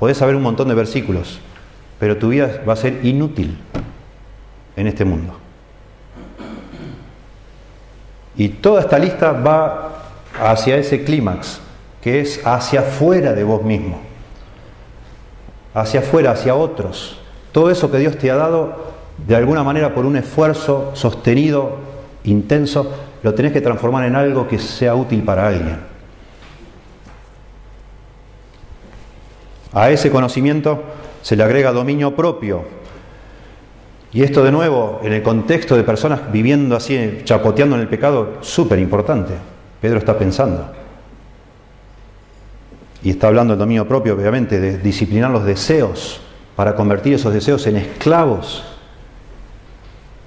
Podés 0.00 0.16
saber 0.16 0.34
un 0.34 0.42
montón 0.42 0.66
de 0.66 0.74
versículos, 0.74 1.38
pero 2.00 2.16
tu 2.18 2.30
vida 2.30 2.64
va 2.68 2.72
a 2.72 2.76
ser 2.76 3.06
inútil 3.06 3.60
en 4.74 4.88
este 4.88 5.04
mundo. 5.04 5.34
Y 8.34 8.48
toda 8.48 8.80
esta 8.80 8.98
lista 8.98 9.30
va 9.30 10.02
hacia 10.42 10.78
ese 10.78 11.04
clímax, 11.04 11.60
que 12.02 12.20
es 12.20 12.44
hacia 12.44 12.80
afuera 12.80 13.34
de 13.34 13.44
vos 13.44 13.62
mismo, 13.62 14.00
hacia 15.72 16.00
afuera, 16.00 16.32
hacia 16.32 16.56
otros, 16.56 17.20
todo 17.54 17.70
eso 17.70 17.88
que 17.88 17.98
Dios 17.98 18.18
te 18.18 18.32
ha 18.32 18.34
dado, 18.34 18.74
de 19.28 19.36
alguna 19.36 19.62
manera 19.62 19.94
por 19.94 20.04
un 20.04 20.16
esfuerzo 20.16 20.90
sostenido, 20.94 21.76
intenso, 22.24 22.92
lo 23.22 23.32
tenés 23.32 23.52
que 23.52 23.60
transformar 23.60 24.04
en 24.06 24.16
algo 24.16 24.48
que 24.48 24.58
sea 24.58 24.96
útil 24.96 25.22
para 25.22 25.46
alguien. 25.46 25.78
A 29.72 29.88
ese 29.88 30.10
conocimiento 30.10 30.82
se 31.22 31.36
le 31.36 31.44
agrega 31.44 31.70
dominio 31.70 32.16
propio. 32.16 32.64
Y 34.12 34.24
esto 34.24 34.42
de 34.42 34.50
nuevo, 34.50 34.98
en 35.04 35.12
el 35.12 35.22
contexto 35.22 35.76
de 35.76 35.84
personas 35.84 36.32
viviendo 36.32 36.74
así, 36.74 37.20
chapoteando 37.22 37.76
en 37.76 37.82
el 37.82 37.88
pecado, 37.88 38.38
súper 38.40 38.80
importante. 38.80 39.34
Pedro 39.80 39.98
está 39.98 40.18
pensando. 40.18 40.72
Y 43.04 43.10
está 43.10 43.28
hablando 43.28 43.52
del 43.52 43.60
dominio 43.60 43.86
propio, 43.86 44.14
obviamente, 44.14 44.58
de 44.58 44.78
disciplinar 44.78 45.30
los 45.30 45.44
deseos 45.44 46.20
para 46.56 46.74
convertir 46.74 47.14
esos 47.14 47.32
deseos 47.32 47.66
en 47.66 47.76
esclavos 47.76 48.64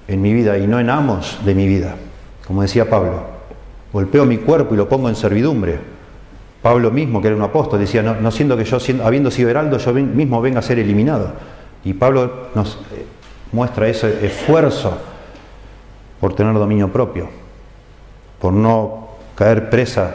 en 0.08 0.22
mi 0.22 0.32
vida 0.32 0.58
y 0.58 0.66
no 0.66 0.80
en 0.80 0.90
amos 0.90 1.38
de 1.44 1.54
mi 1.54 1.66
vida. 1.66 1.94
Como 2.46 2.62
decía 2.62 2.88
Pablo, 2.88 3.22
golpeo 3.92 4.24
mi 4.24 4.38
cuerpo 4.38 4.74
y 4.74 4.76
lo 4.76 4.88
pongo 4.88 5.08
en 5.08 5.16
servidumbre. 5.16 5.78
Pablo 6.62 6.90
mismo, 6.90 7.20
que 7.20 7.28
era 7.28 7.36
un 7.36 7.42
apóstol, 7.42 7.78
decía, 7.78 8.02
no, 8.02 8.30
siendo 8.30 8.56
que 8.56 8.64
yo, 8.64 8.78
habiendo 9.04 9.30
sido 9.30 9.48
heraldo, 9.48 9.78
yo 9.78 9.92
mismo 9.92 10.40
venga 10.40 10.58
a 10.58 10.62
ser 10.62 10.78
eliminado. 10.78 11.32
Y 11.84 11.92
Pablo 11.92 12.48
nos 12.54 12.74
eh, 12.94 13.06
muestra 13.52 13.86
ese 13.86 14.26
esfuerzo 14.26 14.98
por 16.20 16.34
tener 16.34 16.54
dominio 16.54 16.92
propio, 16.92 17.28
por 18.40 18.52
no 18.52 19.08
caer 19.36 19.70
presa 19.70 20.14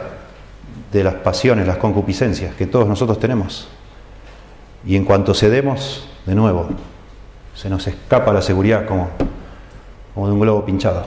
de 0.92 1.02
las 1.02 1.14
pasiones, 1.14 1.66
las 1.66 1.78
concupiscencias 1.78 2.54
que 2.54 2.66
todos 2.66 2.86
nosotros 2.86 3.18
tenemos. 3.18 3.68
Y 4.86 4.96
en 4.96 5.04
cuanto 5.04 5.34
cedemos, 5.34 6.08
de 6.26 6.34
nuevo, 6.34 6.68
se 7.54 7.70
nos 7.70 7.86
escapa 7.86 8.32
la 8.32 8.42
seguridad 8.42 8.86
como, 8.86 9.10
como 10.14 10.26
de 10.26 10.32
un 10.32 10.40
globo 10.40 10.64
pinchado. 10.64 11.04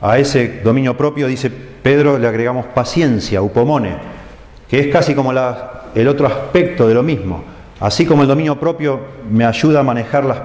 A 0.00 0.18
ese 0.18 0.60
dominio 0.62 0.96
propio, 0.96 1.26
dice 1.26 1.50
Pedro, 1.50 2.18
le 2.18 2.28
agregamos 2.28 2.66
paciencia, 2.66 3.40
upomone, 3.40 3.96
que 4.68 4.80
es 4.80 4.92
casi 4.92 5.14
como 5.14 5.32
el 5.32 6.08
otro 6.08 6.26
aspecto 6.26 6.86
de 6.86 6.94
lo 6.94 7.02
mismo. 7.02 7.44
Así 7.80 8.04
como 8.04 8.22
el 8.22 8.28
dominio 8.28 8.58
propio 8.58 9.00
me 9.30 9.44
ayuda 9.44 9.80
a 9.80 9.82
manejar 9.82 10.24
los 10.24 10.36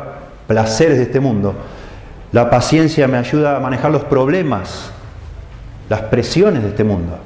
placeres 0.48 0.98
de 0.98 1.04
este 1.04 1.20
mundo, 1.20 1.56
la 2.32 2.50
paciencia 2.50 3.08
me 3.08 3.18
ayuda 3.18 3.58
a 3.58 3.60
manejar 3.60 3.92
los 3.92 4.04
problemas, 4.04 4.92
las 5.90 6.02
presiones 6.04 6.64
de 6.64 6.70
este 6.70 6.84
mundo. 6.84 7.18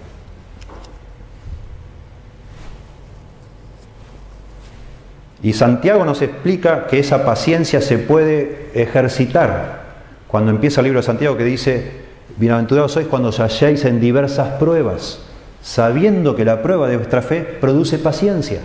Y 5.46 5.54
Santiago 5.54 6.06
nos 6.06 6.24
explica 6.24 6.88
que 6.88 6.98
esa 6.98 7.24
paciencia 7.24 7.80
se 7.80 8.00
puede 8.00 8.72
ejercitar 8.74 9.84
cuando 10.28 10.50
empieza 10.50 10.82
el 10.82 10.86
libro 10.86 11.02
de 11.02 11.06
Santiago 11.06 11.38
que 11.38 11.43
dice, 11.43 11.91
bienaventurados 12.38 12.93
sois 12.93 13.06
cuando 13.06 13.30
os 13.30 13.39
halláis 13.39 13.86
en 13.86 14.02
diversas 14.02 14.58
pruebas, 14.58 15.20
sabiendo 15.62 16.36
que 16.36 16.46
la 16.46 16.64
prueba 16.64 16.88
de 16.88 16.98
vuestra 16.98 17.22
fe 17.22 17.41
produce 17.62 18.00
paciencia. 18.00 18.62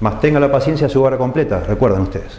Mas 0.00 0.20
tenga 0.20 0.40
la 0.40 0.52
paciencia 0.52 0.90
su 0.90 1.02
obra 1.02 1.16
completa, 1.16 1.64
recuerden 1.66 2.02
ustedes. 2.02 2.38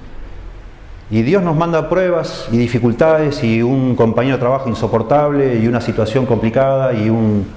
Y 1.09 1.23
Dios 1.23 1.41
nos 1.41 1.57
manda 1.57 1.89
pruebas 1.89 2.49
y 2.51 2.57
dificultades 2.59 3.43
y 3.43 3.63
un 3.63 3.95
compañero 3.95 4.37
de 4.37 4.41
trabajo 4.41 4.69
insoportable 4.69 5.55
y 5.55 5.67
una 5.67 5.81
situación 5.81 6.27
complicada 6.27 6.93
y 6.93 7.09
un, 7.09 7.47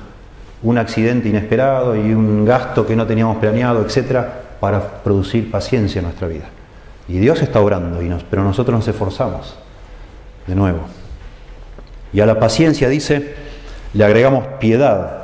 un 0.63 0.79
accidente 0.79 1.29
inesperado 1.29 1.95
y 1.95 2.15
un 2.15 2.47
gasto 2.47 2.87
que 2.87 2.97
no 2.97 3.07
teníamos 3.07 3.37
planeado, 3.37 3.85
etcétera 3.85 4.49
para 4.61 5.03
producir 5.03 5.51
paciencia 5.51 6.01
en 6.01 6.05
nuestra 6.05 6.29
vida. 6.29 6.45
Y 7.09 7.19
Dios 7.19 7.43
está 7.43 7.61
orando, 7.61 8.03
y 8.03 8.09
nos, 8.09 8.23
pero 8.23 8.45
nosotros 8.45 8.79
nos 8.79 8.87
esforzamos. 8.87 9.57
De 10.47 10.55
nuevo. 10.55 10.81
Y 12.13 12.21
a 12.21 12.27
la 12.27 12.39
paciencia, 12.39 12.89
dice, 12.89 13.35
le 13.95 14.05
agregamos 14.05 14.45
piedad. 14.61 15.19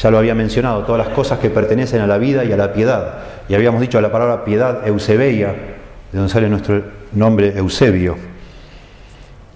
Ya 0.00 0.10
lo 0.10 0.18
había 0.18 0.34
mencionado, 0.34 0.84
todas 0.84 1.06
las 1.06 1.14
cosas 1.14 1.38
que 1.38 1.50
pertenecen 1.50 2.00
a 2.00 2.06
la 2.06 2.18
vida 2.18 2.44
y 2.44 2.52
a 2.52 2.56
la 2.56 2.72
piedad. 2.72 3.14
Y 3.48 3.54
habíamos 3.54 3.80
dicho 3.80 4.00
la 4.00 4.10
palabra 4.10 4.44
piedad, 4.44 4.86
Eusebeia, 4.86 5.48
de 5.48 6.18
donde 6.18 6.32
sale 6.32 6.48
nuestro 6.48 6.82
nombre 7.12 7.56
Eusebio. 7.56 8.16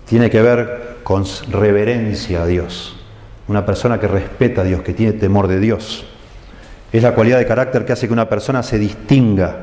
Tiene 0.06 0.30
que 0.30 0.40
ver 0.40 0.96
con 1.02 1.24
reverencia 1.50 2.42
a 2.42 2.46
Dios. 2.46 2.96
Una 3.48 3.64
persona 3.64 3.98
que 4.00 4.08
respeta 4.08 4.62
a 4.62 4.64
Dios, 4.64 4.82
que 4.82 4.92
tiene 4.92 5.12
temor 5.12 5.46
de 5.46 5.60
Dios. 5.60 6.06
Es 6.93 7.03
la 7.03 7.14
cualidad 7.14 7.39
de 7.39 7.47
carácter 7.47 7.84
que 7.84 7.93
hace 7.93 8.07
que 8.07 8.12
una 8.12 8.28
persona 8.28 8.62
se 8.62 8.78
distinga, 8.78 9.57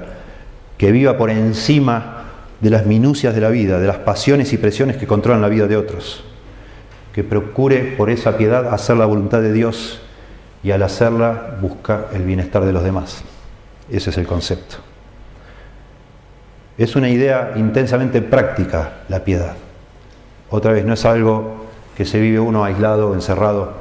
que 0.77 0.91
viva 0.91 1.17
por 1.17 1.29
encima 1.29 2.23
de 2.59 2.69
las 2.69 2.85
minucias 2.85 3.33
de 3.33 3.41
la 3.41 3.49
vida, 3.49 3.79
de 3.79 3.87
las 3.87 3.97
pasiones 3.97 4.51
y 4.53 4.57
presiones 4.57 4.97
que 4.97 5.07
controlan 5.07 5.41
la 5.41 5.49
vida 5.49 5.67
de 5.67 5.77
otros. 5.77 6.23
Que 7.13 7.23
procure 7.23 7.95
por 7.97 8.09
esa 8.09 8.37
piedad 8.37 8.73
hacer 8.73 8.97
la 8.97 9.05
voluntad 9.05 9.41
de 9.41 9.53
Dios 9.53 10.01
y 10.63 10.71
al 10.71 10.83
hacerla 10.83 11.57
busca 11.61 12.07
el 12.13 12.23
bienestar 12.23 12.65
de 12.65 12.73
los 12.73 12.83
demás. 12.83 13.23
Ese 13.89 14.09
es 14.09 14.17
el 14.17 14.25
concepto. 14.25 14.77
Es 16.77 16.95
una 16.95 17.09
idea 17.09 17.53
intensamente 17.55 18.21
práctica 18.21 18.93
la 19.07 19.23
piedad. 19.23 19.53
Otra 20.49 20.71
vez, 20.71 20.85
no 20.85 20.93
es 20.93 21.05
algo 21.05 21.67
que 21.95 22.05
se 22.05 22.19
vive 22.19 22.39
uno 22.39 22.63
aislado, 22.63 23.13
encerrado, 23.13 23.73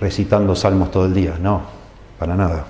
recitando 0.00 0.54
salmos 0.54 0.90
todo 0.90 1.06
el 1.06 1.14
día, 1.14 1.34
no 1.40 1.81
para 2.22 2.36
nada. 2.36 2.66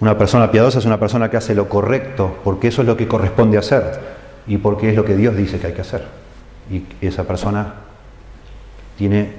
Una 0.00 0.18
persona 0.18 0.50
piadosa 0.50 0.80
es 0.80 0.84
una 0.84 0.98
persona 0.98 1.30
que 1.30 1.36
hace 1.36 1.54
lo 1.54 1.68
correcto 1.68 2.38
porque 2.42 2.66
eso 2.66 2.82
es 2.82 2.88
lo 2.88 2.96
que 2.96 3.06
corresponde 3.06 3.56
hacer 3.56 4.00
y 4.48 4.56
porque 4.56 4.90
es 4.90 4.96
lo 4.96 5.04
que 5.04 5.14
Dios 5.14 5.36
dice 5.36 5.60
que 5.60 5.68
hay 5.68 5.74
que 5.74 5.82
hacer. 5.82 6.02
Y 6.68 6.82
esa 7.00 7.22
persona 7.22 7.74
tiene 8.96 9.30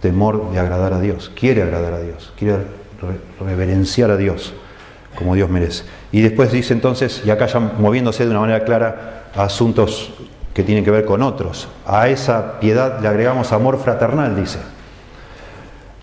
temor 0.00 0.52
de 0.52 0.60
agradar 0.60 0.92
a 0.92 1.00
Dios, 1.00 1.32
quiere 1.34 1.62
agradar 1.62 1.94
a 1.94 2.00
Dios, 2.00 2.32
quiere 2.38 2.58
reverenciar 3.40 4.12
a 4.12 4.16
Dios 4.16 4.54
como 5.16 5.34
Dios 5.34 5.50
merece. 5.50 5.82
Y 6.12 6.20
después 6.20 6.52
dice 6.52 6.74
entonces, 6.74 7.22
y 7.24 7.30
acá 7.30 7.46
ya 7.46 7.58
moviéndose 7.58 8.24
de 8.24 8.30
una 8.30 8.38
manera 8.38 8.64
clara 8.64 9.24
a 9.34 9.42
asuntos 9.42 10.12
que 10.54 10.62
tienen 10.62 10.84
que 10.84 10.92
ver 10.92 11.04
con 11.04 11.22
otros, 11.22 11.66
a 11.88 12.08
esa 12.08 12.60
piedad 12.60 13.00
le 13.00 13.08
agregamos 13.08 13.50
amor 13.50 13.80
fraternal, 13.80 14.36
dice. 14.36 14.60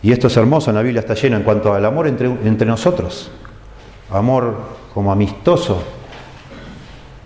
Y 0.03 0.11
esto 0.11 0.27
es 0.27 0.35
hermoso, 0.35 0.69
en 0.69 0.75
la 0.75 0.81
Biblia 0.81 0.99
está 0.99 1.13
lleno 1.13 1.37
en 1.37 1.43
cuanto 1.43 1.73
al 1.73 1.85
amor 1.85 2.07
entre, 2.07 2.27
entre 2.27 2.67
nosotros, 2.67 3.31
amor 4.11 4.57
como 4.93 5.13
amistoso, 5.13 5.81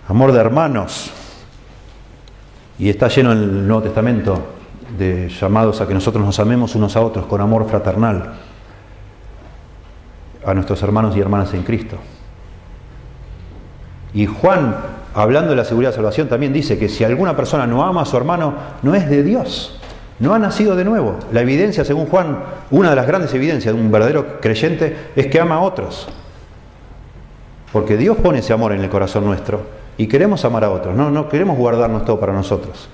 amor 0.08 0.30
de 0.30 0.38
hermanos. 0.38 1.10
Y 2.78 2.88
está 2.88 3.08
lleno 3.08 3.32
en 3.32 3.38
el 3.38 3.66
Nuevo 3.66 3.82
Testamento 3.82 4.38
de 4.96 5.28
llamados 5.28 5.80
a 5.80 5.88
que 5.88 5.92
nosotros 5.92 6.24
nos 6.24 6.38
amemos 6.38 6.76
unos 6.76 6.96
a 6.96 7.00
otros 7.00 7.26
con 7.26 7.40
amor 7.40 7.68
fraternal 7.68 8.34
a 10.46 10.54
nuestros 10.54 10.80
hermanos 10.82 11.16
y 11.16 11.20
hermanas 11.20 11.52
en 11.54 11.64
Cristo. 11.64 11.96
Y 14.14 14.26
Juan, 14.26 14.76
hablando 15.14 15.50
de 15.50 15.56
la 15.56 15.64
seguridad 15.64 15.90
de 15.90 15.96
salvación, 15.96 16.28
también 16.28 16.52
dice 16.52 16.78
que 16.78 16.88
si 16.88 17.02
alguna 17.02 17.36
persona 17.36 17.66
no 17.66 17.84
ama 17.84 18.02
a 18.02 18.06
su 18.06 18.16
hermano, 18.16 18.54
no 18.82 18.94
es 18.94 19.10
de 19.10 19.24
Dios, 19.24 19.77
no 20.20 20.34
ha 20.34 20.38
nacido 20.38 20.74
de 20.76 20.84
nuevo. 20.84 21.18
La 21.32 21.42
evidencia, 21.42 21.84
según 21.84 22.06
Juan, 22.06 22.38
una 22.70 22.90
de 22.90 22.96
las 22.96 23.06
grandes 23.06 23.32
evidencias 23.34 23.74
de 23.74 23.80
un 23.80 23.90
verdadero 23.90 24.40
creyente 24.40 24.96
es 25.14 25.26
que 25.26 25.40
ama 25.40 25.56
a 25.56 25.60
otros. 25.60 26.08
Porque 27.72 27.96
Dios 27.96 28.16
pone 28.16 28.38
ese 28.38 28.52
amor 28.52 28.72
en 28.72 28.80
el 28.80 28.88
corazón 28.88 29.24
nuestro 29.24 29.62
y 29.96 30.06
queremos 30.06 30.44
amar 30.44 30.64
a 30.64 30.70
otros, 30.70 30.94
no, 30.94 31.10
no 31.10 31.28
queremos 31.28 31.56
guardarnos 31.56 32.04
todo 32.04 32.18
para 32.18 32.32
nosotros. 32.32 32.88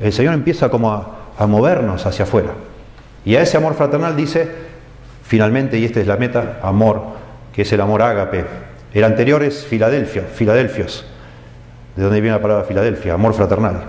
El 0.00 0.12
Señor 0.12 0.34
empieza 0.34 0.68
como 0.68 0.92
a, 0.92 1.18
a 1.38 1.46
movernos 1.46 2.04
hacia 2.04 2.24
afuera. 2.24 2.50
Y 3.24 3.36
a 3.36 3.42
ese 3.42 3.56
amor 3.56 3.74
fraternal 3.74 4.16
dice, 4.16 4.48
finalmente, 5.24 5.78
y 5.78 5.84
esta 5.84 6.00
es 6.00 6.06
la 6.06 6.16
meta, 6.16 6.58
amor, 6.62 7.02
que 7.52 7.62
es 7.62 7.72
el 7.72 7.80
amor 7.80 8.02
ágape. 8.02 8.44
El 8.92 9.04
anterior 9.04 9.42
es 9.42 9.64
Filadelfia, 9.64 10.22
Filadelfios, 10.22 11.04
de 11.94 12.02
donde 12.02 12.20
viene 12.20 12.36
la 12.36 12.42
palabra 12.42 12.64
Filadelfia, 12.64 13.14
amor 13.14 13.34
fraternal. 13.34 13.84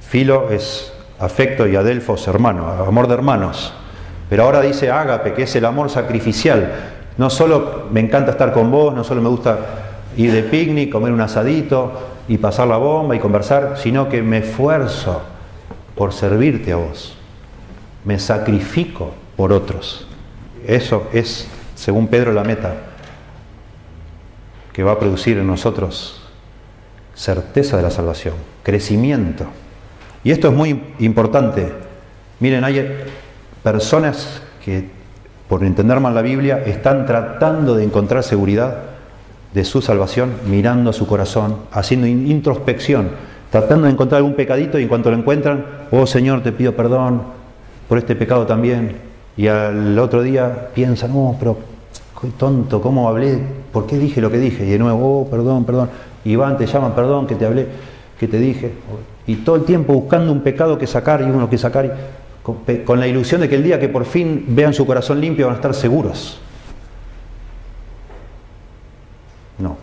Filo 0.00 0.50
es 0.50 0.93
afecto 1.18 1.66
y 1.66 1.76
adelfos 1.76 2.26
hermano, 2.28 2.68
amor 2.68 3.08
de 3.08 3.14
hermanos. 3.14 3.72
Pero 4.28 4.44
ahora 4.44 4.60
dice 4.60 4.90
ágape, 4.90 5.34
que 5.34 5.42
es 5.44 5.56
el 5.56 5.64
amor 5.64 5.90
sacrificial. 5.90 6.72
No 7.16 7.30
solo 7.30 7.86
me 7.90 8.00
encanta 8.00 8.32
estar 8.32 8.52
con 8.52 8.70
vos, 8.70 8.94
no 8.94 9.04
solo 9.04 9.20
me 9.22 9.28
gusta 9.28 9.58
ir 10.16 10.32
de 10.32 10.42
picnic, 10.42 10.90
comer 10.90 11.12
un 11.12 11.20
asadito 11.20 11.92
y 12.26 12.38
pasar 12.38 12.68
la 12.68 12.76
bomba 12.76 13.14
y 13.14 13.18
conversar, 13.18 13.74
sino 13.76 14.08
que 14.08 14.22
me 14.22 14.38
esfuerzo 14.38 15.22
por 15.94 16.12
servirte 16.12 16.72
a 16.72 16.76
vos. 16.76 17.16
Me 18.04 18.18
sacrifico 18.18 19.12
por 19.36 19.52
otros. 19.52 20.06
Eso 20.66 21.08
es, 21.12 21.48
según 21.74 22.08
Pedro, 22.08 22.32
la 22.32 22.44
meta 22.44 22.74
que 24.72 24.82
va 24.82 24.92
a 24.92 24.98
producir 24.98 25.38
en 25.38 25.46
nosotros 25.46 26.20
certeza 27.14 27.76
de 27.76 27.82
la 27.84 27.90
salvación, 27.90 28.34
crecimiento. 28.62 29.46
Y 30.24 30.30
esto 30.30 30.48
es 30.48 30.54
muy 30.54 30.80
importante. 30.98 31.70
Miren, 32.40 32.64
hay 32.64 33.04
personas 33.62 34.42
que, 34.64 34.88
por 35.48 35.62
entender 35.62 36.00
mal 36.00 36.14
la 36.14 36.22
Biblia, 36.22 36.62
están 36.64 37.06
tratando 37.06 37.76
de 37.76 37.84
encontrar 37.84 38.22
seguridad 38.22 38.78
de 39.52 39.64
su 39.64 39.82
salvación 39.82 40.32
mirando 40.48 40.90
a 40.90 40.92
su 40.92 41.06
corazón, 41.06 41.58
haciendo 41.70 42.06
introspección, 42.06 43.10
tratando 43.50 43.86
de 43.86 43.92
encontrar 43.92 44.18
algún 44.18 44.34
pecadito 44.34 44.78
y 44.78 44.82
en 44.82 44.88
cuanto 44.88 45.10
lo 45.10 45.16
encuentran, 45.16 45.64
oh 45.92 46.06
Señor, 46.06 46.42
te 46.42 46.50
pido 46.50 46.74
perdón 46.74 47.22
por 47.88 47.98
este 47.98 48.16
pecado 48.16 48.46
también. 48.46 48.96
Y 49.36 49.46
al 49.46 49.98
otro 49.98 50.22
día 50.22 50.70
piensan, 50.74 51.12
no, 51.12 51.36
pero 51.38 51.58
soy 52.20 52.30
tonto, 52.30 52.80
¿cómo 52.80 53.08
hablé? 53.08 53.38
¿Por 53.72 53.86
qué 53.86 53.98
dije 53.98 54.20
lo 54.20 54.30
que 54.30 54.38
dije? 54.38 54.64
Y 54.64 54.70
de 54.70 54.78
nuevo, 54.78 55.20
oh, 55.20 55.30
perdón, 55.30 55.64
perdón. 55.64 55.90
Y 56.24 56.34
van, 56.36 56.56
te 56.56 56.66
llaman, 56.66 56.94
perdón, 56.94 57.26
que 57.26 57.34
te 57.34 57.44
hablé, 57.44 57.66
que 58.18 58.26
te 58.26 58.38
dije. 58.38 58.72
Y 59.26 59.36
todo 59.36 59.56
el 59.56 59.64
tiempo 59.64 59.92
buscando 59.94 60.32
un 60.32 60.42
pecado 60.42 60.76
que 60.78 60.86
sacar 60.86 61.20
y 61.22 61.24
uno 61.24 61.48
que 61.48 61.58
sacar, 61.58 61.96
con, 62.42 62.58
con 62.84 63.00
la 63.00 63.06
ilusión 63.06 63.40
de 63.40 63.48
que 63.48 63.56
el 63.56 63.62
día 63.62 63.80
que 63.80 63.88
por 63.88 64.04
fin 64.04 64.44
vean 64.48 64.74
su 64.74 64.86
corazón 64.86 65.20
limpio 65.20 65.46
van 65.46 65.54
a 65.54 65.56
estar 65.56 65.74
seguros. 65.74 66.40
No. 69.58 69.76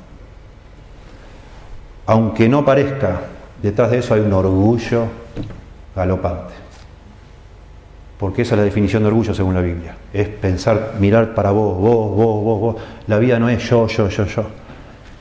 Aunque 2.06 2.50
no 2.50 2.66
parezca, 2.66 3.22
detrás 3.62 3.92
de 3.92 4.00
eso 4.00 4.14
hay 4.14 4.22
un 4.22 4.34
orgullo 4.34 5.06
galopante. 5.96 6.54
Porque 8.22 8.44
esa 8.44 8.54
es 8.54 8.60
la 8.60 8.66
definición 8.66 9.02
de 9.02 9.08
orgullo 9.08 9.34
según 9.34 9.56
la 9.56 9.62
Biblia. 9.62 9.96
Es 10.14 10.28
pensar, 10.28 10.94
mirar 11.00 11.34
para 11.34 11.50
vos, 11.50 11.76
vos, 11.78 12.16
vos, 12.16 12.44
vos, 12.44 12.60
vos. 12.60 12.76
La 13.08 13.18
vida 13.18 13.40
no 13.40 13.50
es 13.50 13.68
yo, 13.68 13.88
yo, 13.88 14.10
yo, 14.10 14.26
yo. 14.26 14.46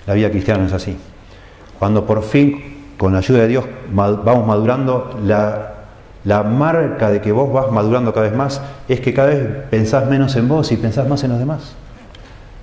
La 0.07 0.12
vida 0.12 0.31
cristiana 0.31 0.66
es 0.66 0.73
así. 0.73 0.97
Cuando 1.79 2.05
por 2.05 2.23
fin, 2.23 2.80
con 3.01 3.15
la 3.15 3.21
ayuda 3.21 3.39
de 3.39 3.49
Dios, 3.49 3.65
vamos 3.95 4.47
madurando, 4.47 5.19
la, 5.25 5.73
la 6.23 6.43
marca 6.43 7.11
de 7.11 7.23
que 7.23 7.33
vos 7.33 7.51
vas 7.51 7.73
madurando 7.73 8.13
cada 8.13 8.29
vez 8.29 8.37
más 8.37 8.61
es 8.89 9.01
que 9.01 9.15
cada 9.15 9.29
vez 9.29 9.41
pensás 9.71 10.07
menos 10.07 10.37
en 10.37 10.47
vos 10.47 10.71
y 10.71 10.77
pensás 10.77 11.09
más 11.09 11.25
en 11.25 11.31
los 11.31 11.39
demás. 11.39 11.73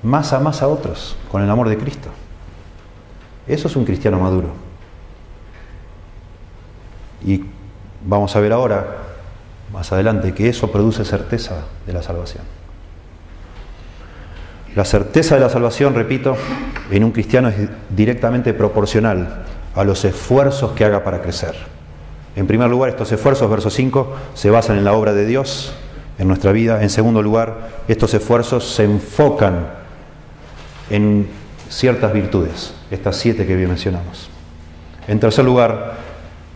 Más 0.03 0.33
a 0.33 0.39
más 0.39 0.61
a 0.61 0.67
otros, 0.67 1.17
con 1.31 1.41
el 1.41 1.49
amor 1.49 1.69
de 1.69 1.77
Cristo. 1.79 2.09
Eso 3.47 3.67
es 3.67 3.75
un 3.75 3.83
cristiano 3.83 4.19
maduro. 4.19 4.49
Y 7.25 7.43
vamos 8.05 8.35
a 8.35 8.39
ver 8.39 8.53
ahora, 8.53 8.85
más 9.73 9.91
adelante, 9.91 10.35
que 10.35 10.49
eso 10.49 10.71
produce 10.71 11.03
certeza 11.03 11.63
de 11.87 11.93
la 11.93 12.03
salvación. 12.03 12.43
La 14.75 14.85
certeza 14.85 15.33
de 15.33 15.41
la 15.41 15.49
salvación, 15.49 15.95
repito, 15.95 16.37
en 16.91 17.03
un 17.03 17.11
cristiano 17.11 17.47
es 17.47 17.55
directamente 17.89 18.53
proporcional 18.53 19.46
a 19.77 19.83
los 19.83 20.03
esfuerzos 20.05 20.71
que 20.71 20.83
haga 20.83 21.03
para 21.03 21.21
crecer. 21.21 21.55
En 22.35 22.47
primer 22.47 22.69
lugar, 22.69 22.89
estos 22.89 23.11
esfuerzos, 23.11 23.49
verso 23.49 23.69
5, 23.69 24.15
se 24.33 24.49
basan 24.49 24.77
en 24.77 24.83
la 24.83 24.93
obra 24.93 25.13
de 25.13 25.25
Dios 25.25 25.73
en 26.19 26.27
nuestra 26.27 26.51
vida. 26.51 26.83
En 26.83 26.89
segundo 26.89 27.21
lugar, 27.21 27.69
estos 27.87 28.13
esfuerzos 28.13 28.67
se 28.67 28.83
enfocan 28.83 29.67
en 30.89 31.27
ciertas 31.69 32.13
virtudes, 32.13 32.73
estas 32.91 33.17
siete 33.17 33.45
que 33.45 33.55
bien 33.55 33.69
mencionamos. 33.69 34.29
En 35.07 35.19
tercer 35.19 35.45
lugar, 35.45 35.95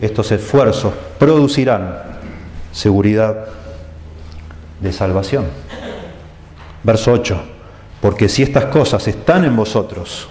estos 0.00 0.32
esfuerzos 0.32 0.92
producirán 1.18 1.98
seguridad 2.72 3.46
de 4.80 4.92
salvación. 4.92 5.46
Verso 6.82 7.12
8, 7.12 7.40
porque 8.00 8.28
si 8.28 8.42
estas 8.42 8.64
cosas 8.66 9.06
están 9.06 9.44
en 9.44 9.54
vosotros 9.54 10.28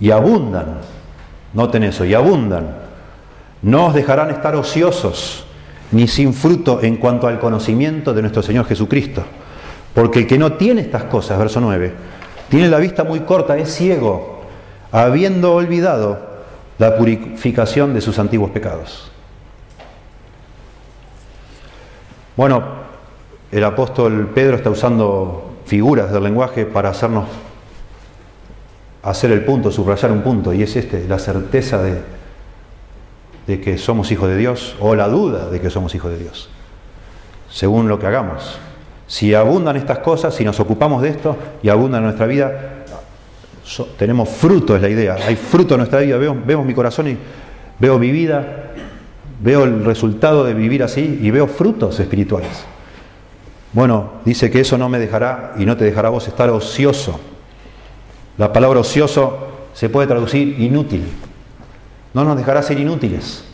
y 0.00 0.10
abundan, 0.10 0.78
noten 1.54 1.84
eso, 1.84 2.04
y 2.04 2.14
abundan, 2.14 2.76
no 3.62 3.86
os 3.86 3.94
dejarán 3.94 4.30
estar 4.30 4.56
ociosos 4.56 5.44
ni 5.92 6.08
sin 6.08 6.32
fruto 6.34 6.82
en 6.82 6.96
cuanto 6.96 7.28
al 7.28 7.38
conocimiento 7.38 8.14
de 8.14 8.22
nuestro 8.22 8.42
Señor 8.42 8.66
Jesucristo. 8.66 9.22
Porque 9.94 10.20
el 10.20 10.26
que 10.26 10.38
no 10.38 10.54
tiene 10.54 10.80
estas 10.80 11.04
cosas, 11.04 11.38
verso 11.38 11.60
9, 11.60 11.92
tiene 12.48 12.68
la 12.68 12.78
vista 12.78 13.04
muy 13.04 13.20
corta, 13.20 13.56
es 13.58 13.74
ciego, 13.74 14.40
habiendo 14.90 15.54
olvidado 15.54 16.18
la 16.78 16.96
purificación 16.96 17.94
de 17.94 18.00
sus 18.00 18.18
antiguos 18.18 18.50
pecados. 18.50 19.10
Bueno, 22.36 22.62
el 23.50 23.62
apóstol 23.62 24.30
Pedro 24.34 24.56
está 24.56 24.70
usando 24.70 25.58
figuras 25.66 26.10
del 26.10 26.22
lenguaje 26.22 26.64
para 26.64 26.88
hacernos 26.88 27.26
hacer 29.02 29.32
el 29.32 29.44
punto, 29.44 29.70
subrayar 29.70 30.12
un 30.12 30.22
punto, 30.22 30.52
y 30.52 30.62
es 30.62 30.76
este, 30.76 31.06
la 31.08 31.18
certeza 31.18 31.82
de, 31.82 32.00
que 33.60 33.76
somos 33.76 34.10
hijos 34.10 34.28
de 34.28 34.36
Dios 34.36 34.76
o 34.80 34.94
la 34.94 35.08
duda 35.08 35.50
de 35.50 35.60
que 35.60 35.68
somos 35.68 35.94
hijos 35.94 36.10
de 36.10 36.18
Dios, 36.18 36.48
según 37.50 37.88
lo 37.88 37.98
que 37.98 38.06
hagamos. 38.06 38.58
Si 39.06 39.34
abundan 39.34 39.76
estas 39.76 39.98
cosas, 39.98 40.34
si 40.34 40.44
nos 40.44 40.58
ocupamos 40.58 41.02
de 41.02 41.10
esto 41.10 41.36
y 41.62 41.68
abundan 41.68 41.98
en 41.98 42.04
nuestra 42.04 42.26
vida, 42.26 42.84
tenemos 43.98 44.28
fruto, 44.30 44.74
es 44.74 44.80
la 44.80 44.88
idea. 44.88 45.16
Hay 45.26 45.36
fruto 45.36 45.74
en 45.74 45.78
nuestra 45.78 46.00
vida. 46.00 46.16
Veo, 46.16 46.34
vemos 46.46 46.64
mi 46.64 46.72
corazón 46.72 47.08
y 47.08 47.18
veo 47.78 47.98
mi 47.98 48.10
vida, 48.10 48.72
veo 49.42 49.64
el 49.64 49.84
resultado 49.84 50.44
de 50.44 50.54
vivir 50.54 50.82
así 50.82 51.18
y 51.20 51.30
veo 51.30 51.46
frutos 51.46 52.00
espirituales. 52.00 52.64
Bueno, 53.72 54.12
dice 54.24 54.50
que 54.50 54.60
eso 54.60 54.78
no 54.78 54.88
me 54.88 54.98
dejará 54.98 55.54
y 55.58 55.66
no 55.66 55.76
te 55.76 55.84
dejará 55.84 56.08
vos 56.08 56.26
estar 56.26 56.48
ocioso. 56.48 57.20
La 58.42 58.52
palabra 58.52 58.80
ocioso 58.80 59.38
se 59.72 59.88
puede 59.88 60.08
traducir 60.08 60.58
inútil. 60.58 61.04
No 62.12 62.24
nos 62.24 62.36
dejará 62.36 62.60
ser 62.60 62.76
inútiles. 62.80 63.44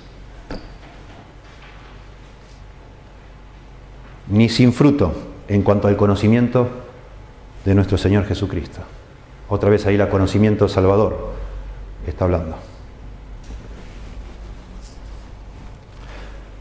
Ni 4.28 4.48
sin 4.48 4.72
fruto 4.72 5.12
en 5.46 5.60
cuanto 5.60 5.88
al 5.88 5.98
conocimiento 5.98 6.68
de 7.66 7.74
nuestro 7.74 7.98
Señor 7.98 8.24
Jesucristo. 8.24 8.80
Otra 9.50 9.68
vez 9.68 9.84
ahí 9.84 9.96
el 9.96 10.08
conocimiento 10.08 10.70
salvador 10.70 11.34
está 12.06 12.24
hablando. 12.24 12.56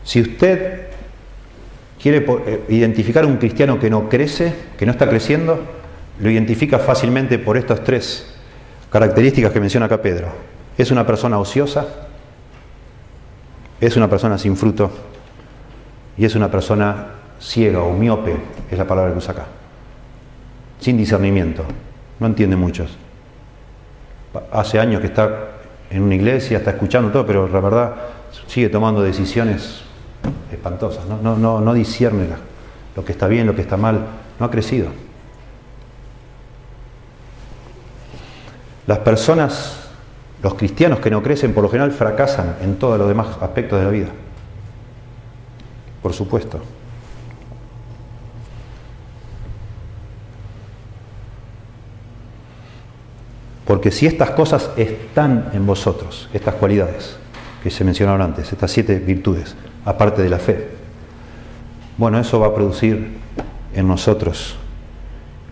Si 0.04 0.20
usted 0.20 0.88
quiere 1.98 2.26
eh, 2.28 2.66
identificar 2.68 3.26
un 3.26 3.38
cristiano 3.38 3.80
que 3.80 3.90
no 3.90 4.10
crece, 4.10 4.54
que 4.78 4.86
no 4.86 4.92
está 4.92 5.08
creciendo, 5.08 5.77
lo 6.20 6.30
identifica 6.30 6.80
fácilmente 6.80 7.40
por 7.40 7.58
estas 7.58 7.84
tres 7.84 8.34
características 8.92 9.52
que 9.52 9.60
menciona 9.60 9.86
acá 9.86 10.02
Pedro. 10.02 10.30
Es 10.78 10.92
una 10.92 11.06
persona 11.06 11.40
ociosa, 11.40 11.86
es 13.80 13.96
una 13.96 14.10
persona 14.10 14.38
sin 14.38 14.56
fruto 14.56 14.92
y 16.18 16.26
es 16.26 16.36
una 16.36 16.50
persona 16.50 17.08
ciega 17.40 17.82
o 17.82 17.94
miope, 17.94 18.36
es 18.72 18.78
la 18.78 18.88
palabra 18.88 19.12
que 19.12 19.18
usa 19.20 19.34
acá, 19.34 19.46
sin 20.80 20.98
discernimiento, 20.98 21.64
no 22.20 22.28
entiende 22.28 22.56
muchos. 22.56 22.98
Hace 24.52 24.80
años 24.80 25.02
que 25.02 25.08
está 25.08 25.52
en 25.90 26.04
una 26.04 26.16
iglesia, 26.16 26.58
está 26.58 26.72
escuchando 26.72 27.12
todo, 27.12 27.26
pero 27.26 27.48
la 27.48 27.60
verdad 27.60 27.96
sigue 28.48 28.70
tomando 28.70 29.02
decisiones 29.02 29.82
espantosas, 30.52 31.06
no, 31.06 31.20
no, 31.22 31.38
no, 31.38 31.62
no 31.62 31.74
lo 32.96 33.06
que 33.06 33.12
está 33.12 33.28
bien, 33.28 33.46
lo 33.46 33.56
que 33.56 33.62
está 33.62 33.78
mal, 33.78 34.06
no 34.40 34.46
ha 34.46 34.50
crecido. 34.50 34.88
Las 38.88 39.00
personas, 39.00 39.74
los 40.42 40.54
cristianos 40.54 41.00
que 41.00 41.12
no 41.12 41.22
crecen, 41.22 41.54
por 41.54 41.62
lo 41.62 41.70
general 41.70 41.92
fracasan 41.92 42.56
en 42.62 42.78
todos 42.78 42.98
los 42.98 43.10
demás 43.10 43.28
aspectos 43.42 43.78
de 43.80 43.86
la 43.86 43.92
vida. 43.92 44.08
Por 46.02 46.14
supuesto. 46.14 46.62
Porque 53.66 53.92
si 53.92 54.08
estas 54.08 54.32
cosas 54.32 54.70
están 54.78 55.50
en 55.52 55.66
vosotros, 55.66 56.30
estas 56.34 56.56
cualidades 56.56 57.18
que 57.62 57.70
se 57.70 57.84
mencionaron 57.84 58.22
antes, 58.22 58.54
estas 58.54 58.72
siete 58.72 58.98
virtudes, 59.00 59.58
aparte 59.84 60.22
de 60.22 60.30
la 60.30 60.40
fe, 60.40 60.70
bueno, 61.98 62.18
eso 62.18 62.40
va 62.40 62.48
a 62.48 62.56
producir 62.56 63.18
en 63.74 63.86
nosotros 63.86 64.56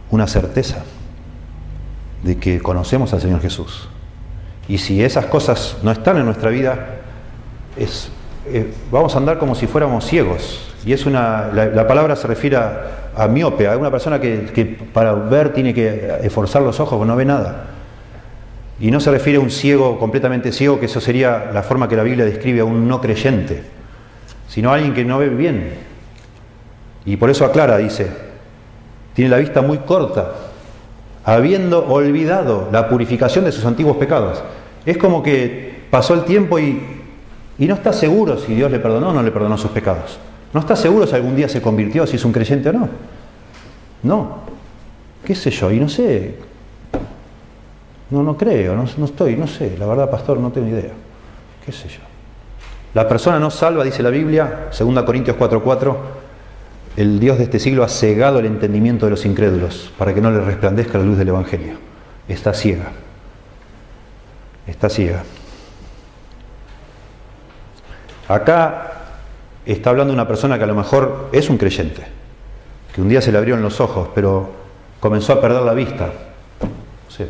una 0.09 0.27
certeza 0.27 0.85
de 2.25 2.37
que 2.37 2.59
conocemos 2.59 3.13
al 3.13 3.21
Señor 3.21 3.39
Jesús. 3.39 3.87
Y 4.67 4.79
si 4.79 5.03
esas 5.03 5.27
cosas 5.27 5.77
no 5.83 5.91
están 5.91 6.17
en 6.17 6.25
nuestra 6.25 6.49
vida, 6.49 6.87
es, 7.77 8.09
eh, 8.47 8.73
vamos 8.91 9.13
a 9.13 9.19
andar 9.19 9.37
como 9.37 9.53
si 9.53 9.67
fuéramos 9.67 10.05
ciegos. 10.07 10.73
Y 10.83 10.93
es 10.93 11.05
una, 11.05 11.51
la, 11.53 11.87
palabra 11.87 12.15
se 12.15 12.25
refiere 12.25 12.57
a, 12.57 13.27
miope, 13.27 13.67
a 13.67 13.77
una 13.77 13.91
persona 13.91 14.19
que, 14.19 14.45
que, 14.45 14.65
para 14.65 15.13
ver 15.13 15.53
tiene 15.53 15.71
que 15.71 16.17
esforzar 16.23 16.63
los 16.63 16.79
ojos, 16.79 17.05
no 17.05 17.15
ve 17.15 17.25
nada. 17.25 17.67
Y 18.79 18.89
no 18.89 18.99
se 18.99 19.11
refiere 19.11 19.37
a 19.37 19.41
un 19.41 19.51
ciego 19.51 19.99
completamente 19.99 20.51
ciego, 20.51 20.79
que 20.79 20.87
eso 20.87 20.99
sería 20.99 21.51
la 21.53 21.61
forma 21.61 21.87
que 21.87 21.95
la 21.95 22.03
Biblia 22.03 22.25
describe 22.25 22.61
a 22.61 22.65
un 22.65 22.87
no 22.87 23.01
creyente, 23.01 23.61
sino 24.47 24.71
a 24.71 24.75
alguien 24.75 24.95
que 24.95 25.05
no 25.05 25.19
ve 25.19 25.29
bien. 25.29 25.73
Y 27.05 27.17
por 27.17 27.29
eso 27.29 27.45
aclara, 27.45 27.77
dice, 27.77 28.09
tiene 29.13 29.29
la 29.29 29.37
vista 29.37 29.61
muy 29.61 29.77
corta, 29.79 30.31
habiendo 31.25 31.85
olvidado 31.87 32.69
la 32.71 32.87
purificación 32.87 33.45
de 33.45 33.51
sus 33.51 33.65
antiguos 33.65 33.97
pecados. 33.97 34.43
Es 34.85 34.97
como 34.97 35.23
que 35.23 35.83
pasó 35.89 36.13
el 36.13 36.23
tiempo 36.23 36.59
y, 36.59 36.81
y 37.57 37.65
no 37.65 37.73
está 37.73 37.91
seguro 37.91 38.37
si 38.37 38.53
Dios 38.53 38.71
le 38.71 38.79
perdonó 38.79 39.09
o 39.09 39.13
no 39.13 39.23
le 39.23 39.31
perdonó 39.31 39.57
sus 39.57 39.71
pecados. 39.71 40.19
No 40.53 40.59
está 40.59 40.75
seguro 40.75 41.07
si 41.07 41.15
algún 41.15 41.35
día 41.35 41.49
se 41.49 41.61
convirtió, 41.61 42.07
si 42.07 42.15
es 42.15 42.23
un 42.23 42.31
creyente 42.31 42.69
o 42.69 42.73
no. 42.73 42.89
No. 44.03 44.37
¿Qué 45.25 45.33
sé 45.33 45.49
yo? 45.49 45.71
Y 45.71 45.79
no 45.79 45.89
sé, 45.89 46.35
no, 48.11 48.21
no 48.21 48.37
creo, 48.37 48.75
no, 48.75 48.85
no 48.97 49.05
estoy, 49.05 49.35
no 49.35 49.47
sé, 49.47 49.75
la 49.79 49.87
verdad, 49.87 50.09
pastor, 50.09 50.37
no 50.37 50.51
tengo 50.51 50.67
idea. 50.67 50.91
¿Qué 51.65 51.71
sé 51.71 51.87
yo? 51.87 52.01
La 52.93 53.07
persona 53.07 53.39
no 53.39 53.49
salva, 53.49 53.83
dice 53.83 54.03
la 54.03 54.09
Biblia, 54.09 54.69
2 54.77 55.03
Corintios 55.03 55.35
4:4, 55.35 55.95
el 56.97 57.19
Dios 57.19 57.37
de 57.37 57.45
este 57.45 57.59
siglo 57.59 57.83
ha 57.83 57.89
cegado 57.89 58.39
el 58.39 58.45
entendimiento 58.45 59.05
de 59.05 59.11
los 59.11 59.25
incrédulos 59.25 59.91
para 59.97 60.13
que 60.13 60.21
no 60.21 60.31
le 60.31 60.39
resplandezca 60.39 60.97
la 60.97 61.03
luz 61.03 61.17
del 61.17 61.29
Evangelio. 61.29 61.73
Está 62.27 62.53
ciega. 62.53 62.91
Está 64.65 64.89
ciega. 64.89 65.23
Acá 68.27 68.91
está 69.65 69.89
hablando 69.89 70.13
una 70.13 70.27
persona 70.27 70.57
que 70.57 70.63
a 70.63 70.67
lo 70.67 70.75
mejor 70.75 71.29
es 71.31 71.49
un 71.49 71.57
creyente, 71.57 72.03
que 72.93 73.01
un 73.01 73.09
día 73.09 73.21
se 73.21 73.31
le 73.31 73.37
abrieron 73.37 73.61
los 73.61 73.79
ojos, 73.79 74.09
pero 74.15 74.49
comenzó 74.99 75.33
a 75.33 75.41
perder 75.41 75.61
la 75.61 75.73
vista, 75.73 76.11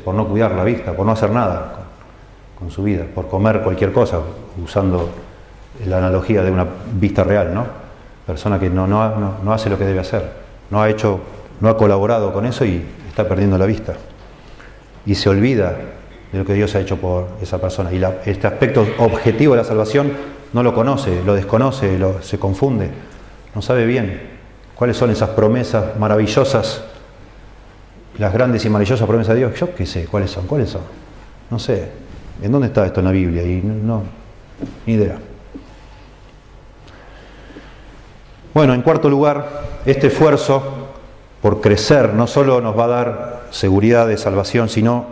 por 0.03 0.16
no 0.16 0.28
cuidar 0.28 0.51
la 0.51 0.63
vista, 0.63 0.93
por 0.93 1.05
no 1.05 1.11
hacer 1.11 1.32
nada 1.32 1.86
con, 2.57 2.72
su 2.72 2.84
vida, 2.84 3.05
por 3.13 3.28
comer 3.28 3.61
cualquier 3.61 3.91
cosa, 3.91 4.20
usando 4.63 5.09
la 5.86 5.97
analogía 5.97 6.41
de 6.41 6.51
una 6.51 6.66
vista 6.93 7.24
real, 7.24 7.53
¿no? 7.53 7.84
Persona 8.26 8.59
que 8.59 8.69
no, 8.69 8.88
no, 8.88 9.38
no, 9.43 9.53
hace 9.53 9.69
lo 9.69 9.78
que 9.78 9.86
debe 9.86 9.99
hacer, 9.99 10.23
no 10.71 10.82
ha 10.82 10.89
hecho, 10.89 11.19
no 11.61 11.69
ha 11.69 11.78
colaborado 11.78 12.34
con 12.34 12.45
eso 12.45 12.65
y 12.65 12.84
está 13.07 13.28
perdiendo 13.28 13.57
la 13.57 13.65
vista. 13.65 13.93
Y 15.05 15.15
se 15.15 15.30
olvida 15.30 15.78
de 16.32 16.39
lo 16.39 16.45
que 16.45 16.53
Dios 16.53 16.73
ha 16.76 16.80
hecho 16.80 16.97
por 16.97 17.28
esa 17.41 17.59
persona. 17.59 17.93
Y 17.93 18.03
este 18.26 18.47
aspecto 18.47 18.86
objetivo 18.97 19.53
de 19.53 19.61
la 19.61 19.67
salvación 19.67 20.11
no 20.53 20.63
lo 20.63 20.73
conoce, 20.73 21.23
lo 21.23 21.36
desconoce, 21.36 21.99
lo, 21.99 22.21
se 22.21 22.39
confunde, 22.39 22.89
no 23.53 23.61
sabe 23.61 23.86
bien 23.86 24.36
cuáles 24.76 24.97
son 24.97 25.11
esas 25.11 25.30
promesas 25.30 25.97
maravillosas 25.97 26.84
las 28.17 28.34
grandes 28.34 28.63
y 28.65 28.69
maravillosas 28.69 29.07
promesas 29.07 29.34
de 29.34 29.39
Dios, 29.39 29.59
yo 29.59 29.73
qué 29.76 29.86
sé, 29.86 30.05
¿cuáles 30.05 30.32
son? 30.32 30.47
¿Cuáles 30.47 30.69
son? 30.69 30.82
No 31.49 31.59
sé. 31.59 31.89
¿En 32.41 32.51
dónde 32.51 32.67
está 32.67 32.86
esto 32.86 32.99
en 32.99 33.05
la 33.05 33.11
Biblia? 33.11 33.43
Y 33.43 33.61
no, 33.61 34.03
ni 34.86 34.93
idea. 34.93 35.17
Bueno, 38.56 38.74
en 38.74 38.82
cuarto 38.82 39.08
lugar, 39.08 39.62
este 39.86 40.08
esfuerzo 40.08 40.64
por 41.43 41.62
crecer 41.62 42.16
no 42.16 42.26
solo 42.26 42.60
nos 42.60 42.76
va 42.76 42.86
a 42.86 42.88
dar 42.88 43.41
seguridad 43.51 44.08
de 44.08 44.18
salvación, 44.18 44.68
sino 44.68 45.06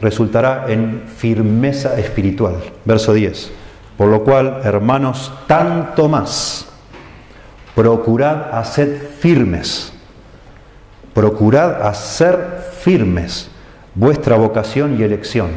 resultará 0.00 0.66
en 0.68 1.02
firmeza 1.16 1.98
espiritual. 1.98 2.54
Verso 2.84 3.12
10. 3.12 3.50
Por 3.98 4.06
lo 4.06 4.22
cual, 4.22 4.60
hermanos, 4.62 5.32
tanto 5.48 6.08
más, 6.08 6.68
procurad 7.74 8.56
hacer 8.56 9.10
firmes 9.18 9.92
procurad 11.14 11.86
hacer 11.86 12.72
firmes 12.80 13.50
vuestra 13.94 14.36
vocación 14.36 14.98
y 14.98 15.02
elección, 15.02 15.50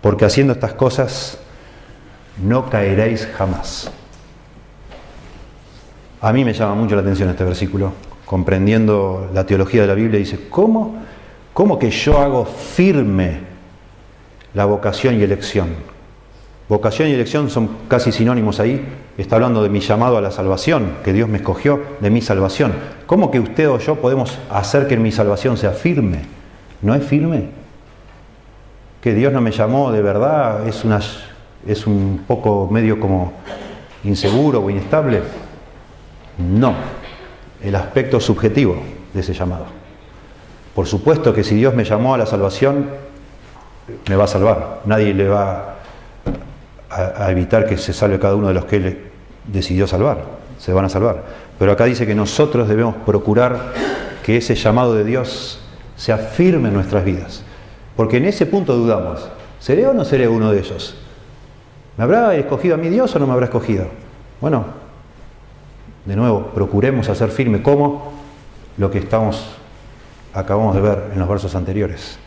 porque 0.00 0.24
haciendo 0.24 0.52
estas 0.52 0.74
cosas 0.74 1.38
no 2.42 2.70
caeréis 2.70 3.28
jamás. 3.36 3.90
A 6.20 6.32
mí 6.32 6.44
me 6.44 6.52
llama 6.52 6.74
mucho 6.74 6.96
la 6.96 7.02
atención 7.02 7.28
este 7.28 7.44
versículo, 7.44 7.92
comprendiendo 8.24 9.30
la 9.32 9.46
teología 9.46 9.82
de 9.82 9.86
la 9.86 9.94
Biblia, 9.94 10.18
dice, 10.18 10.48
¿cómo, 10.50 10.96
cómo 11.54 11.78
que 11.78 11.90
yo 11.92 12.18
hago 12.18 12.44
firme 12.44 13.38
la 14.52 14.64
vocación 14.64 15.18
y 15.20 15.22
elección? 15.22 15.68
Vocación 16.68 17.08
y 17.08 17.12
elección 17.12 17.48
son 17.48 17.70
casi 17.86 18.10
sinónimos 18.10 18.58
ahí. 18.58 18.84
Está 19.16 19.36
hablando 19.36 19.62
de 19.62 19.68
mi 19.68 19.80
llamado 19.80 20.18
a 20.18 20.20
la 20.20 20.32
salvación, 20.32 20.96
que 21.04 21.12
Dios 21.12 21.28
me 21.28 21.38
escogió, 21.38 21.80
de 22.00 22.10
mi 22.10 22.20
salvación. 22.20 22.72
¿Cómo 23.06 23.30
que 23.30 23.38
usted 23.38 23.70
o 23.70 23.78
yo 23.78 23.94
podemos 23.96 24.38
hacer 24.50 24.88
que 24.88 24.96
mi 24.96 25.12
salvación 25.12 25.56
sea 25.56 25.70
firme? 25.70 26.22
¿No 26.82 26.94
es 26.96 27.04
firme? 27.04 27.50
Que 29.00 29.14
Dios 29.14 29.32
no 29.32 29.40
me 29.40 29.52
llamó 29.52 29.92
de 29.92 30.02
verdad 30.02 30.66
es, 30.66 30.84
una, 30.84 31.00
es 31.66 31.86
un 31.86 32.24
poco 32.26 32.68
medio 32.70 32.98
como 32.98 33.32
inseguro 34.02 34.60
o 34.62 34.68
inestable. 34.68 35.22
No, 36.38 36.74
el 37.62 37.74
aspecto 37.74 38.20
subjetivo 38.20 38.76
de 39.12 39.20
ese 39.20 39.34
llamado. 39.34 39.66
Por 40.74 40.86
supuesto 40.86 41.34
que 41.34 41.42
si 41.42 41.56
Dios 41.56 41.74
me 41.74 41.84
llamó 41.84 42.14
a 42.14 42.18
la 42.18 42.26
salvación, 42.26 42.88
me 44.08 44.16
va 44.16 44.24
a 44.24 44.28
salvar. 44.28 44.80
Nadie 44.84 45.12
le 45.12 45.28
va 45.28 45.76
a, 46.90 47.30
evitar 47.30 47.66
que 47.66 47.76
se 47.76 47.92
salve 47.92 48.18
cada 48.18 48.36
uno 48.36 48.48
de 48.48 48.54
los 48.54 48.64
que 48.64 48.76
Él 48.76 48.98
decidió 49.44 49.86
salvar, 49.86 50.18
se 50.58 50.72
van 50.72 50.84
a 50.84 50.88
salvar. 50.88 51.24
Pero 51.58 51.72
acá 51.72 51.84
dice 51.84 52.06
que 52.06 52.14
nosotros 52.14 52.68
debemos 52.68 52.94
procurar 53.04 53.72
que 54.22 54.36
ese 54.36 54.54
llamado 54.54 54.94
de 54.94 55.04
Dios 55.04 55.60
sea 55.96 56.18
firme 56.18 56.68
en 56.68 56.74
nuestras 56.74 57.04
vidas. 57.04 57.42
Porque 57.96 58.18
en 58.18 58.26
ese 58.26 58.46
punto 58.46 58.76
dudamos, 58.76 59.28
¿seré 59.58 59.86
o 59.88 59.94
no 59.94 60.04
seré 60.04 60.28
uno 60.28 60.52
de 60.52 60.60
ellos? 60.60 60.94
¿Me 61.96 62.04
habrá 62.04 62.36
escogido 62.36 62.76
a 62.76 62.78
mí 62.78 62.88
Dios 62.88 63.14
o 63.16 63.18
no 63.18 63.26
me 63.26 63.32
habrá 63.32 63.46
escogido? 63.46 63.86
Bueno, 64.40 64.66
de 66.04 66.16
nuevo, 66.16 66.46
procuremos 66.54 67.08
hacer 67.08 67.30
firme 67.30 67.62
como 67.62 68.12
lo 68.76 68.90
que 68.90 68.98
estamos, 68.98 69.56
acabamos 70.32 70.74
de 70.74 70.80
ver 70.80 71.10
en 71.12 71.18
los 71.18 71.28
versos 71.28 71.54
anteriores. 71.54 72.18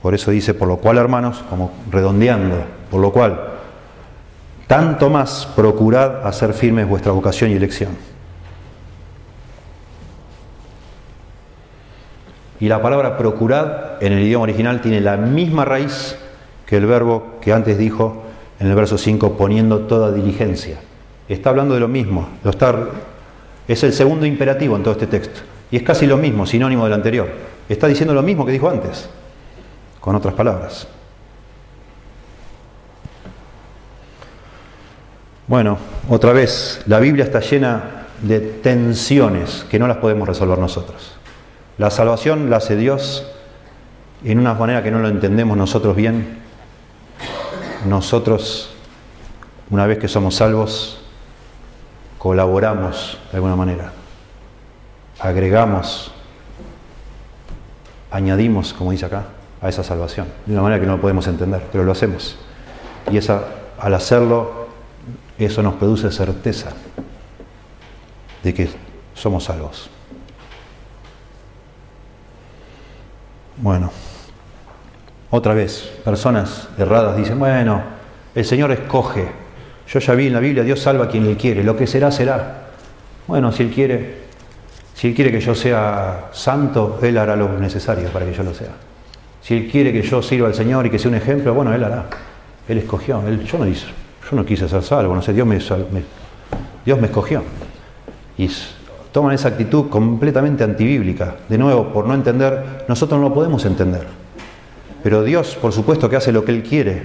Por 0.00 0.14
eso 0.14 0.30
dice, 0.30 0.52
por 0.54 0.66
lo 0.66 0.78
cual, 0.78 0.98
hermanos, 0.98 1.44
como 1.48 1.70
redondeando, 1.90 2.64
por 2.90 3.00
lo 3.00 3.12
cual, 3.12 3.52
tanto 4.66 5.10
más 5.10 5.46
procurad 5.54 6.26
hacer 6.26 6.54
firmes 6.54 6.88
vuestra 6.88 7.12
vocación 7.12 7.50
y 7.50 7.54
elección. 7.54 7.96
Y 12.58 12.68
la 12.68 12.80
palabra 12.80 13.18
procurad 13.18 14.02
en 14.02 14.12
el 14.12 14.22
idioma 14.22 14.44
original 14.44 14.80
tiene 14.80 15.00
la 15.00 15.16
misma 15.16 15.64
raíz 15.64 16.16
que 16.64 16.76
el 16.76 16.86
verbo 16.86 17.38
que 17.40 17.52
antes 17.52 17.76
dijo 17.76 18.22
en 18.60 18.68
el 18.68 18.74
verso 18.74 18.98
5, 18.98 19.36
poniendo 19.36 19.80
toda 19.80 20.12
diligencia. 20.12 20.78
Está 21.28 21.50
hablando 21.50 21.74
de 21.74 21.80
lo 21.80 21.88
mismo. 21.88 22.28
Lo 22.44 22.50
está, 22.50 22.74
es 23.68 23.82
el 23.82 23.92
segundo 23.92 24.26
imperativo 24.26 24.76
en 24.76 24.82
todo 24.82 24.92
este 24.92 25.06
texto. 25.06 25.40
Y 25.70 25.76
es 25.76 25.82
casi 25.82 26.06
lo 26.06 26.16
mismo, 26.16 26.46
sinónimo 26.46 26.84
del 26.84 26.92
anterior. 26.92 27.28
Está 27.68 27.86
diciendo 27.86 28.14
lo 28.14 28.22
mismo 28.22 28.44
que 28.44 28.52
dijo 28.52 28.68
antes, 28.68 29.08
con 30.00 30.14
otras 30.14 30.34
palabras. 30.34 30.86
Bueno, 35.46 35.78
otra 36.08 36.32
vez, 36.32 36.82
la 36.86 36.98
Biblia 37.00 37.24
está 37.24 37.40
llena 37.40 38.06
de 38.22 38.40
tensiones 38.40 39.66
que 39.70 39.78
no 39.78 39.86
las 39.86 39.96
podemos 39.96 40.28
resolver 40.28 40.58
nosotros. 40.58 41.16
La 41.78 41.90
salvación 41.90 42.48
la 42.48 42.58
hace 42.58 42.76
Dios 42.76 43.26
en 44.24 44.38
una 44.38 44.54
manera 44.54 44.82
que 44.82 44.90
no 44.90 45.00
lo 45.00 45.08
entendemos 45.08 45.56
nosotros 45.56 45.96
bien. 45.96 46.38
Nosotros, 47.86 48.72
una 49.70 49.86
vez 49.86 49.98
que 49.98 50.08
somos 50.08 50.36
salvos, 50.36 51.01
colaboramos 52.22 53.18
de 53.32 53.36
alguna 53.36 53.56
manera, 53.56 53.90
agregamos, 55.18 56.12
añadimos, 58.12 58.72
como 58.72 58.92
dice 58.92 59.06
acá, 59.06 59.24
a 59.60 59.68
esa 59.68 59.82
salvación, 59.82 60.28
de 60.46 60.52
una 60.52 60.62
manera 60.62 60.80
que 60.80 60.86
no 60.86 61.00
podemos 61.00 61.26
entender, 61.26 61.66
pero 61.72 61.82
lo 61.82 61.90
hacemos. 61.90 62.36
Y 63.10 63.16
esa, 63.16 63.42
al 63.76 63.92
hacerlo, 63.94 64.68
eso 65.36 65.64
nos 65.64 65.74
produce 65.74 66.12
certeza 66.12 66.70
de 68.44 68.54
que 68.54 68.70
somos 69.14 69.42
salvos. 69.42 69.90
Bueno, 73.56 73.90
otra 75.28 75.54
vez, 75.54 75.90
personas 76.04 76.68
erradas 76.78 77.16
dicen, 77.16 77.40
bueno, 77.40 77.82
el 78.32 78.44
Señor 78.44 78.70
escoge 78.70 79.41
yo 79.92 80.00
ya 80.00 80.14
vi 80.14 80.28
en 80.28 80.32
la 80.32 80.40
Biblia, 80.40 80.64
Dios 80.64 80.80
salva 80.80 81.04
a 81.04 81.08
quien 81.08 81.26
le 81.26 81.36
quiere, 81.36 81.62
lo 81.62 81.76
que 81.76 81.86
será, 81.86 82.10
será. 82.10 82.68
Bueno, 83.26 83.52
si 83.52 83.64
Él 83.64 83.70
quiere, 83.70 84.14
si 84.94 85.08
Él 85.08 85.14
quiere 85.14 85.30
que 85.30 85.40
yo 85.40 85.54
sea 85.54 86.28
santo, 86.32 86.98
Él 87.02 87.18
hará 87.18 87.36
lo 87.36 87.58
necesario 87.58 88.08
para 88.08 88.24
que 88.24 88.32
yo 88.32 88.42
lo 88.42 88.54
sea. 88.54 88.70
Si 89.42 89.54
Él 89.54 89.68
quiere 89.70 89.92
que 89.92 90.00
yo 90.00 90.22
sirva 90.22 90.48
al 90.48 90.54
Señor 90.54 90.86
y 90.86 90.90
que 90.90 90.98
sea 90.98 91.10
un 91.10 91.16
ejemplo, 91.16 91.52
bueno, 91.52 91.74
Él 91.74 91.84
hará. 91.84 92.06
Él 92.66 92.78
escogió. 92.78 93.22
Él, 93.26 93.44
yo, 93.44 93.58
no 93.58 93.66
yo 93.66 93.76
no 94.32 94.46
quise 94.46 94.66
ser 94.66 94.82
salvo, 94.82 95.14
no 95.14 95.20
sé, 95.20 95.34
Dios 95.34 95.46
me, 95.46 95.58
Dios 95.58 96.98
me 96.98 97.06
escogió. 97.06 97.42
Y 98.38 98.48
toman 99.12 99.34
esa 99.34 99.48
actitud 99.48 99.90
completamente 99.90 100.64
antibíblica. 100.64 101.36
De 101.50 101.58
nuevo, 101.58 101.92
por 101.92 102.06
no 102.06 102.14
entender, 102.14 102.86
nosotros 102.88 103.20
no 103.20 103.28
lo 103.28 103.34
podemos 103.34 103.62
entender. 103.66 104.06
Pero 105.02 105.22
Dios, 105.22 105.58
por 105.60 105.72
supuesto, 105.72 106.08
que 106.08 106.16
hace 106.16 106.32
lo 106.32 106.46
que 106.46 106.52
Él 106.52 106.62
quiere, 106.62 107.02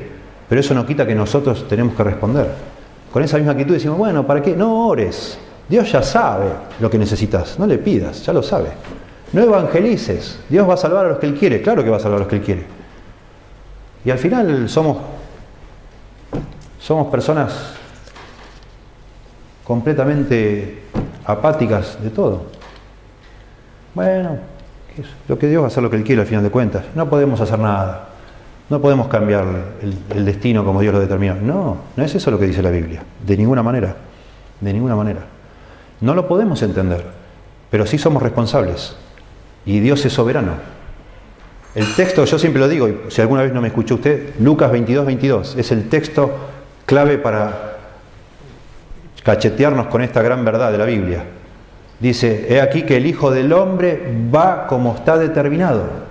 pero 0.47 0.61
eso 0.61 0.73
no 0.73 0.85
quita 0.85 1.05
que 1.05 1.15
nosotros 1.15 1.67
tenemos 1.67 1.95
que 1.95 2.03
responder. 2.03 2.76
Con 3.11 3.23
esa 3.23 3.37
misma 3.37 3.53
actitud 3.53 3.73
decimos, 3.73 3.97
bueno, 3.97 4.25
¿para 4.25 4.41
qué? 4.41 4.55
No 4.55 4.87
ores. 4.87 5.37
Dios 5.67 5.91
ya 5.91 6.01
sabe 6.01 6.49
lo 6.79 6.89
que 6.89 6.97
necesitas. 6.97 7.57
No 7.59 7.65
le 7.65 7.77
pidas, 7.77 8.25
ya 8.25 8.33
lo 8.33 8.41
sabe. 8.41 8.69
No 9.33 9.41
evangelices. 9.41 10.39
Dios 10.49 10.67
va 10.67 10.75
a 10.75 10.77
salvar 10.77 11.05
a 11.05 11.09
los 11.09 11.17
que 11.17 11.25
Él 11.25 11.35
quiere. 11.35 11.61
Claro 11.61 11.83
que 11.83 11.89
va 11.89 11.97
a 11.97 11.99
salvar 11.99 12.17
a 12.17 12.19
los 12.19 12.27
que 12.27 12.37
Él 12.37 12.41
quiere. 12.41 12.65
Y 14.05 14.11
al 14.11 14.17
final 14.17 14.69
somos, 14.69 14.97
somos 16.79 17.07
personas 17.07 17.73
completamente 19.63 20.83
apáticas 21.25 22.01
de 22.01 22.09
todo. 22.09 22.43
Bueno, 23.93 24.37
lo 25.27 25.37
que 25.37 25.47
Dios 25.47 25.61
va 25.61 25.65
a 25.65 25.67
hacer 25.67 25.83
lo 25.83 25.89
que 25.89 25.97
Él 25.97 26.03
quiere 26.03 26.21
al 26.21 26.27
final 26.27 26.43
de 26.43 26.49
cuentas. 26.49 26.85
No 26.95 27.09
podemos 27.09 27.41
hacer 27.41 27.59
nada. 27.59 28.09
No 28.69 28.81
podemos 28.81 29.07
cambiar 29.07 29.45
el, 29.81 30.25
destino 30.25 30.65
como 30.65 30.81
Dios 30.81 30.93
lo 30.93 30.99
determinó. 30.99 31.35
No, 31.35 31.77
no 31.95 32.03
es 32.03 32.13
eso 32.13 32.31
lo 32.31 32.39
que 32.39 32.47
dice 32.47 32.61
la 32.61 32.69
Biblia. 32.69 33.01
De 33.25 33.37
ninguna 33.37 33.63
manera. 33.63 33.95
De 34.59 34.73
ninguna 34.73 34.95
manera. 34.95 35.21
No 36.01 36.13
lo 36.13 36.27
podemos 36.27 36.61
entender, 36.61 37.05
pero 37.71 37.85
sí 37.85 37.97
somos 37.97 38.21
responsables. 38.21 38.95
Y 39.65 39.79
Dios 39.79 40.05
es 40.05 40.13
soberano. 40.13 40.53
El 41.75 41.95
texto, 41.95 42.25
yo 42.25 42.39
siempre 42.39 42.59
lo 42.59 42.67
digo, 42.67 42.89
y 42.89 42.97
si 43.09 43.21
alguna 43.21 43.43
vez 43.43 43.53
no 43.53 43.61
me 43.61 43.67
escuchó 43.67 43.95
usted, 43.95 44.33
Lucas 44.39 44.71
22, 44.71 45.05
22, 45.05 45.55
es 45.57 45.71
el 45.71 45.87
texto 45.89 46.31
clave 46.85 47.17
para 47.17 47.77
cachetearnos 49.23 49.87
con 49.87 50.01
esta 50.01 50.21
gran 50.21 50.43
verdad 50.43 50.71
de 50.71 50.77
la 50.77 50.85
Biblia. 50.85 51.23
Dice, 51.99 52.47
he 52.49 52.61
aquí 52.61 52.83
que 52.83 52.97
el 52.97 53.05
Hijo 53.05 53.31
del 53.31 53.53
Hombre 53.53 54.11
va 54.33 54.67
como 54.67 54.95
está 54.95 55.17
determinado 55.17 56.06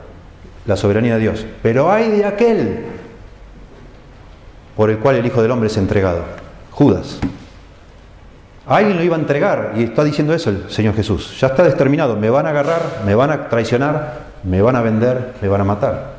la 0.66 0.76
soberanía 0.76 1.14
de 1.14 1.20
Dios. 1.20 1.46
Pero 1.62 1.90
hay 1.90 2.10
de 2.10 2.24
aquel 2.24 2.84
por 4.76 4.90
el 4.90 4.98
cual 4.98 5.16
el 5.16 5.26
Hijo 5.26 5.42
del 5.42 5.50
Hombre 5.50 5.68
es 5.68 5.76
entregado, 5.76 6.22
Judas. 6.70 7.18
alguien 8.66 8.96
lo 8.96 9.02
iba 9.02 9.16
a 9.16 9.18
entregar 9.18 9.72
y 9.76 9.84
está 9.84 10.04
diciendo 10.04 10.34
eso 10.34 10.50
el 10.50 10.70
Señor 10.70 10.94
Jesús. 10.94 11.38
Ya 11.40 11.46
está 11.48 11.62
determinado, 11.62 12.16
me 12.16 12.28
van 12.28 12.46
a 12.46 12.50
agarrar, 12.50 13.02
me 13.06 13.14
van 13.14 13.30
a 13.30 13.48
traicionar, 13.48 14.26
me 14.42 14.60
van 14.60 14.76
a 14.76 14.82
vender, 14.82 15.34
me 15.40 15.48
van 15.48 15.62
a 15.62 15.64
matar. 15.64 16.16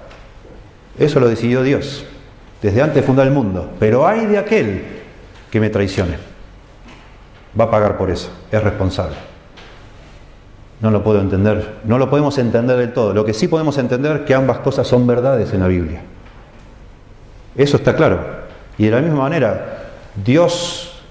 Eso 0.97 1.19
lo 1.19 1.27
decidió 1.27 1.61
Dios, 1.61 2.03
desde 2.61 2.81
antes 2.81 2.95
de 2.95 3.03
fundar 3.03 3.27
el 3.27 3.33
mundo. 3.33 3.69
Pero 3.79 4.07
hay 4.07 4.25
de 4.25 4.39
aquel 4.39 4.83
que 5.51 5.59
me 5.59 5.69
traicione. 5.69 6.17
Va 7.59 7.65
a 7.65 7.71
pagar 7.71 7.97
por 7.97 8.09
eso, 8.09 8.31
es 8.51 8.63
responsable. 8.63 9.26
No 10.79 10.91
lo 10.91 11.03
puedo 11.03 11.19
entender, 11.19 11.79
no 11.85 11.97
lo 11.97 12.09
podemos 12.09 12.37
entender 12.37 12.77
del 12.77 12.93
todo. 12.93 13.13
Lo 13.13 13.25
que 13.25 13.33
sí 13.33 13.47
podemos 13.47 13.77
entender 13.77 14.17
es 14.17 14.21
que 14.21 14.35
ambas 14.35 14.59
cosas 14.59 14.87
son 14.87 15.07
verdades 15.07 15.51
en 15.53 15.61
la 15.61 15.67
Biblia. 15.67 16.01
Eso 17.55 17.77
está 17.77 17.95
claro. 17.95 18.19
Y 18.77 18.85
de 18.85 18.91
la 18.91 19.01
misma 19.01 19.23
manera, 19.23 19.89
Dios 20.23 21.01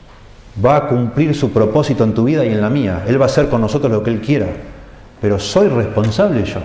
va 0.64 0.76
a 0.76 0.86
cumplir 0.86 1.34
su 1.34 1.50
propósito 1.50 2.04
en 2.04 2.14
tu 2.14 2.24
vida 2.24 2.44
y 2.44 2.52
en 2.52 2.60
la 2.60 2.70
mía. 2.70 3.04
Él 3.08 3.20
va 3.20 3.24
a 3.24 3.26
hacer 3.26 3.48
con 3.48 3.60
nosotros 3.60 3.90
lo 3.90 4.02
que 4.02 4.10
Él 4.10 4.20
quiera. 4.20 4.46
Pero 5.20 5.38
soy 5.40 5.68
responsable 5.68 6.44
yo 6.44 6.60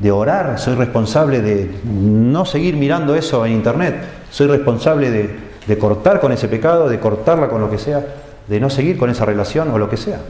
de 0.00 0.10
orar, 0.10 0.58
soy 0.58 0.74
responsable 0.74 1.42
de 1.42 1.70
no 1.84 2.46
seguir 2.46 2.74
mirando 2.74 3.14
eso 3.14 3.44
en 3.44 3.52
internet, 3.52 3.96
soy 4.30 4.46
responsable 4.46 5.10
de, 5.10 5.36
de 5.66 5.78
cortar 5.78 6.20
con 6.20 6.32
ese 6.32 6.48
pecado, 6.48 6.88
de 6.88 6.98
cortarla 6.98 7.48
con 7.48 7.60
lo 7.60 7.70
que 7.70 7.78
sea, 7.78 8.04
de 8.48 8.60
no 8.60 8.70
seguir 8.70 8.96
con 8.96 9.10
esa 9.10 9.26
relación 9.26 9.70
o 9.70 9.78
lo 9.78 9.90
que 9.90 9.98
sea. 9.98 10.20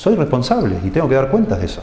Soy 0.00 0.14
responsable 0.14 0.78
y 0.82 0.88
tengo 0.88 1.06
que 1.10 1.14
dar 1.14 1.28
cuentas 1.28 1.58
de 1.58 1.66
eso. 1.66 1.82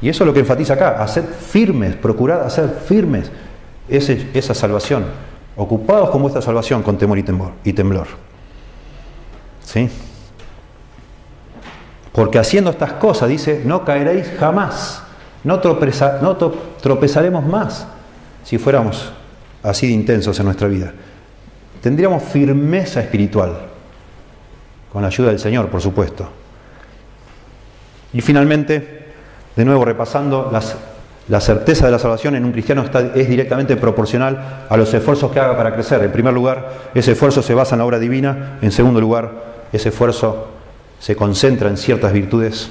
Y 0.00 0.08
eso 0.08 0.24
es 0.24 0.26
lo 0.26 0.32
que 0.32 0.40
enfatiza 0.40 0.72
acá, 0.72 1.02
hacer 1.02 1.24
firmes, 1.24 1.94
procurar 1.94 2.40
hacer 2.40 2.70
firmes 2.86 3.30
esa 3.86 4.54
salvación, 4.54 5.04
ocupados 5.54 6.08
con 6.08 6.22
vuestra 6.22 6.40
salvación 6.40 6.82
con 6.82 6.96
temor 6.96 7.18
y 7.18 7.22
temor 7.22 7.52
y 7.64 7.74
temblor. 7.74 8.06
¿Sí? 9.62 9.90
Porque 12.12 12.38
haciendo 12.38 12.70
estas 12.70 12.94
cosas, 12.94 13.28
dice, 13.28 13.60
no 13.62 13.84
caeréis 13.84 14.32
jamás, 14.40 15.02
no, 15.44 15.60
no 16.22 16.36
tropezaremos 16.80 17.44
más 17.44 17.86
si 18.42 18.56
fuéramos 18.56 19.12
así 19.62 19.86
de 19.86 19.92
intensos 19.92 20.38
en 20.40 20.46
nuestra 20.46 20.66
vida. 20.66 20.94
Tendríamos 21.82 22.22
firmeza 22.22 23.02
espiritual 23.02 23.75
con 24.96 25.02
la 25.02 25.08
ayuda 25.08 25.28
del 25.28 25.38
Señor, 25.38 25.68
por 25.68 25.82
supuesto. 25.82 26.26
Y 28.14 28.22
finalmente, 28.22 29.04
de 29.54 29.62
nuevo 29.62 29.84
repasando, 29.84 30.50
la 31.28 31.40
certeza 31.42 31.84
de 31.84 31.92
la 31.92 31.98
salvación 31.98 32.34
en 32.34 32.46
un 32.46 32.52
cristiano 32.52 32.82
es 33.14 33.28
directamente 33.28 33.76
proporcional 33.76 34.64
a 34.66 34.74
los 34.74 34.94
esfuerzos 34.94 35.30
que 35.30 35.38
haga 35.38 35.54
para 35.54 35.74
crecer. 35.74 36.02
En 36.02 36.12
primer 36.12 36.32
lugar, 36.32 36.72
ese 36.94 37.12
esfuerzo 37.12 37.42
se 37.42 37.52
basa 37.52 37.74
en 37.74 37.80
la 37.80 37.84
obra 37.84 37.98
divina. 37.98 38.56
En 38.62 38.72
segundo 38.72 38.98
lugar, 38.98 39.32
ese 39.70 39.90
esfuerzo 39.90 40.48
se 40.98 41.14
concentra 41.14 41.68
en 41.68 41.76
ciertas 41.76 42.14
virtudes 42.14 42.70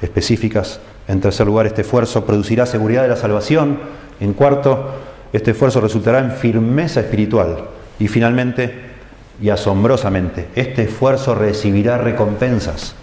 específicas. 0.00 0.78
En 1.08 1.20
tercer 1.20 1.44
lugar, 1.44 1.66
este 1.66 1.80
esfuerzo 1.80 2.24
producirá 2.24 2.66
seguridad 2.66 3.02
de 3.02 3.08
la 3.08 3.16
salvación. 3.16 3.80
En 4.20 4.32
cuarto, 4.32 4.90
este 5.32 5.50
esfuerzo 5.50 5.80
resultará 5.80 6.20
en 6.20 6.30
firmeza 6.30 7.00
espiritual. 7.00 7.64
Y 7.98 8.06
finalmente, 8.06 8.91
y 9.42 9.50
asombrosamente, 9.50 10.48
este 10.54 10.84
esfuerzo 10.84 11.34
recibirá 11.34 11.98
recompensas. 11.98 12.94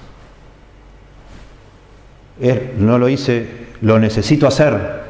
no 2.78 2.98
lo 2.98 3.10
hice, 3.10 3.68
lo 3.82 4.00
necesito 4.00 4.48
hacer, 4.48 5.02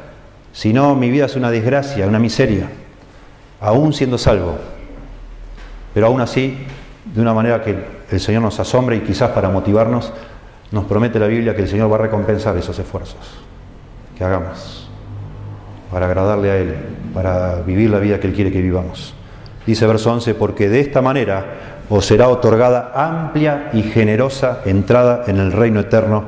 si 0.51 0.73
no 0.73 0.95
mi 0.95 1.11
vida 1.11 1.27
es 1.27 1.36
una 1.36 1.51
desgracia, 1.51 2.07
una 2.07 2.17
miseria, 2.17 2.67
aún 3.61 3.93
siendo 3.93 4.17
salvo. 4.17 4.57
Pero 5.93 6.07
aún 6.07 6.19
así, 6.19 6.57
de 7.05 7.21
una 7.21 7.36
manera 7.36 7.63
que 7.63 7.77
el 8.09 8.19
Señor 8.19 8.41
nos 8.41 8.59
asombre 8.59 8.95
y 8.95 9.01
quizás 9.01 9.30
para 9.30 9.49
motivarnos, 9.49 10.11
nos 10.71 10.86
promete 10.86 11.19
la 11.19 11.27
Biblia 11.27 11.55
que 11.55 11.61
el 11.61 11.69
Señor 11.69 11.91
va 11.91 11.95
a 11.97 11.99
recompensar 11.99 12.57
esos 12.57 12.77
esfuerzos 12.80 13.19
que 14.17 14.23
hagamos 14.23 14.89
para 15.91 16.07
agradarle 16.07 16.49
a 16.49 16.57
Él, 16.57 16.75
para 17.13 17.61
vivir 17.61 17.91
la 17.91 17.99
vida 17.99 18.19
que 18.19 18.25
Él 18.25 18.34
quiere 18.34 18.51
que 18.51 18.61
vivamos. 18.61 19.13
Dice 19.70 19.86
verso 19.86 20.11
11, 20.11 20.34
porque 20.34 20.67
de 20.67 20.80
esta 20.80 20.99
manera 20.99 21.45
os 21.91 22.03
será 22.03 22.28
otorgada 22.30 22.91
amplia 22.95 23.70
y 23.72 23.84
generosa 23.84 24.61
entrada 24.65 25.26
en 25.28 25.38
el 25.38 25.51
reino 25.51 25.80
eterno 25.80 26.24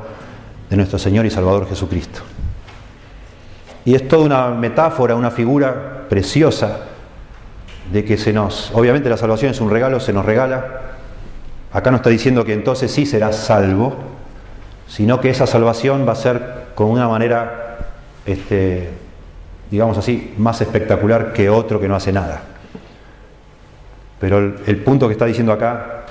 de 0.70 0.76
nuestro 0.76 0.96
Señor 0.96 1.26
y 1.26 1.30
Salvador 1.30 1.68
Jesucristo. 1.68 2.20
Y 3.84 3.96
es 3.96 4.06
toda 4.06 4.24
una 4.24 4.48
metáfora, 4.50 5.16
una 5.16 5.32
figura 5.32 6.04
preciosa 6.08 6.82
de 7.92 8.04
que 8.04 8.16
se 8.16 8.32
nos, 8.32 8.70
obviamente 8.74 9.10
la 9.10 9.16
salvación 9.16 9.50
es 9.50 9.60
un 9.60 9.70
regalo, 9.70 9.98
se 9.98 10.12
nos 10.12 10.24
regala. 10.24 10.64
Acá 11.72 11.90
no 11.90 11.96
está 11.96 12.10
diciendo 12.10 12.44
que 12.44 12.52
entonces 12.52 12.92
sí 12.92 13.06
serás 13.06 13.34
salvo, 13.34 13.96
sino 14.86 15.20
que 15.20 15.30
esa 15.30 15.48
salvación 15.48 16.06
va 16.06 16.12
a 16.12 16.14
ser 16.14 16.66
con 16.76 16.86
una 16.86 17.08
manera, 17.08 17.78
este, 18.24 18.88
digamos 19.68 19.98
así, 19.98 20.32
más 20.38 20.60
espectacular 20.60 21.32
que 21.32 21.50
otro 21.50 21.80
que 21.80 21.88
no 21.88 21.96
hace 21.96 22.12
nada. 22.12 22.42
Pero 24.22 24.38
el, 24.38 24.76
punto 24.84 25.08
que 25.08 25.14
está 25.14 25.26
diciendo 25.26 25.52
acá 25.52 26.04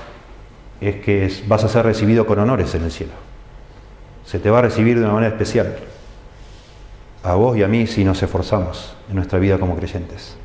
es 0.82 0.98
que 0.98 1.34
vas 1.48 1.64
a 1.64 1.70
ser 1.70 1.86
recibido 1.86 2.26
con 2.26 2.40
honores 2.40 2.76
en 2.76 2.84
el 2.84 2.92
cielo. 2.92 3.14
Se 4.26 4.38
te 4.38 4.50
va 4.50 4.60
a 4.60 4.64
recibir 4.64 5.00
de 5.00 5.06
una 5.06 5.14
manera 5.14 5.32
especial. 5.32 5.78
A 7.24 7.36
vos 7.36 7.56
y 7.56 7.64
a 7.64 7.70
mí 7.70 7.88
si 7.88 8.04
nos 8.04 8.22
esforzamos 8.22 8.98
en 9.08 9.16
nuestra 9.16 9.40
vida 9.40 9.58
como 9.60 9.78
creyentes. 9.78 10.36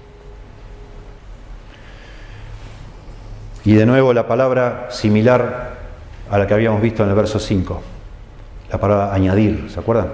Y 3.64 3.74
de 3.74 3.84
nuevo 3.84 4.12
la 4.12 4.28
palabra 4.28 4.86
similar 4.90 5.74
a 6.30 6.38
la 6.38 6.46
que 6.46 6.54
habíamos 6.54 6.80
visto 6.80 7.02
en 7.02 7.08
el 7.08 7.16
verso 7.16 7.40
5, 7.40 7.82
la 8.70 8.78
palabra 8.78 9.12
añadir, 9.12 9.68
¿se 9.70 9.80
acuerdan? 9.80 10.12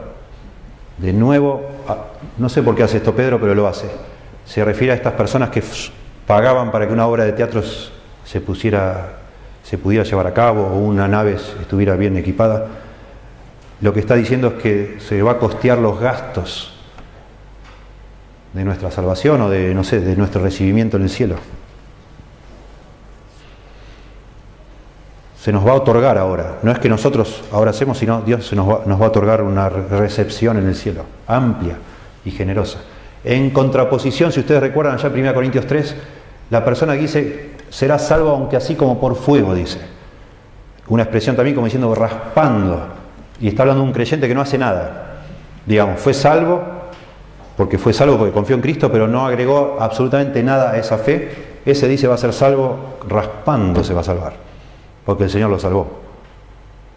De 0.97 1.13
nuevo, 1.13 1.69
no 2.39 2.49
sé 2.49 2.63
por 2.63 2.75
qué 2.75 2.85
hace 2.85 2.97
esto 2.97 3.15
Pedro, 3.15 3.39
pero 3.39 3.55
lo 3.55 3.69
hace. 3.69 3.91
Se 4.47 4.65
refiere 4.65 4.95
a 4.95 4.97
estas 4.97 5.13
personas 5.13 5.51
que 5.51 5.61
pagaban 6.33 6.71
para 6.71 6.87
que 6.87 6.95
una 6.95 7.07
obra 7.07 7.25
de 7.25 7.33
teatro 7.33 7.63
se 8.25 8.41
pusiera, 8.41 9.19
se 9.63 9.77
pudiera 9.77 10.03
llevar 10.03 10.27
a 10.27 10.33
cabo 10.33 10.63
o 10.63 10.79
una 10.79 11.07
nave 11.07 11.37
estuviera 11.61 11.95
bien 11.95 12.17
equipada. 12.17 12.69
Lo 13.83 13.93
que 13.93 14.01
está 14.01 14.15
diciendo 14.15 14.49
es 14.49 14.55
que 14.55 14.97
se 14.99 15.21
va 15.21 15.33
a 15.33 15.39
costear 15.39 15.77
los 15.77 16.01
gastos 16.01 16.73
de 18.55 18.65
nuestra 18.65 18.91
salvación 18.91 19.43
o 19.43 19.51
de, 19.51 19.75
no 19.75 19.85
sé, 19.85 20.01
de 20.01 20.17
nuestro 20.17 20.43
recibimiento 20.43 20.97
en 20.97 21.03
el 21.03 21.11
cielo. 21.11 21.37
se 25.39 25.53
nos 25.53 25.67
va 25.67 25.73
a 25.73 25.75
otorgar 25.75 26.17
ahora. 26.17 26.61
No 26.63 26.71
es 26.71 26.79
que 26.79 26.89
nosotros 26.89 27.43
ahora 27.51 27.73
hacemos, 27.73 27.99
sino 27.99 28.23
Dios 28.23 28.47
se 28.47 28.55
nos 28.55 28.67
va, 28.67 28.83
nos 28.87 28.99
va 28.99 29.07
a 29.07 29.09
otorgar 29.09 29.43
una 29.43 29.69
recepción 29.69 30.57
en 30.57 30.69
el 30.69 30.77
cielo, 30.77 31.05
amplia 31.27 31.77
y 32.25 32.31
generosa. 32.31 32.79
En 33.25 33.51
contraposición, 33.51 34.31
si 34.33 34.39
ustedes 34.39 34.61
recuerdan 34.61 34.99
ya 34.99 35.09
1 35.09 35.35
Corintios 35.35 35.67
3, 35.67 35.97
la 36.53 36.63
persona 36.63 36.93
que 36.93 37.01
dice, 37.01 37.51
será 37.71 37.99
salvo 37.99 38.29
aunque 38.29 38.59
así 38.59 38.75
como 38.75 39.01
por 39.01 39.17
fuego, 39.17 39.55
dice. 39.55 39.81
Una 40.89 41.05
expresión 41.05 41.35
también 41.35 41.55
como 41.55 41.65
diciendo 41.65 41.95
raspando. 41.95 42.89
Y 43.41 43.49
está 43.49 43.63
hablando 43.63 43.83
de 43.83 43.89
un 43.89 43.95
creyente 43.95 44.29
que 44.29 44.35
no 44.35 44.43
hace 44.43 44.59
nada. 44.59 45.23
Digamos, 45.65 45.99
fue 45.99 46.13
salvo 46.13 46.61
porque 47.57 47.79
fue 47.79 47.95
salvo 47.95 48.19
porque 48.19 48.35
confió 48.35 48.55
en 48.55 48.61
Cristo, 48.61 48.93
pero 48.93 49.09
no 49.09 49.25
agregó 49.25 49.79
absolutamente 49.81 50.43
nada 50.43 50.73
a 50.73 50.77
esa 50.77 50.99
fe. 50.99 51.61
Ese 51.65 51.89
dice 51.89 52.07
va 52.07 52.17
a 52.17 52.19
ser 52.19 52.35
salvo 52.35 52.99
raspando 53.09 53.83
se 53.83 53.95
va 53.95 54.03
a 54.03 54.05
salvar 54.05 54.35
porque 55.07 55.25
el 55.25 55.31
Señor 55.31 55.49
lo 55.49 55.59
salvó. 55.59 55.87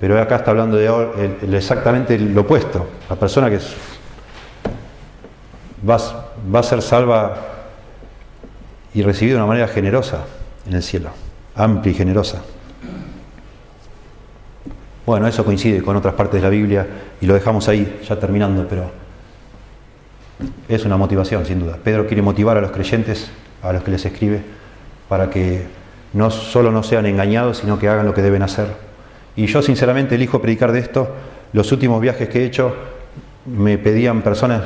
Pero 0.01 0.21
acá 0.21 0.35
está 0.35 0.51
hablando 0.51 0.75
de 0.75 1.55
exactamente 1.55 2.19
lo 2.19 2.41
opuesto. 2.41 2.85
La 3.09 3.15
persona 3.15 3.49
que 3.49 3.59
va, 5.89 5.97
va 6.53 6.59
a 6.59 6.63
ser 6.63 6.81
salva 6.81 7.54
y 8.95 9.03
recibida 9.03 9.35
de 9.35 9.41
una 9.41 9.47
manera 9.47 9.67
generosa 9.67 10.23
en 10.65 10.73
el 10.73 10.81
cielo, 10.81 11.09
amplia 11.55 11.91
y 11.91 11.95
generosa. 11.95 12.41
Bueno, 15.05 15.27
eso 15.27 15.45
coincide 15.45 15.83
con 15.83 15.95
otras 15.97 16.15
partes 16.15 16.41
de 16.41 16.41
la 16.41 16.49
Biblia 16.49 16.87
y 17.19 17.25
lo 17.25 17.33
dejamos 17.33 17.67
ahí, 17.67 17.99
ya 18.07 18.17
terminando, 18.17 18.65
pero 18.67 18.89
es 20.67 20.85
una 20.85 20.97
motivación, 20.97 21.45
sin 21.45 21.59
duda. 21.59 21.77
Pedro 21.83 22.07
quiere 22.07 22.21
motivar 22.21 22.57
a 22.57 22.61
los 22.61 22.71
creyentes, 22.71 23.29
a 23.61 23.73
los 23.73 23.83
que 23.83 23.91
les 23.91 24.05
escribe, 24.05 24.41
para 25.09 25.29
que 25.29 25.67
no 26.13 26.31
solo 26.31 26.71
no 26.71 26.81
sean 26.81 27.05
engañados, 27.05 27.57
sino 27.57 27.77
que 27.77 27.89
hagan 27.89 28.05
lo 28.05 28.13
que 28.13 28.21
deben 28.21 28.41
hacer. 28.41 28.67
Y 29.35 29.45
yo 29.47 29.61
sinceramente 29.61 30.15
elijo 30.15 30.41
predicar 30.41 30.71
de 30.71 30.79
esto. 30.79 31.09
Los 31.51 31.71
últimos 31.73 32.01
viajes 32.01 32.29
que 32.29 32.39
he 32.39 32.45
hecho 32.45 32.73
me 33.45 33.77
pedían 33.77 34.21
personas, 34.21 34.63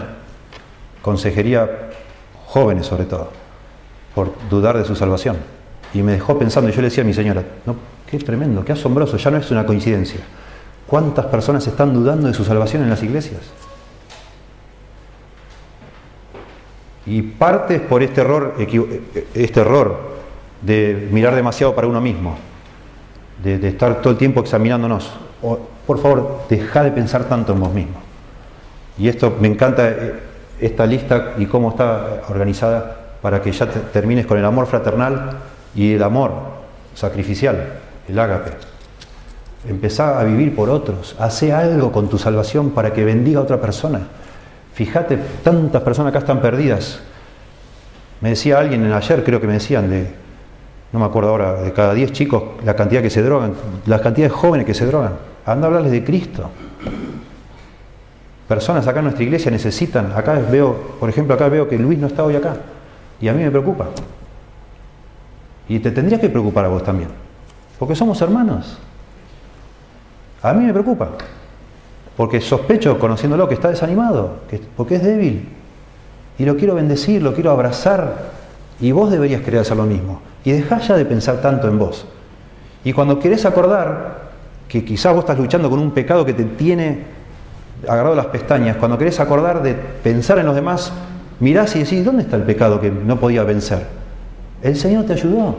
consejería 1.02 1.90
jóvenes 2.46 2.86
sobre 2.86 3.06
todo, 3.06 3.32
por 4.20 4.34
dudar 4.50 4.78
de 4.78 4.84
su 4.84 4.98
salvación. 4.98 5.38
Y 5.94 6.04
me 6.04 6.12
dejó 6.12 6.38
pensando, 6.38 6.70
y 6.70 6.74
yo 6.74 6.82
le 6.82 6.90
decía 6.90 7.06
a 7.06 7.08
mi 7.08 7.14
señora, 7.14 7.42
no, 7.66 7.78
qué 8.06 8.18
tremendo, 8.20 8.66
qué 8.66 8.74
asombroso, 8.74 9.16
ya 9.16 9.32
no 9.32 9.38
es 9.38 9.50
una 9.50 9.66
coincidencia. 9.66 10.20
¿Cuántas 10.88 11.28
personas 11.28 11.66
están 11.66 11.94
dudando 11.94 12.28
de 12.28 12.34
su 12.34 12.44
salvación 12.44 12.84
en 12.84 12.90
las 12.90 13.02
iglesias? 13.02 13.40
Y 17.06 17.22
parte 17.22 17.80
por 17.80 18.04
este 18.04 18.20
error, 18.20 18.56
este 19.34 19.62
error 19.62 19.98
de 20.62 21.08
mirar 21.14 21.34
demasiado 21.34 21.74
para 21.74 21.88
uno 21.88 22.02
mismo, 22.02 22.38
de, 23.42 23.66
estar 23.70 24.02
todo 24.02 24.12
el 24.12 24.20
tiempo 24.20 24.42
examinándonos. 24.42 25.14
por 25.88 26.02
favor, 26.02 26.42
deja 26.50 26.84
de 26.84 26.92
pensar 26.92 27.24
tanto 27.30 27.54
en 27.54 27.62
vos 27.62 27.74
mismo. 27.74 28.02
Y 28.98 29.08
esto 29.08 29.38
me 29.40 29.48
encanta, 29.48 29.90
eh, 29.90 30.20
esta 30.60 30.86
lista 30.86 31.36
y 31.38 31.46
cómo 31.46 31.70
está 31.70 32.24
organizada 32.28 32.99
para 33.22 33.42
que 33.42 33.52
ya 33.52 33.68
termines 33.68 34.26
con 34.26 34.38
el 34.38 34.46
amor 34.46 34.68
fraternal 34.68 35.38
y 35.76 35.94
el 35.94 36.04
amor 36.04 36.32
sacrificial, 36.96 37.80
el 38.08 38.20
ágape. 38.20 38.52
Empezá 39.68 40.20
a 40.20 40.24
vivir 40.24 40.56
por 40.56 40.70
otros, 40.70 41.16
hace 41.20 41.52
algo 41.52 41.92
con 41.92 42.10
tu 42.10 42.18
salvación 42.18 42.72
para 42.72 42.94
que 42.94 43.04
bendiga 43.04 43.40
a 43.40 43.44
otra 43.44 43.60
persona. 43.60 44.02
Fíjate, 44.74 45.18
tantas 45.44 45.82
personas 45.82 46.12
acá 46.12 46.20
están 46.20 46.42
perdidas. 46.42 47.00
Me 48.22 48.30
decía 48.30 48.60
alguien 48.60 48.92
ayer, 48.92 49.24
creo 49.24 49.42
que 49.42 49.48
me 49.48 49.54
decían, 49.54 49.90
de, 49.90 50.14
no 50.94 51.00
me 51.00 51.06
acuerdo 51.06 51.30
ahora, 51.30 51.56
de 51.56 51.74
cada 51.74 51.94
10 51.94 52.12
chicos, 52.14 52.44
la 52.64 52.76
cantidad 52.76 53.02
que 53.02 53.10
se 53.10 53.22
drogan, 53.22 53.54
la 53.86 54.00
cantidad 54.00 54.28
de 54.28 54.34
jóvenes 54.34 54.66
que 54.66 54.74
se 54.74 54.86
drogan. 54.86 55.14
Anda 55.46 55.66
a 55.66 55.68
hablarles 55.68 55.92
de 55.92 56.04
Cristo. 56.04 56.50
Personas 58.48 58.88
acá 58.88 59.00
en 59.00 59.06
nuestra 59.06 59.24
iglesia 59.24 59.52
necesitan, 59.52 60.14
acá 60.16 60.40
veo, 60.50 60.96
por 61.00 61.10
ejemplo, 61.10 61.36
acá 61.36 61.50
veo 61.50 61.68
que 61.68 61.78
Luis 61.78 62.00
no 62.00 62.08
está 62.08 62.24
hoy 62.24 62.36
acá. 62.36 62.56
Y 63.22 63.28
a 63.28 63.34
mí 63.34 63.44
me 63.44 63.52
preocupa. 63.52 63.88
Y 65.68 65.80
te 65.80 65.92
tendría 65.92 66.20
que 66.20 66.30
preocupar 66.30 66.66
a 66.66 66.68
vos 66.70 66.84
también. 66.84 67.10
Porque 67.78 67.96
somos 67.96 68.22
hermanos. 68.22 68.78
A 70.42 70.54
mí 70.54 70.66
me 70.66 70.74
preocupa. 70.74 71.10
Porque 72.18 72.42
sospecho, 72.42 72.98
conociéndolo, 73.00 73.48
que 73.48 73.54
está 73.54 73.70
desanimado, 73.70 74.40
que, 74.50 74.60
porque 74.76 74.96
es 74.96 75.04
débil. 75.04 75.48
Y 76.38 76.46
lo 76.46 76.58
quiero 76.58 76.76
bendecir, 76.76 77.22
lo 77.22 77.34
quiero 77.34 77.52
abrazar. 77.52 78.32
Y 78.80 78.92
vos 78.92 79.12
deberías 79.12 79.42
querer 79.42 79.62
hacer 79.62 79.78
lo 79.78 79.86
mismo. 79.86 80.22
Y 80.44 80.52
dejá 80.52 80.80
ya 80.80 80.96
de 80.96 81.06
pensar 81.06 81.42
tanto 81.42 81.68
en 81.68 81.78
vos. 81.78 82.06
Y 82.84 82.94
cuando 82.94 83.20
querés 83.20 83.46
acordar 83.46 84.30
que 84.68 84.86
quizás 84.86 85.14
vos 85.14 85.24
estás 85.24 85.38
luchando 85.38 85.70
con 85.70 85.80
un 85.80 85.92
pecado 85.92 86.26
que 86.26 86.34
te 86.34 86.46
tiene 86.46 87.04
agarrado 87.88 88.16
las 88.16 88.28
pestañas, 88.28 88.78
cuando 88.78 88.98
querés 88.98 89.20
acordar 89.20 89.62
de 89.64 89.74
pensar 89.74 90.40
en 90.40 90.46
los 90.46 90.56
demás, 90.56 90.92
mirás 91.40 91.76
y 91.76 91.80
decís, 91.80 92.04
¿dónde 92.04 92.24
está 92.24 92.36
el 92.36 92.44
pecado 92.44 92.80
que 92.80 92.92
no 92.92 93.20
podía 93.20 93.44
vencer? 93.44 93.86
El 94.62 94.76
Señor 94.76 95.06
te 95.06 95.14
ayudó. 95.14 95.56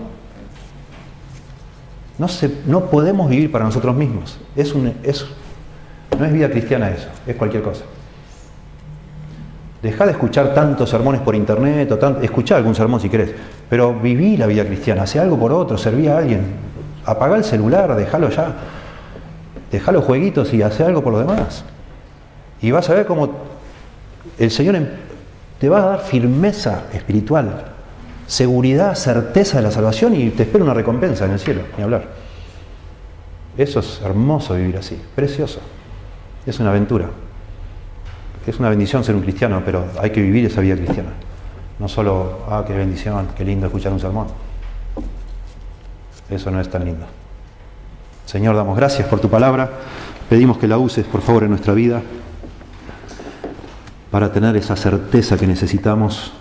No, 2.18 2.28
se, 2.28 2.50
no 2.66 2.86
podemos 2.86 3.30
vivir 3.30 3.50
para 3.50 3.64
nosotros 3.64 3.96
mismos. 3.96 4.38
Es 4.54 4.74
un, 4.74 4.94
es, 5.02 5.24
no 6.18 6.24
es 6.24 6.32
vida 6.32 6.50
cristiana 6.50 6.90
eso, 6.90 7.08
es 7.26 7.34
cualquier 7.36 7.62
cosa. 7.62 7.84
Deja 9.82 10.04
de 10.04 10.12
escuchar 10.12 10.52
tantos 10.52 10.90
sermones 10.90 11.22
por 11.22 11.34
internet, 11.34 11.90
o 11.90 12.20
escuchá 12.20 12.56
algún 12.56 12.74
sermón 12.74 13.00
si 13.00 13.08
querés, 13.08 13.30
pero 13.70 13.94
viví 13.94 14.36
la 14.36 14.46
vida 14.46 14.66
cristiana, 14.66 15.04
hace 15.04 15.18
algo 15.18 15.38
por 15.38 15.52
otro, 15.52 15.78
serví 15.78 16.06
a 16.06 16.18
alguien, 16.18 16.42
apagá 17.06 17.36
el 17.36 17.44
celular, 17.44 17.96
déjalo 17.96 18.28
ya, 18.28 18.56
dejá 19.72 19.92
los 19.92 20.04
jueguitos 20.04 20.52
y 20.52 20.60
hace 20.60 20.84
algo 20.84 21.02
por 21.02 21.14
los 21.14 21.26
demás. 21.26 21.64
Y 22.60 22.70
vas 22.70 22.90
a 22.90 22.94
ver 22.94 23.06
cómo 23.06 23.30
el 24.38 24.50
Señor 24.50 24.76
em, 24.76 24.86
te 25.60 25.68
va 25.68 25.78
a 25.78 25.86
dar 25.90 26.00
firmeza 26.00 26.86
espiritual, 26.92 27.66
seguridad, 28.26 28.96
certeza 28.96 29.58
de 29.58 29.62
la 29.62 29.70
salvación 29.70 30.16
y 30.16 30.30
te 30.30 30.42
espera 30.42 30.64
una 30.64 30.74
recompensa 30.74 31.26
en 31.26 31.32
el 31.32 31.38
cielo, 31.38 31.62
ni 31.76 31.84
hablar. 31.84 32.08
Eso 33.56 33.78
es 33.78 34.00
hermoso 34.02 34.54
vivir 34.54 34.76
así, 34.78 35.00
precioso. 35.14 35.60
Es 36.44 36.58
una 36.58 36.70
aventura 36.70 37.10
es 38.50 38.58
una 38.58 38.68
bendición 38.68 39.04
ser 39.04 39.14
un 39.14 39.22
cristiano, 39.22 39.62
pero 39.64 39.84
hay 40.00 40.10
que 40.10 40.20
vivir 40.20 40.46
esa 40.46 40.60
vida 40.60 40.74
cristiana. 40.74 41.10
No 41.78 41.88
solo, 41.88 42.40
ah, 42.48 42.64
qué 42.66 42.74
bendición, 42.74 43.28
qué 43.36 43.44
lindo 43.44 43.66
escuchar 43.66 43.92
un 43.92 44.00
sermón. 44.00 44.26
Eso 46.28 46.50
no 46.50 46.60
es 46.60 46.68
tan 46.68 46.84
lindo. 46.84 47.06
Señor, 48.26 48.56
damos 48.56 48.76
gracias 48.76 49.08
por 49.08 49.20
tu 49.20 49.28
palabra. 49.28 49.70
Pedimos 50.28 50.58
que 50.58 50.68
la 50.68 50.78
uses, 50.78 51.04
por 51.06 51.22
favor, 51.22 51.44
en 51.44 51.50
nuestra 51.50 51.74
vida 51.74 52.02
para 54.10 54.32
tener 54.32 54.56
esa 54.56 54.76
certeza 54.76 55.36
que 55.36 55.46
necesitamos, 55.46 56.32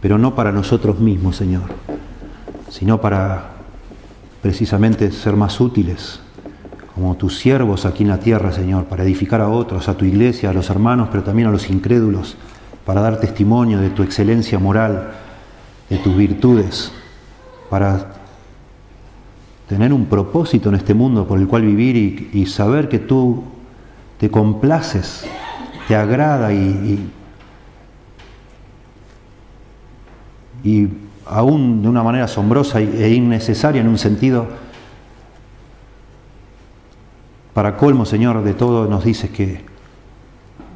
pero 0.00 0.18
no 0.18 0.34
para 0.34 0.52
nosotros 0.52 0.98
mismos, 0.98 1.36
Señor, 1.36 1.64
sino 2.70 3.00
para 3.00 3.50
precisamente 4.42 5.10
ser 5.12 5.36
más 5.36 5.60
útiles 5.60 6.20
como 6.94 7.16
tus 7.16 7.38
siervos 7.38 7.86
aquí 7.86 8.04
en 8.04 8.10
la 8.10 8.20
tierra, 8.20 8.52
Señor, 8.52 8.84
para 8.84 9.02
edificar 9.02 9.40
a 9.40 9.48
otros, 9.48 9.88
a 9.88 9.96
tu 9.96 10.04
iglesia, 10.04 10.50
a 10.50 10.52
los 10.52 10.70
hermanos, 10.70 11.08
pero 11.10 11.24
también 11.24 11.48
a 11.48 11.50
los 11.50 11.68
incrédulos, 11.68 12.36
para 12.86 13.00
dar 13.00 13.18
testimonio 13.18 13.80
de 13.80 13.90
tu 13.90 14.02
excelencia 14.02 14.58
moral, 14.60 15.10
de 15.90 15.98
tus 15.98 16.16
virtudes, 16.16 16.92
para 17.68 18.12
tener 19.68 19.92
un 19.92 20.06
propósito 20.06 20.68
en 20.68 20.76
este 20.76 20.94
mundo 20.94 21.26
por 21.26 21.40
el 21.40 21.48
cual 21.48 21.62
vivir 21.62 22.30
y, 22.32 22.46
saber 22.46 22.88
que 22.88 23.00
tú 23.00 23.42
te 24.18 24.30
complaces, 24.30 25.26
te 25.88 25.96
agrada 25.96 26.52
y, 26.52 27.10
y, 30.62 30.88
aún 31.26 31.82
de 31.82 31.88
una 31.88 32.02
manera 32.02 32.24
asombrosa 32.24 32.80
e 32.80 33.14
innecesaria 33.14 33.80
en 33.80 33.88
un 33.88 33.98
sentido, 33.98 34.46
para 37.54 37.76
colmo, 37.76 38.04
Señor, 38.04 38.42
de 38.42 38.52
todo 38.54 38.86
nos 38.86 39.04
dices 39.04 39.30
que 39.30 39.64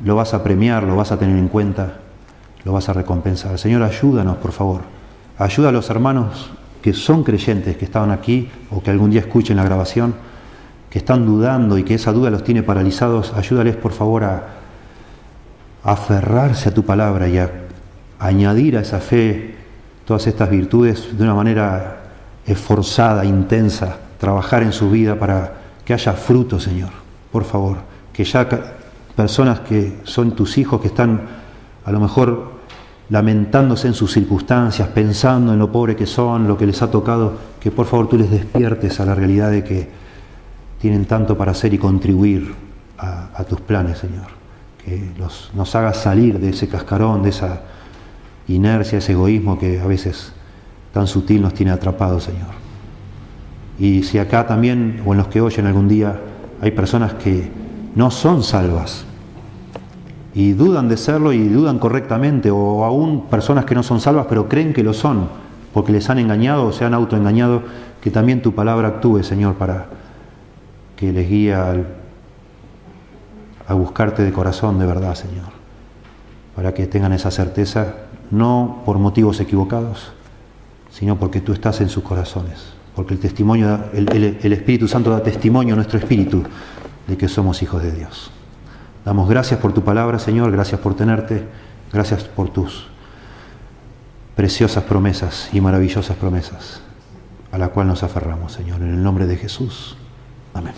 lo 0.04 0.14
vas 0.14 0.32
a 0.32 0.42
premiar, 0.42 0.84
lo 0.84 0.96
vas 0.96 1.10
a 1.10 1.18
tener 1.18 1.36
en 1.36 1.48
cuenta, 1.48 1.98
lo 2.64 2.72
vas 2.72 2.88
a 2.88 2.92
recompensar. 2.92 3.58
Señor, 3.58 3.82
ayúdanos, 3.82 4.36
por 4.36 4.52
favor. 4.52 4.82
Ayuda 5.38 5.70
a 5.70 5.72
los 5.72 5.90
hermanos 5.90 6.50
que 6.80 6.92
son 6.92 7.24
creyentes, 7.24 7.76
que 7.76 7.84
estaban 7.84 8.10
aquí 8.10 8.48
o 8.70 8.82
que 8.82 8.90
algún 8.90 9.10
día 9.10 9.20
escuchen 9.20 9.56
la 9.56 9.64
grabación, 9.64 10.14
que 10.88 10.98
están 10.98 11.26
dudando 11.26 11.76
y 11.78 11.82
que 11.82 11.94
esa 11.94 12.12
duda 12.12 12.30
los 12.30 12.44
tiene 12.44 12.62
paralizados. 12.62 13.34
Ayúdales, 13.34 13.76
por 13.76 13.92
favor, 13.92 14.24
a, 14.24 14.46
aferrarse 15.82 16.68
a 16.68 16.74
tu 16.74 16.84
palabra 16.84 17.28
y 17.28 17.38
a 17.38 17.50
añadir 18.18 18.76
a 18.76 18.80
esa 18.80 19.00
fe 19.00 19.54
todas 20.04 20.26
estas 20.26 20.50
virtudes 20.50 21.16
de 21.16 21.24
una 21.24 21.34
manera 21.34 21.98
esforzada, 22.46 23.24
intensa, 23.24 23.96
trabajar 24.18 24.62
en 24.62 24.72
su 24.72 24.90
vida 24.90 25.18
para 25.18 25.52
que 25.84 25.92
haya 25.92 26.12
fruto, 26.14 26.58
Señor. 26.58 26.90
Por 27.30 27.44
favor, 27.44 27.78
que 28.12 28.24
ya 28.24 28.48
personas 29.14 29.60
que 29.60 29.98
son 30.04 30.32
tus 30.32 30.58
hijos, 30.58 30.80
que 30.80 30.88
están 30.88 31.20
a 31.84 31.92
lo 31.92 32.00
mejor 32.00 32.58
lamentándose 33.10 33.88
en 33.88 33.94
sus 33.94 34.12
circunstancias, 34.12 34.88
pensando 34.88 35.52
en 35.52 35.58
lo 35.58 35.72
pobre 35.72 35.96
que 35.96 36.06
son, 36.06 36.46
lo 36.46 36.58
que 36.58 36.66
les 36.66 36.80
ha 36.82 36.90
tocado, 36.90 37.34
que 37.60 37.70
por 37.70 37.86
favor 37.86 38.08
tú 38.08 38.18
les 38.18 38.30
despiertes 38.30 39.00
a 39.00 39.06
la 39.06 39.14
realidad 39.14 39.50
de 39.50 39.64
que 39.64 39.88
tienen 40.80 41.06
tanto 41.06 41.36
para 41.36 41.52
hacer 41.52 41.74
y 41.74 41.78
contribuir 41.78 42.54
a, 42.98 43.44
tus 43.44 43.60
planes, 43.60 43.98
Señor. 43.98 44.37
Nos 45.54 45.74
hagas 45.74 45.98
salir 45.98 46.38
de 46.38 46.50
ese 46.50 46.68
cascarón, 46.68 47.22
de 47.22 47.30
esa 47.30 47.62
inercia, 48.48 48.98
ese 48.98 49.12
egoísmo 49.12 49.58
que 49.58 49.80
a 49.80 49.86
veces 49.86 50.32
tan 50.92 51.06
sutil 51.06 51.42
nos 51.42 51.54
tiene 51.54 51.72
atrapados, 51.72 52.24
Señor. 52.24 52.48
Y 53.78 54.02
si 54.02 54.18
acá 54.18 54.46
también, 54.46 55.02
o 55.06 55.12
en 55.12 55.18
los 55.18 55.28
que 55.28 55.40
oyen 55.40 55.66
algún 55.66 55.88
día, 55.88 56.20
hay 56.60 56.72
personas 56.72 57.14
que 57.14 57.50
no 57.94 58.10
son 58.10 58.42
salvas, 58.42 59.04
y 60.34 60.52
dudan 60.52 60.88
de 60.88 60.96
serlo 60.96 61.32
y 61.32 61.48
dudan 61.48 61.78
correctamente, 61.78 62.50
o 62.50 62.84
aún 62.84 63.26
personas 63.26 63.64
que 63.64 63.74
no 63.74 63.82
son 63.82 64.00
salvas 64.00 64.26
pero 64.28 64.48
creen 64.48 64.72
que 64.72 64.82
lo 64.82 64.92
son, 64.92 65.28
porque 65.72 65.92
les 65.92 66.08
han 66.10 66.18
engañado 66.18 66.66
o 66.66 66.72
se 66.72 66.84
han 66.84 66.94
autoengañado, 66.94 67.62
que 68.00 68.10
también 68.10 68.42
tu 68.42 68.54
palabra 68.54 68.88
actúe, 68.88 69.22
Señor, 69.22 69.54
para 69.54 69.86
que 70.96 71.12
les 71.12 71.28
guíe 71.28 71.54
a, 71.54 71.76
a 73.68 73.74
buscarte 73.74 74.24
de 74.24 74.32
corazón, 74.32 74.78
de 74.78 74.86
verdad, 74.86 75.14
Señor, 75.14 75.46
para 76.56 76.74
que 76.74 76.86
tengan 76.86 77.12
esa 77.12 77.30
certeza, 77.30 77.94
no 78.30 78.82
por 78.84 78.98
motivos 78.98 79.38
equivocados, 79.40 80.12
sino 80.90 81.16
porque 81.16 81.40
tú 81.40 81.52
estás 81.52 81.80
en 81.80 81.88
sus 81.88 82.02
corazones, 82.02 82.72
porque 82.96 83.14
el 83.14 83.20
testimonio, 83.20 83.84
el 83.92 84.52
Espíritu 84.52 84.88
Santo 84.88 85.10
da 85.10 85.22
testimonio 85.22 85.74
a 85.74 85.76
nuestro 85.76 85.98
espíritu 85.98 86.42
de 87.06 87.16
que 87.16 87.28
somos 87.28 87.62
hijos 87.62 87.82
de 87.82 87.92
Dios. 87.92 88.30
Damos 89.04 89.28
gracias 89.28 89.60
por 89.60 89.72
tu 89.72 89.84
palabra, 89.84 90.18
Señor, 90.18 90.50
gracias 90.50 90.80
por 90.80 90.94
tenerte, 90.96 91.46
gracias 91.92 92.24
por 92.24 92.50
tus 92.50 92.88
preciosas 94.34 94.84
promesas 94.84 95.50
y 95.52 95.60
maravillosas 95.60 96.16
promesas 96.16 96.80
a 97.52 97.58
la 97.58 97.68
cual 97.68 97.86
nos 97.86 98.02
aferramos, 98.02 98.52
Señor, 98.52 98.82
en 98.82 98.94
el 98.94 99.02
nombre 99.02 99.26
de 99.26 99.36
Jesús. 99.36 99.96
Amén. 100.54 100.74